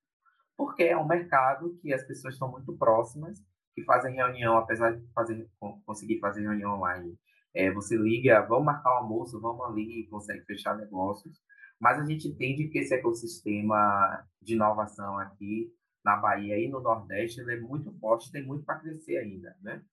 Porque 0.58 0.84
é 0.84 0.98
um 0.98 1.08
mercado 1.08 1.78
que 1.82 1.94
as 1.94 2.04
pessoas 2.04 2.36
estão 2.36 2.52
muito 2.52 2.74
próximas, 2.78 3.44
que 3.74 3.84
fazem 3.84 4.15
reunião, 4.15 4.58
apesar 4.58 4.91
de 4.91 5.06
fazer, 5.13 5.50
conseguir 5.86 6.20
fazer 6.20 6.41
reunião 6.41 6.76
online. 6.76 7.17
É, 7.54 7.72
você 7.72 7.96
liga, 7.96 8.41
vamos 8.41 8.65
marcar 8.65 8.91
o 8.91 8.98
almoço, 8.98 9.39
vamos 9.39 9.65
ali, 9.65 10.08
consegue 10.08 10.44
fechar 10.46 10.78
negócios 10.78 11.41
mas 11.82 12.00
a 12.00 12.06
gente 12.06 12.28
entende 12.28 12.67
que 12.67 12.78
esse 12.78 12.94
ecossistema 12.94 14.24
de 14.39 14.54
inovação 14.54 15.17
aqui 15.17 15.74
na 16.06 16.15
Bahia 16.15 16.60
e 16.60 16.70
no 16.70 16.80
Nordeste 16.80 17.41
é 17.41 17.60
muito 17.60 17.91
forte, 17.94 18.32
tem 18.32 18.46
muito 18.46 18.63
para 18.63 18.78
crescer 18.80 19.17
ainda, 19.17 19.58
né? 19.60 19.84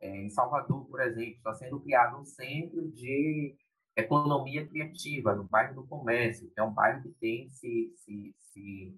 É, 0.00 0.24
em 0.24 0.30
Salvador, 0.30 0.86
por 0.86 1.00
exemplo, 1.00 1.34
está 1.34 1.52
sendo 1.54 1.80
criado 1.80 2.16
um 2.20 2.24
centro 2.24 2.88
de 2.92 3.56
economia 3.96 4.66
criativa 4.66 5.34
no 5.34 5.44
bairro 5.44 5.74
do 5.74 5.86
Comércio, 5.86 6.50
que 6.50 6.60
é 6.60 6.62
um 6.62 6.72
bairro 6.72 7.02
que 7.02 7.10
tem 7.10 7.50
se, 7.50 7.92
se, 7.96 8.34
se 8.38 8.96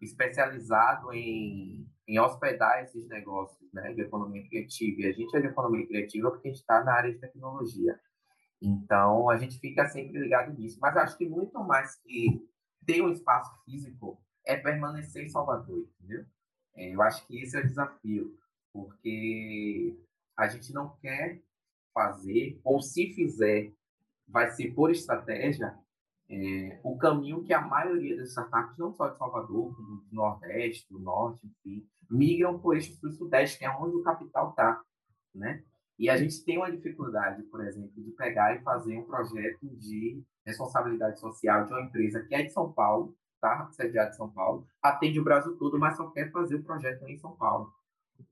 especializado 0.00 1.12
em, 1.12 1.88
em 2.08 2.18
hospedar 2.18 2.82
esses 2.82 3.06
negócios 3.08 3.72
né, 3.72 3.92
de 3.92 4.02
economia 4.02 4.46
criativa. 4.48 5.02
E 5.02 5.06
a 5.06 5.12
gente 5.12 5.36
é 5.36 5.40
de 5.40 5.46
economia 5.46 5.86
criativa 5.86 6.30
porque 6.30 6.48
a 6.48 6.50
gente 6.50 6.60
está 6.60 6.82
na 6.82 6.92
área 6.92 7.12
de 7.12 7.18
tecnologia. 7.18 7.98
Então, 8.60 9.28
a 9.28 9.36
gente 9.36 9.58
fica 9.58 9.86
sempre 9.88 10.18
ligado 10.18 10.52
nisso. 10.58 10.78
Mas 10.80 10.96
acho 10.96 11.16
que 11.16 11.28
muito 11.28 11.58
mais 11.64 11.96
que 11.96 12.48
ter 12.84 13.02
um 13.02 13.10
espaço 13.10 13.52
físico 13.64 14.20
é 14.44 14.56
permanecer 14.56 15.24
em 15.24 15.28
Salvador, 15.28 15.88
entendeu? 16.00 16.24
É, 16.74 16.94
eu 16.94 17.02
acho 17.02 17.26
que 17.26 17.40
esse 17.40 17.56
é 17.56 17.60
o 17.60 17.66
desafio, 17.66 18.36
porque 18.72 19.96
a 20.36 20.48
gente 20.48 20.72
não 20.72 20.96
quer 20.96 21.42
fazer, 21.92 22.60
ou 22.64 22.80
se 22.80 23.12
fizer, 23.12 23.72
vai 24.32 24.50
ser 24.50 24.72
por 24.74 24.90
estratégia, 24.90 25.76
é, 26.28 26.80
o 26.82 26.96
caminho 26.96 27.44
que 27.44 27.52
a 27.52 27.60
maioria 27.60 28.16
das 28.16 28.30
startups, 28.30 28.78
não 28.78 28.92
só 28.94 29.08
de 29.08 29.18
Salvador, 29.18 29.76
como 29.76 29.96
do 29.96 30.06
Nordeste, 30.10 30.90
do 30.90 30.98
Norte, 30.98 31.46
enfim, 31.46 31.86
migram 32.10 32.58
por 32.58 32.74
eixo 32.74 32.94
sul-sudeste, 32.94 33.58
que 33.58 33.64
é 33.64 33.70
onde 33.70 33.96
o 33.96 34.02
capital 34.02 34.50
está, 34.50 34.80
né? 35.34 35.62
E 35.98 36.08
a 36.08 36.16
gente 36.16 36.42
tem 36.44 36.56
uma 36.56 36.72
dificuldade, 36.72 37.42
por 37.44 37.64
exemplo, 37.64 38.02
de 38.02 38.10
pegar 38.12 38.56
e 38.56 38.62
fazer 38.62 38.96
um 38.96 39.04
projeto 39.04 39.68
de 39.76 40.22
responsabilidade 40.44 41.20
social 41.20 41.66
de 41.66 41.72
uma 41.72 41.82
empresa 41.82 42.22
que 42.22 42.34
é 42.34 42.42
de 42.42 42.50
São 42.50 42.72
Paulo, 42.72 43.14
tá? 43.40 43.68
Sediada 43.72 44.10
em 44.10 44.14
São 44.14 44.30
Paulo, 44.30 44.66
atende 44.82 45.20
o 45.20 45.24
Brasil 45.24 45.56
todo, 45.58 45.78
mas 45.78 45.96
só 45.96 46.08
quer 46.10 46.30
fazer 46.32 46.56
o 46.56 46.64
projeto 46.64 47.06
em 47.06 47.18
São 47.18 47.36
Paulo, 47.36 47.70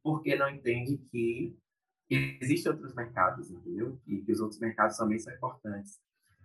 porque 0.03 0.35
não 0.37 0.49
entende 0.49 0.97
que 1.11 1.55
existem 2.41 2.73
outros 2.73 2.95
mercados, 2.95 3.51
entendeu? 3.51 3.99
E 4.07 4.19
que 4.19 4.33
os 4.33 4.41
outros 4.41 4.61
mercados 4.61 4.97
também 4.97 5.19
são 5.19 5.33
importantes. 5.33 6.01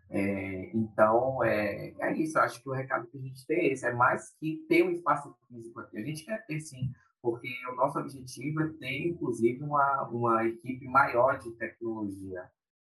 É, 0.09 0.70
então, 0.76 1.43
é, 1.43 1.93
é 1.99 2.13
isso. 2.18 2.38
Eu 2.38 2.43
acho 2.43 2.61
que 2.61 2.70
o 2.70 2.74
recado 2.74 3.07
que 3.07 3.18
a 3.18 3.22
gente 3.22 3.45
tem 3.45 3.57
é 3.57 3.74
esse. 3.74 3.86
É 3.86 3.93
mais 3.93 4.36
que 4.39 4.66
ter 4.70 4.84
um 4.84 4.91
espaço 4.91 5.36
físico 5.47 5.80
aqui. 5.80 5.97
A 5.97 6.03
gente 6.03 6.24
quer 6.24 6.45
ter, 6.45 6.59
sim, 6.59 6.91
porque 7.22 7.49
o 7.72 7.76
nosso 7.76 7.97
objetivo 7.97 8.61
é 8.61 8.68
ter, 8.80 9.07
inclusive, 9.07 9.63
uma, 9.63 10.03
uma 10.09 10.45
equipe 10.45 10.88
maior 10.88 11.39
de 11.39 11.51
tecnologia 11.53 12.43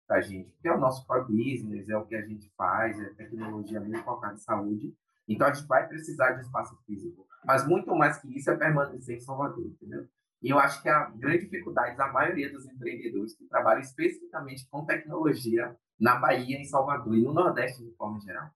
para 0.08 0.18
a 0.18 0.22
gente, 0.22 0.50
porque 0.52 0.68
é 0.68 0.74
o 0.74 0.80
nosso 0.80 1.06
core 1.08 1.26
business, 1.26 1.88
é 1.88 1.98
o 1.98 2.06
que 2.06 2.16
a 2.16 2.22
gente 2.22 2.50
faz, 2.58 3.00
é 3.00 3.10
tecnologia 3.14 3.80
mesmo 3.80 4.04
focada 4.04 4.34
em 4.34 4.38
saúde, 4.38 4.94
Então, 5.28 5.48
a 5.48 5.54
gente 5.54 5.68
vai 5.68 5.88
precisar 5.88 6.32
de 6.32 6.42
espaço 6.42 6.78
físico. 6.86 7.26
Mas 7.46 7.66
muito 7.66 7.96
mais 7.96 8.18
que 8.18 8.28
isso 8.38 8.50
é 8.50 8.56
permanecer 8.58 9.18
em 9.18 9.20
Salvador, 9.22 9.66
entendeu? 9.66 10.08
E 10.42 10.50
eu 10.50 10.58
acho 10.58 10.82
que 10.82 10.90
a 10.90 11.10
grande 11.12 11.46
dificuldade 11.46 11.96
da 11.96 12.12
maioria 12.12 12.52
dos 12.52 12.66
empreendedores 12.66 13.36
que 13.36 13.46
trabalham 13.46 13.82
especificamente 13.82 14.68
com 14.70 14.86
tecnologia 14.86 15.76
na 16.00 16.16
Bahia, 16.16 16.58
em 16.58 16.66
Salvador 16.66 17.16
e 17.16 17.22
no 17.22 17.34
Nordeste 17.34 17.84
de 17.84 17.96
forma 17.96 18.20
geral. 18.22 18.50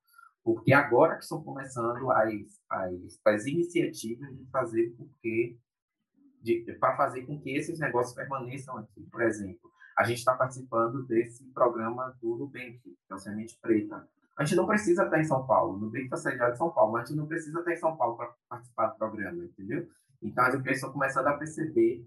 Porque 0.43 0.73
agora 0.73 1.15
que 1.15 1.23
estão 1.23 1.43
começando 1.43 2.11
as, 2.11 2.33
as, 2.69 3.19
as 3.25 3.45
iniciativas 3.45 4.35
de 4.35 4.45
fazer 4.49 4.93
porque 4.97 5.57
para 6.79 6.95
fazer 6.95 7.25
com 7.25 7.39
que 7.39 7.55
esses 7.55 7.79
negócios 7.79 8.15
permaneçam 8.15 8.77
aqui. 8.77 9.01
Por 9.11 9.21
exemplo, 9.23 9.71
a 9.97 10.03
gente 10.03 10.19
está 10.19 10.35
participando 10.35 11.03
desse 11.07 11.43
programa 11.51 12.15
do 12.21 12.35
Nubank, 12.35 12.79
que 12.83 12.97
é 13.09 13.15
o 13.15 13.17
Semente 13.17 13.57
Preta. 13.59 14.07
A 14.37 14.43
gente 14.43 14.57
não 14.57 14.67
precisa 14.67 15.05
estar 15.05 15.19
em 15.19 15.23
São 15.23 15.47
Paulo, 15.47 15.75
o 15.75 15.79
Nubank 15.79 16.03
está 16.03 16.17
sediado 16.17 16.53
em 16.53 16.57
São 16.57 16.69
Paulo, 16.69 16.91
mas 16.91 17.03
a 17.03 17.05
gente 17.07 17.17
não 17.17 17.25
precisa 17.25 17.59
estar 17.59 17.71
em 17.71 17.77
São 17.77 17.95
Paulo 17.95 18.17
para 18.17 18.33
participar 18.49 18.87
do 18.87 18.97
programa, 18.97 19.43
entendeu? 19.43 19.87
Então, 20.25 20.43
as 20.43 20.55
empresas 20.55 20.77
estão 20.77 20.91
começando 20.91 21.27
a 21.27 21.37
perceber 21.37 22.05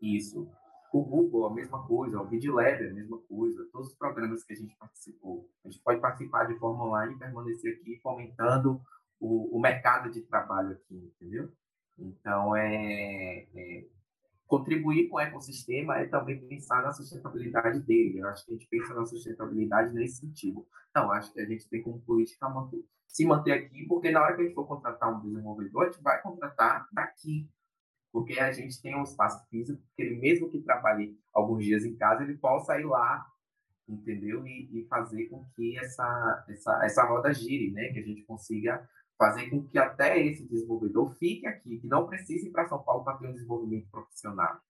isso. 0.00 0.48
O 0.92 1.02
Google, 1.02 1.46
a 1.46 1.54
mesma 1.54 1.84
coisa, 1.86 2.20
o 2.20 2.26
VidLab, 2.26 2.86
a 2.86 2.92
mesma 2.92 3.18
coisa, 3.28 3.66
todos 3.72 3.88
os 3.88 3.94
programas 3.96 4.44
que 4.44 4.52
a 4.52 4.56
gente 4.56 4.76
participou. 4.76 5.48
A 5.64 5.68
gente 5.68 5.82
pode 5.82 6.00
participar 6.00 6.44
de 6.44 6.58
forma 6.58 6.84
online 6.84 7.14
e 7.14 7.18
permanecer 7.18 7.74
aqui, 7.74 7.98
fomentando 8.02 8.80
o, 9.18 9.56
o 9.56 9.60
mercado 9.60 10.10
de 10.10 10.20
trabalho 10.22 10.72
aqui, 10.72 10.94
entendeu? 10.96 11.50
Então, 11.98 12.54
é, 12.54 13.46
é, 13.54 13.86
contribuir 14.46 15.08
com 15.08 15.16
o 15.16 15.20
ecossistema 15.20 15.98
é 15.98 16.06
também 16.06 16.46
pensar 16.46 16.82
na 16.82 16.92
sustentabilidade 16.92 17.80
dele. 17.80 18.18
Eu 18.18 18.28
acho 18.28 18.44
que 18.44 18.52
a 18.52 18.54
gente 18.54 18.68
pensa 18.68 18.94
na 18.94 19.04
sustentabilidade 19.04 19.94
nesse 19.94 20.20
sentido. 20.20 20.66
Então, 20.90 21.10
acho 21.10 21.32
que 21.32 21.40
a 21.40 21.46
gente 21.46 21.68
tem 21.68 21.82
como 21.82 22.00
política 22.02 22.48
manter, 22.48 22.84
se 23.12 23.26
manter 23.26 23.52
aqui, 23.52 23.86
porque 23.86 24.10
na 24.10 24.22
hora 24.22 24.34
que 24.34 24.40
a 24.40 24.44
gente 24.44 24.54
for 24.54 24.66
contratar 24.66 25.14
um 25.14 25.20
desenvolvedor, 25.20 25.82
a 25.82 25.90
gente 25.90 26.02
vai 26.02 26.20
contratar 26.22 26.88
daqui. 26.90 27.46
Porque 28.10 28.38
a 28.40 28.50
gente 28.52 28.80
tem 28.80 28.96
um 28.96 29.02
espaço 29.02 29.46
físico, 29.48 29.80
que 29.94 30.02
ele 30.02 30.18
mesmo 30.18 30.50
que 30.50 30.60
trabalhe 30.60 31.18
alguns 31.32 31.64
dias 31.64 31.84
em 31.84 31.94
casa, 31.94 32.22
ele 32.22 32.36
possa 32.36 32.78
ir 32.78 32.84
lá, 32.84 33.26
entendeu? 33.88 34.46
E, 34.46 34.80
e 34.80 34.86
fazer 34.86 35.26
com 35.26 35.44
que 35.54 35.78
essa, 35.78 36.44
essa, 36.48 36.84
essa 36.84 37.04
roda 37.04 37.32
gire, 37.32 37.70
né? 37.70 37.92
Que 37.92 38.00
a 38.00 38.02
gente 38.02 38.22
consiga 38.22 38.86
fazer 39.18 39.50
com 39.50 39.62
que 39.66 39.78
até 39.78 40.18
esse 40.18 40.46
desenvolvedor 40.46 41.14
fique 41.14 41.46
aqui, 41.46 41.78
que 41.78 41.86
não 41.86 42.06
precise 42.06 42.48
ir 42.48 42.50
para 42.50 42.66
São 42.66 42.82
Paulo 42.82 43.04
para 43.04 43.18
ter 43.18 43.28
um 43.28 43.32
desenvolvimento 43.32 43.88
profissional. 43.90 44.60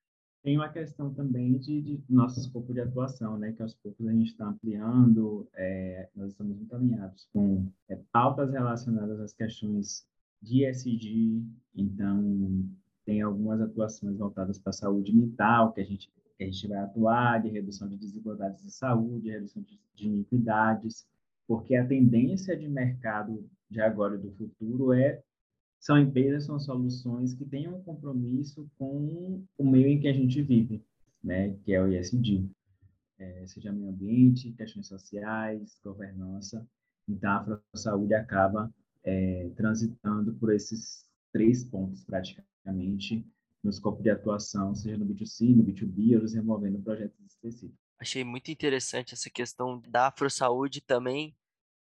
Tem 0.42 0.56
uma 0.56 0.68
questão 0.68 1.14
também 1.14 1.56
de, 1.56 1.80
de 1.80 2.02
nosso 2.08 2.40
escopo 2.40 2.74
de 2.74 2.80
atuação, 2.80 3.38
né, 3.38 3.52
que 3.52 3.62
aos 3.62 3.74
poucos 3.74 4.06
a 4.08 4.12
gente 4.12 4.32
está 4.32 4.46
ampliando, 4.46 5.48
é, 5.54 6.08
nós 6.16 6.32
estamos 6.32 6.56
muito 6.56 6.74
alinhados 6.74 7.28
com 7.32 7.70
é, 7.88 7.96
pautas 8.10 8.50
relacionadas 8.50 9.20
às 9.20 9.32
questões 9.32 10.04
de 10.42 10.64
ESG, 10.64 11.44
então 11.76 12.68
tem 13.04 13.22
algumas 13.22 13.60
atuações 13.60 14.16
voltadas 14.16 14.58
para 14.58 14.70
a 14.70 14.74
saúde 14.74 15.14
mental, 15.14 15.72
que 15.72 15.80
a 15.80 15.84
gente 15.84 16.10
que 16.36 16.44
a 16.44 16.46
gente 16.46 16.66
vai 16.66 16.78
atuar, 16.78 17.42
de 17.42 17.48
redução 17.48 17.88
de 17.88 17.96
desigualdades 17.96 18.62
de 18.62 18.70
saúde, 18.72 19.30
redução 19.30 19.62
de, 19.62 19.78
de 19.94 20.08
iniquidades, 20.08 21.06
porque 21.46 21.76
a 21.76 21.86
tendência 21.86 22.56
de 22.56 22.68
mercado 22.68 23.48
de 23.70 23.80
agora 23.80 24.16
e 24.16 24.18
do 24.18 24.30
futuro 24.32 24.92
é 24.92 25.22
são 25.82 25.98
empresas, 25.98 26.44
são 26.44 26.60
soluções 26.60 27.34
que 27.34 27.44
tenham 27.44 27.76
um 27.76 27.82
compromisso 27.82 28.70
com 28.78 29.44
o 29.58 29.68
meio 29.68 29.88
em 29.88 30.00
que 30.00 30.06
a 30.06 30.12
gente 30.12 30.40
vive, 30.40 30.80
né, 31.22 31.56
que 31.64 31.72
é 31.72 31.82
o 31.82 31.92
ISD, 31.92 32.48
é, 33.18 33.44
seja 33.48 33.72
meio 33.72 33.90
ambiente, 33.90 34.52
questões 34.52 34.86
sociais, 34.86 35.76
governança. 35.82 36.64
Então, 37.08 37.60
a 37.72 37.76
saúde 37.76 38.14
acaba 38.14 38.72
é, 39.02 39.50
transitando 39.56 40.32
por 40.34 40.54
esses 40.54 41.04
três 41.32 41.64
pontos, 41.64 42.04
praticamente, 42.04 43.26
no 43.60 43.70
escopo 43.70 44.04
de 44.04 44.10
atuação, 44.10 44.76
seja 44.76 44.96
no 44.96 45.04
B2C, 45.04 45.52
no 45.52 45.64
B2B, 45.64 46.14
ou 46.14 46.20
desenvolvendo 46.20 46.80
projetos 46.80 47.18
específicos. 47.26 47.76
Achei 47.98 48.22
muito 48.22 48.52
interessante 48.52 49.14
essa 49.14 49.28
questão 49.28 49.82
da 49.88 50.06
afro-saúde 50.06 50.80
também 50.80 51.34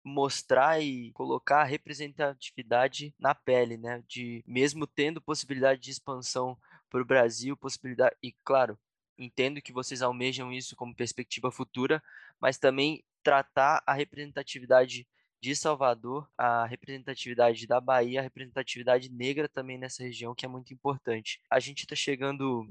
mostrar 0.08 0.82
e 0.82 1.12
colocar 1.12 1.62
a 1.62 1.66
representatividade 1.66 3.14
na 3.20 3.36
pele, 3.36 3.78
né? 3.78 4.04
De 4.08 4.44
mesmo 4.48 4.88
tendo 4.88 5.22
possibilidade 5.22 5.82
de 5.82 5.92
expansão 5.92 6.58
para 6.90 7.02
o 7.02 7.06
Brasil, 7.06 7.58
possibilidade 7.58 8.16
e 8.24 8.32
claro, 8.44 8.80
entendo 9.18 9.62
que 9.62 9.74
vocês 9.74 10.02
almejam 10.02 10.52
isso 10.52 10.76
como 10.76 10.96
perspectiva 10.96 11.52
futura, 11.52 12.02
mas 12.40 12.58
também 12.58 13.04
tratar 13.24 13.84
a 13.86 13.94
representatividade 13.94 15.06
de 15.42 15.56
Salvador, 15.56 16.28
a 16.38 16.66
representatividade 16.66 17.68
da 17.68 17.80
Bahia, 17.80 18.20
a 18.20 18.24
representatividade 18.24 19.10
negra 19.10 19.48
também 19.48 19.78
nessa 19.78 20.02
região, 20.04 20.34
que 20.34 20.46
é 20.46 20.50
muito 20.50 20.74
importante. 20.74 21.40
A 21.50 21.60
gente 21.60 21.82
está 21.82 21.96
chegando 21.96 22.68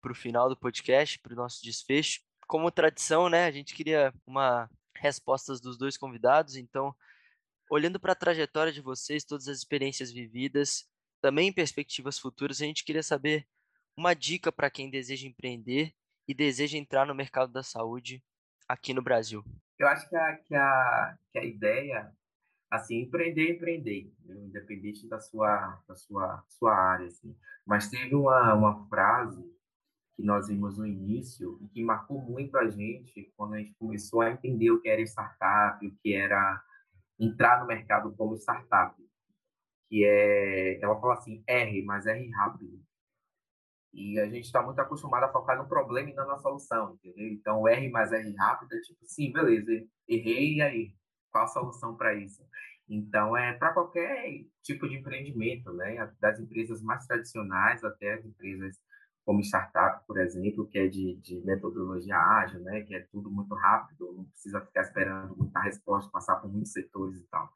para 0.00 0.12
o 0.12 0.14
final 0.14 0.48
do 0.48 0.56
podcast, 0.56 1.18
para 1.20 1.32
o 1.32 1.36
nosso 1.36 1.62
desfecho. 1.62 2.20
Como 2.46 2.70
tradição, 2.70 3.28
né? 3.28 3.46
A 3.46 3.50
gente 3.50 3.74
queria 3.74 4.12
uma 4.26 4.68
respostas 4.96 5.60
dos 5.60 5.78
dois 5.78 5.96
convidados. 5.96 6.56
Então, 6.56 6.94
olhando 7.70 7.98
para 7.98 8.12
a 8.12 8.16
trajetória 8.16 8.72
de 8.72 8.80
vocês, 8.80 9.24
todas 9.24 9.48
as 9.48 9.58
experiências 9.58 10.12
vividas, 10.12 10.88
também 11.20 11.52
perspectivas 11.52 12.18
futuras, 12.18 12.60
a 12.60 12.64
gente 12.64 12.84
queria 12.84 13.02
saber 13.02 13.46
uma 13.96 14.14
dica 14.14 14.50
para 14.50 14.70
quem 14.70 14.90
deseja 14.90 15.26
empreender 15.26 15.94
e 16.26 16.34
deseja 16.34 16.78
entrar 16.78 17.06
no 17.06 17.14
mercado 17.14 17.52
da 17.52 17.62
saúde 17.62 18.22
aqui 18.68 18.94
no 18.94 19.02
Brasil. 19.02 19.44
Eu 19.78 19.88
acho 19.88 20.08
que 20.08 20.16
a, 20.16 20.36
que 20.36 20.54
a, 20.54 21.18
que 21.30 21.38
a 21.38 21.44
ideia, 21.44 22.12
assim, 22.70 23.02
empreender, 23.02 23.56
empreender, 23.56 24.12
independente 24.26 25.06
da 25.08 25.20
sua, 25.20 25.80
da 25.86 25.94
sua, 25.94 26.44
sua 26.48 26.74
área, 26.74 27.06
assim. 27.06 27.36
Mas 27.66 27.88
teve 27.88 28.14
uma, 28.14 28.54
uma 28.54 28.88
frase 28.88 29.51
que 30.16 30.22
nós 30.22 30.48
vimos 30.48 30.78
no 30.78 30.86
início 30.86 31.58
e 31.62 31.68
que 31.68 31.82
marcou 31.82 32.20
muito 32.20 32.56
a 32.56 32.68
gente 32.68 33.32
quando 33.36 33.54
a 33.54 33.58
gente 33.58 33.74
começou 33.74 34.20
a 34.20 34.30
entender 34.30 34.70
o 34.70 34.80
que 34.80 34.88
era 34.88 35.00
startup, 35.02 35.86
o 35.86 35.96
que 36.02 36.14
era 36.14 36.62
entrar 37.18 37.60
no 37.60 37.66
mercado 37.66 38.12
como 38.16 38.36
startup, 38.36 38.94
que 39.88 40.04
é, 40.04 40.80
ela 40.82 41.00
fala 41.00 41.14
assim, 41.14 41.42
R, 41.46 41.82
mas 41.82 42.06
R 42.06 42.30
rápido. 42.30 42.82
E 43.92 44.18
a 44.18 44.26
gente 44.26 44.44
está 44.44 44.62
muito 44.62 44.80
acostumado 44.80 45.24
a 45.24 45.32
focar 45.32 45.58
no 45.58 45.68
problema 45.68 46.10
e 46.10 46.14
não 46.14 46.26
na 46.26 46.38
solução, 46.38 46.94
entendeu? 46.94 47.28
Então, 47.28 47.68
R 47.68 47.90
mais 47.90 48.10
R 48.10 48.34
rápido 48.36 48.74
é 48.74 48.80
tipo, 48.80 49.04
sim, 49.06 49.30
beleza, 49.30 49.70
errei, 50.08 50.54
e 50.56 50.62
aí? 50.62 50.94
Qual 51.30 51.44
a 51.44 51.48
solução 51.48 51.94
para 51.94 52.14
isso? 52.14 52.42
Então, 52.88 53.36
é 53.36 53.52
para 53.52 53.72
qualquer 53.72 54.44
tipo 54.62 54.88
de 54.88 54.96
empreendimento, 54.96 55.72
né? 55.74 56.10
Das 56.20 56.40
empresas 56.40 56.82
mais 56.82 57.06
tradicionais 57.06 57.84
até 57.84 58.14
as 58.14 58.24
empresas 58.24 58.80
como 59.24 59.40
startup, 59.40 60.04
por 60.06 60.20
exemplo, 60.20 60.66
que 60.66 60.78
é 60.78 60.88
de, 60.88 61.14
de, 61.16 61.40
metodologia 61.44 62.16
ágil, 62.16 62.60
né, 62.60 62.82
que 62.82 62.94
é 62.94 63.00
tudo 63.12 63.30
muito 63.30 63.54
rápido, 63.54 64.12
não 64.16 64.24
precisa 64.24 64.60
ficar 64.60 64.82
esperando 64.82 65.36
muita 65.36 65.60
resposta, 65.60 66.10
passar 66.10 66.36
por 66.36 66.50
muitos 66.50 66.72
setores 66.72 67.16
e 67.16 67.26
tal. 67.28 67.48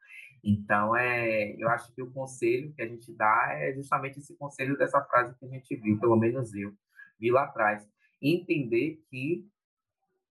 Então, 0.43 0.95
é, 0.95 1.55
eu 1.57 1.67
acho 1.69 1.93
que 1.93 2.01
o 2.01 2.11
conselho 2.11 2.73
que 2.73 2.81
a 2.81 2.87
gente 2.87 3.13
dá 3.13 3.49
é 3.51 3.73
justamente 3.73 4.19
esse 4.19 4.35
conselho 4.37 4.77
dessa 4.77 5.01
frase 5.01 5.37
que 5.37 5.45
a 5.45 5.49
gente 5.49 5.75
viu, 5.75 5.99
pelo 5.99 6.15
menos 6.15 6.53
eu 6.53 6.73
vi 7.19 7.31
lá 7.31 7.43
atrás. 7.43 7.85
Entender 8.21 9.03
que, 9.09 9.45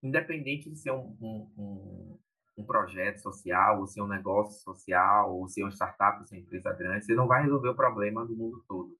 independente 0.01 0.69
de 0.69 0.77
ser 0.77 0.91
um, 0.91 1.15
um, 1.21 1.51
um, 1.57 2.19
um 2.57 2.65
projeto 2.65 3.19
social, 3.19 3.79
ou 3.79 3.87
ser 3.87 4.01
um 4.01 4.07
negócio 4.07 4.59
social, 4.63 5.35
ou 5.35 5.47
ser 5.47 5.63
uma 5.63 5.71
startup, 5.71 6.19
ou 6.19 6.25
ser 6.25 6.37
uma 6.37 6.41
empresa 6.41 6.73
grande, 6.73 7.05
você 7.05 7.13
não 7.13 7.27
vai 7.27 7.43
resolver 7.43 7.69
o 7.69 7.75
problema 7.75 8.25
do 8.25 8.35
mundo 8.35 8.63
todo 8.67 8.97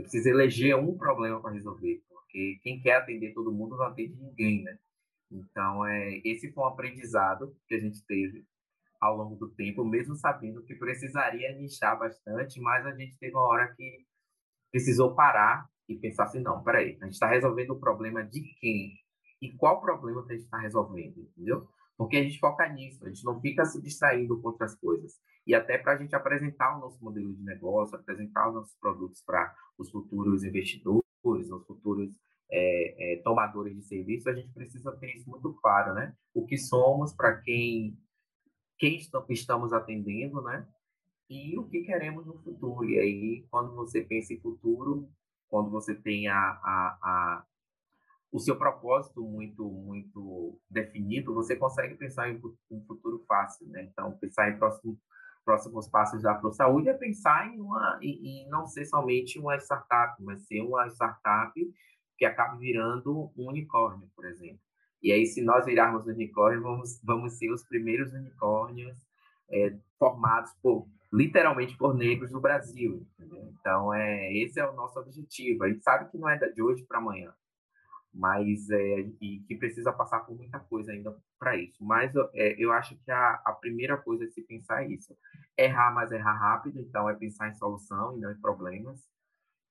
você 0.00 0.02
precisa 0.02 0.30
eleger 0.30 0.76
um 0.76 0.96
problema 0.96 1.40
para 1.40 1.52
resolver, 1.52 2.02
porque 2.08 2.58
quem 2.62 2.80
quer 2.80 2.96
atender 2.96 3.32
todo 3.34 3.52
mundo 3.52 3.76
não 3.76 3.84
atende 3.84 4.16
ninguém, 4.16 4.62
né? 4.62 4.78
Então, 5.30 5.86
é, 5.86 6.20
esse 6.24 6.52
foi 6.52 6.64
um 6.64 6.66
aprendizado 6.66 7.54
que 7.68 7.74
a 7.74 7.78
gente 7.78 8.04
teve 8.06 8.44
ao 9.00 9.16
longo 9.16 9.36
do 9.36 9.48
tempo, 9.50 9.84
mesmo 9.84 10.14
sabendo 10.16 10.62
que 10.62 10.74
precisaria 10.74 11.54
nichar 11.56 11.98
bastante, 11.98 12.60
mas 12.60 12.84
a 12.84 12.92
gente 12.92 13.16
teve 13.18 13.34
uma 13.34 13.48
hora 13.48 13.72
que 13.74 14.04
precisou 14.70 15.14
parar 15.14 15.66
e 15.88 15.96
pensar 15.96 16.24
assim, 16.24 16.40
não, 16.40 16.62
peraí, 16.62 16.98
a 17.00 17.04
gente 17.04 17.14
está 17.14 17.28
resolvendo 17.28 17.70
o 17.70 17.80
problema 17.80 18.22
de 18.22 18.42
quem? 18.60 18.92
E 19.40 19.52
qual 19.56 19.80
problema 19.80 20.24
que 20.26 20.32
a 20.32 20.36
gente 20.36 20.44
está 20.44 20.58
resolvendo, 20.58 21.18
entendeu? 21.18 21.66
Porque 22.00 22.16
a 22.16 22.22
gente 22.22 22.38
foca 22.38 22.66
nisso, 22.66 23.04
a 23.04 23.10
gente 23.10 23.22
não 23.26 23.38
fica 23.42 23.62
se 23.66 23.78
distraindo 23.78 24.40
com 24.40 24.48
outras 24.48 24.74
coisas 24.74 25.20
e 25.46 25.54
até 25.54 25.76
para 25.76 25.92
a 25.92 25.96
gente 25.98 26.16
apresentar 26.16 26.78
o 26.78 26.80
nosso 26.80 27.04
modelo 27.04 27.30
de 27.34 27.42
negócio, 27.42 27.94
apresentar 27.94 28.48
os 28.48 28.54
nossos 28.54 28.74
produtos 28.80 29.20
para 29.20 29.54
os 29.76 29.90
futuros 29.90 30.42
investidores, 30.42 31.04
os 31.22 31.66
futuros 31.66 32.18
é, 32.50 33.16
é, 33.18 33.22
tomadores 33.22 33.76
de 33.76 33.82
serviço, 33.82 34.30
a 34.30 34.34
gente 34.34 34.50
precisa 34.54 34.96
ter 34.96 35.14
isso 35.14 35.28
muito 35.28 35.52
claro, 35.60 35.92
né? 35.92 36.16
O 36.32 36.46
que 36.46 36.56
somos, 36.56 37.12
para 37.12 37.38
quem, 37.42 37.98
quem 38.78 38.96
estamos 39.28 39.74
atendendo, 39.74 40.40
né? 40.40 40.66
E 41.28 41.58
o 41.58 41.68
que 41.68 41.82
queremos 41.82 42.24
no 42.24 42.42
futuro. 42.42 42.88
E 42.88 42.98
aí, 42.98 43.46
quando 43.50 43.74
você 43.74 44.00
pensa 44.00 44.32
em 44.32 44.40
futuro, 44.40 45.06
quando 45.50 45.70
você 45.70 45.94
tem 45.94 46.28
a, 46.28 46.34
a, 46.34 46.98
a 47.02 47.46
o 48.32 48.38
seu 48.38 48.56
propósito 48.56 49.22
muito 49.22 49.64
muito 49.64 50.58
definido, 50.70 51.34
você 51.34 51.56
consegue 51.56 51.96
pensar 51.96 52.30
em 52.30 52.40
um 52.70 52.84
futuro 52.86 53.24
fácil, 53.26 53.66
né? 53.68 53.88
Então, 53.90 54.12
pensar 54.18 54.50
em 54.50 54.58
próximo 54.58 54.98
próximos 55.44 55.88
passos 55.88 56.22
da 56.22 56.34
ProSaúde 56.34 56.90
é 56.90 56.94
pensar 56.94 57.48
em, 57.48 57.60
uma, 57.60 57.98
em, 58.02 58.44
em 58.44 58.48
não 58.48 58.66
ser 58.66 58.84
somente 58.84 59.38
uma 59.38 59.56
startup, 59.56 60.22
mas 60.22 60.46
ser 60.46 60.60
uma 60.60 60.86
startup 60.90 61.52
que 62.16 62.24
acabe 62.24 62.58
virando 62.58 63.32
um 63.36 63.48
unicórnio, 63.48 64.08
por 64.14 64.26
exemplo. 64.26 64.60
E 65.02 65.10
aí, 65.10 65.24
se 65.26 65.42
nós 65.42 65.64
virarmos 65.64 66.06
unicórnio, 66.06 66.62
vamos, 66.62 67.00
vamos 67.02 67.38
ser 67.38 67.50
os 67.50 67.64
primeiros 67.64 68.12
unicórnios 68.12 68.96
é, 69.50 69.74
formados 69.98 70.52
por 70.62 70.86
literalmente 71.12 71.76
por 71.76 71.94
negros 71.94 72.30
no 72.30 72.40
Brasil. 72.40 73.06
Entendeu? 73.18 73.50
Então, 73.58 73.94
é, 73.94 74.32
esse 74.34 74.60
é 74.60 74.68
o 74.68 74.74
nosso 74.74 75.00
objetivo. 75.00 75.64
A 75.64 75.68
gente 75.68 75.82
sabe 75.82 76.10
que 76.10 76.18
não 76.18 76.28
é 76.28 76.36
de 76.36 76.62
hoje 76.62 76.84
para 76.84 76.98
amanhã, 76.98 77.32
mas 78.12 78.68
é, 78.70 79.00
e 79.20 79.40
que 79.46 79.54
precisa 79.56 79.92
passar 79.92 80.20
por 80.20 80.36
muita 80.36 80.58
coisa 80.58 80.92
ainda 80.92 81.16
para 81.38 81.56
isso. 81.56 81.82
Mas 81.84 82.12
é, 82.34 82.54
eu 82.58 82.72
acho 82.72 82.96
que 82.96 83.10
a, 83.10 83.40
a 83.44 83.52
primeira 83.52 83.96
coisa 83.96 84.24
é 84.24 84.28
se 84.28 84.42
pensar 84.42 84.88
isso. 84.88 85.16
Errar, 85.56 85.94
mas 85.94 86.10
errar 86.10 86.36
rápido, 86.36 86.80
então 86.80 87.08
é 87.08 87.14
pensar 87.14 87.48
em 87.48 87.54
solução 87.54 88.16
e 88.16 88.20
não 88.20 88.32
em 88.32 88.40
problemas. 88.40 89.00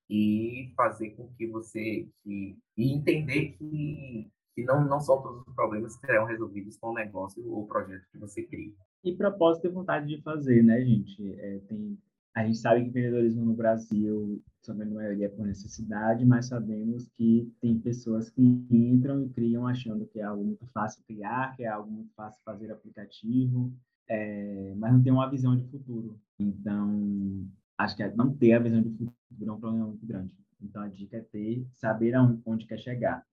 E 0.09 0.73
fazer 0.75 1.11
com 1.11 1.27
que 1.35 1.45
você... 1.47 2.07
Que, 2.23 2.57
e 2.75 2.93
entender 2.93 3.51
que, 3.57 4.31
que 4.55 4.63
não, 4.63 4.83
não 4.83 4.99
são 4.99 5.21
todos 5.21 5.45
os 5.45 5.53
problemas 5.53 5.95
que 5.95 6.07
serão 6.07 6.25
resolvidos 6.25 6.77
com 6.77 6.87
o 6.89 6.95
negócio 6.95 7.45
ou 7.47 7.67
projeto 7.67 8.07
que 8.11 8.17
você 8.17 8.43
cria. 8.43 8.73
E 9.03 9.15
propósito 9.15 9.67
e 9.67 9.71
vontade 9.71 10.07
de 10.07 10.21
fazer, 10.21 10.63
né, 10.63 10.81
gente? 10.81 11.33
É, 11.39 11.59
tem, 11.67 11.97
a 12.35 12.45
gente 12.45 12.57
sabe 12.57 12.81
que 12.81 12.87
empreendedorismo 12.87 13.43
no 13.43 13.53
Brasil, 13.53 14.41
também 14.63 14.87
a 14.87 14.91
maioria 14.91 15.25
é 15.25 15.29
por 15.29 15.45
necessidade, 15.45 16.25
mas 16.25 16.47
sabemos 16.47 17.07
que 17.17 17.51
tem 17.59 17.79
pessoas 17.79 18.29
que 18.29 18.41
entram 18.41 19.23
e 19.23 19.29
criam 19.29 19.67
achando 19.67 20.05
que 20.05 20.19
é 20.19 20.23
algo 20.23 20.43
muito 20.43 20.65
fácil 20.67 21.03
criar, 21.05 21.55
que 21.55 21.63
é 21.63 21.67
algo 21.67 21.89
muito 21.89 22.13
fácil 22.13 22.39
fazer 22.45 22.71
aplicativo, 22.71 23.73
é, 24.07 24.73
mas 24.77 24.93
não 24.93 25.01
tem 25.01 25.11
uma 25.11 25.29
visão 25.29 25.55
de 25.55 25.63
futuro. 25.65 26.19
Então, 26.37 27.47
acho 27.77 27.95
que 27.95 28.07
não 28.09 28.33
ter 28.33 28.53
a 28.53 28.59
visão 28.59 28.81
de 28.81 28.89
futuro 28.89 29.13
é 29.41 29.51
um 29.51 29.59
problema 29.59 29.87
muito 29.87 30.05
grande. 30.05 30.33
Então, 30.61 30.81
a 30.81 30.87
dica 30.87 31.17
é 31.17 31.21
ter, 31.21 31.65
saber 31.73 32.13
onde 32.45 32.65
quer 32.65 32.77
chegar. 32.77 33.25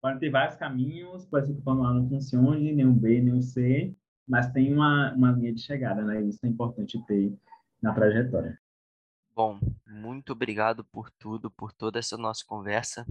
Pode 0.00 0.18
ter 0.18 0.30
vários 0.30 0.56
caminhos, 0.56 1.26
pode 1.26 1.46
ser 1.46 1.52
que 1.52 1.60
o 1.60 1.62
plano 1.62 1.84
A 1.84 1.92
não 1.92 2.08
funcione, 2.08 2.72
nem 2.72 2.86
o 2.86 2.92
B, 2.92 3.20
nem 3.20 3.34
o 3.34 3.42
C, 3.42 3.94
mas 4.26 4.50
tem 4.50 4.72
uma, 4.72 5.12
uma 5.12 5.32
linha 5.32 5.52
de 5.52 5.60
chegada, 5.60 6.02
né? 6.02 6.22
Isso 6.22 6.38
é 6.44 6.48
importante 6.48 6.98
ter 7.06 7.36
na 7.82 7.94
trajetória. 7.94 8.58
Bom, 9.34 9.58
muito 9.86 10.32
obrigado 10.32 10.84
por 10.84 11.10
tudo, 11.10 11.50
por 11.50 11.72
toda 11.72 11.98
essa 11.98 12.16
nossa 12.16 12.44
conversa. 12.44 13.06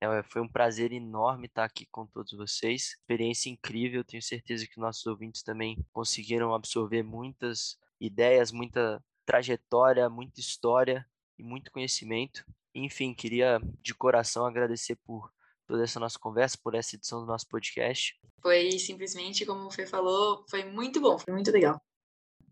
É, 0.00 0.22
foi 0.22 0.40
um 0.40 0.48
prazer 0.48 0.92
enorme 0.92 1.46
estar 1.46 1.64
aqui 1.64 1.86
com 1.90 2.06
todos 2.06 2.32
vocês. 2.32 2.96
Experiência 3.00 3.50
incrível. 3.50 4.04
Tenho 4.04 4.22
certeza 4.22 4.66
que 4.66 4.78
nossos 4.78 5.04
ouvintes 5.06 5.42
também 5.42 5.84
conseguiram 5.92 6.54
absorver 6.54 7.02
muitas 7.02 7.76
ideias, 8.00 8.52
muita 8.52 9.02
trajetória, 9.26 10.08
muita 10.08 10.40
história 10.40 11.04
e 11.36 11.42
muito 11.42 11.72
conhecimento. 11.72 12.44
Enfim, 12.74 13.12
queria 13.12 13.60
de 13.82 13.94
coração 13.94 14.46
agradecer 14.46 14.96
por 15.04 15.32
toda 15.66 15.82
essa 15.82 15.98
nossa 15.98 16.18
conversa, 16.18 16.56
por 16.62 16.74
essa 16.74 16.94
edição 16.94 17.20
do 17.20 17.26
nosso 17.26 17.48
podcast. 17.48 18.18
Foi 18.40 18.78
simplesmente, 18.78 19.44
como 19.44 19.66
o 19.66 19.70
Fê 19.70 19.84
falou, 19.86 20.44
foi 20.48 20.64
muito 20.64 21.00
bom, 21.00 21.18
foi 21.18 21.32
muito 21.34 21.50
legal. 21.50 21.80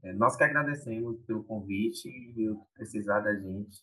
É, 0.07 0.13
nós 0.13 0.37
que 0.37 0.45
agradecemos 0.45 1.19
pelo 1.27 1.43
convite 1.43 2.09
e 2.09 2.49
o 2.49 2.59
que 2.59 2.67
precisar 2.75 3.21
da 3.21 3.35
gente, 3.35 3.83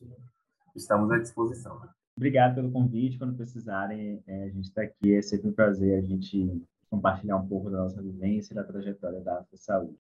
estamos 0.74 1.12
à 1.12 1.18
disposição. 1.18 1.82
Obrigado 2.16 2.56
pelo 2.56 2.72
convite. 2.72 3.18
Quando 3.18 3.36
precisarem, 3.36 4.24
é, 4.26 4.44
a 4.44 4.50
gente 4.50 4.66
está 4.66 4.84
aqui. 4.84 5.14
É 5.14 5.22
sempre 5.22 5.50
um 5.50 5.54
prazer 5.54 6.00
a 6.00 6.02
gente 6.02 6.64
compartilhar 6.90 7.36
um 7.36 7.46
pouco 7.46 7.70
da 7.70 7.80
nossa 7.80 8.02
vivência 8.02 8.54
e 8.54 8.56
da 8.56 8.64
trajetória 8.64 9.20
da 9.20 9.44
Saúde. 9.56 9.98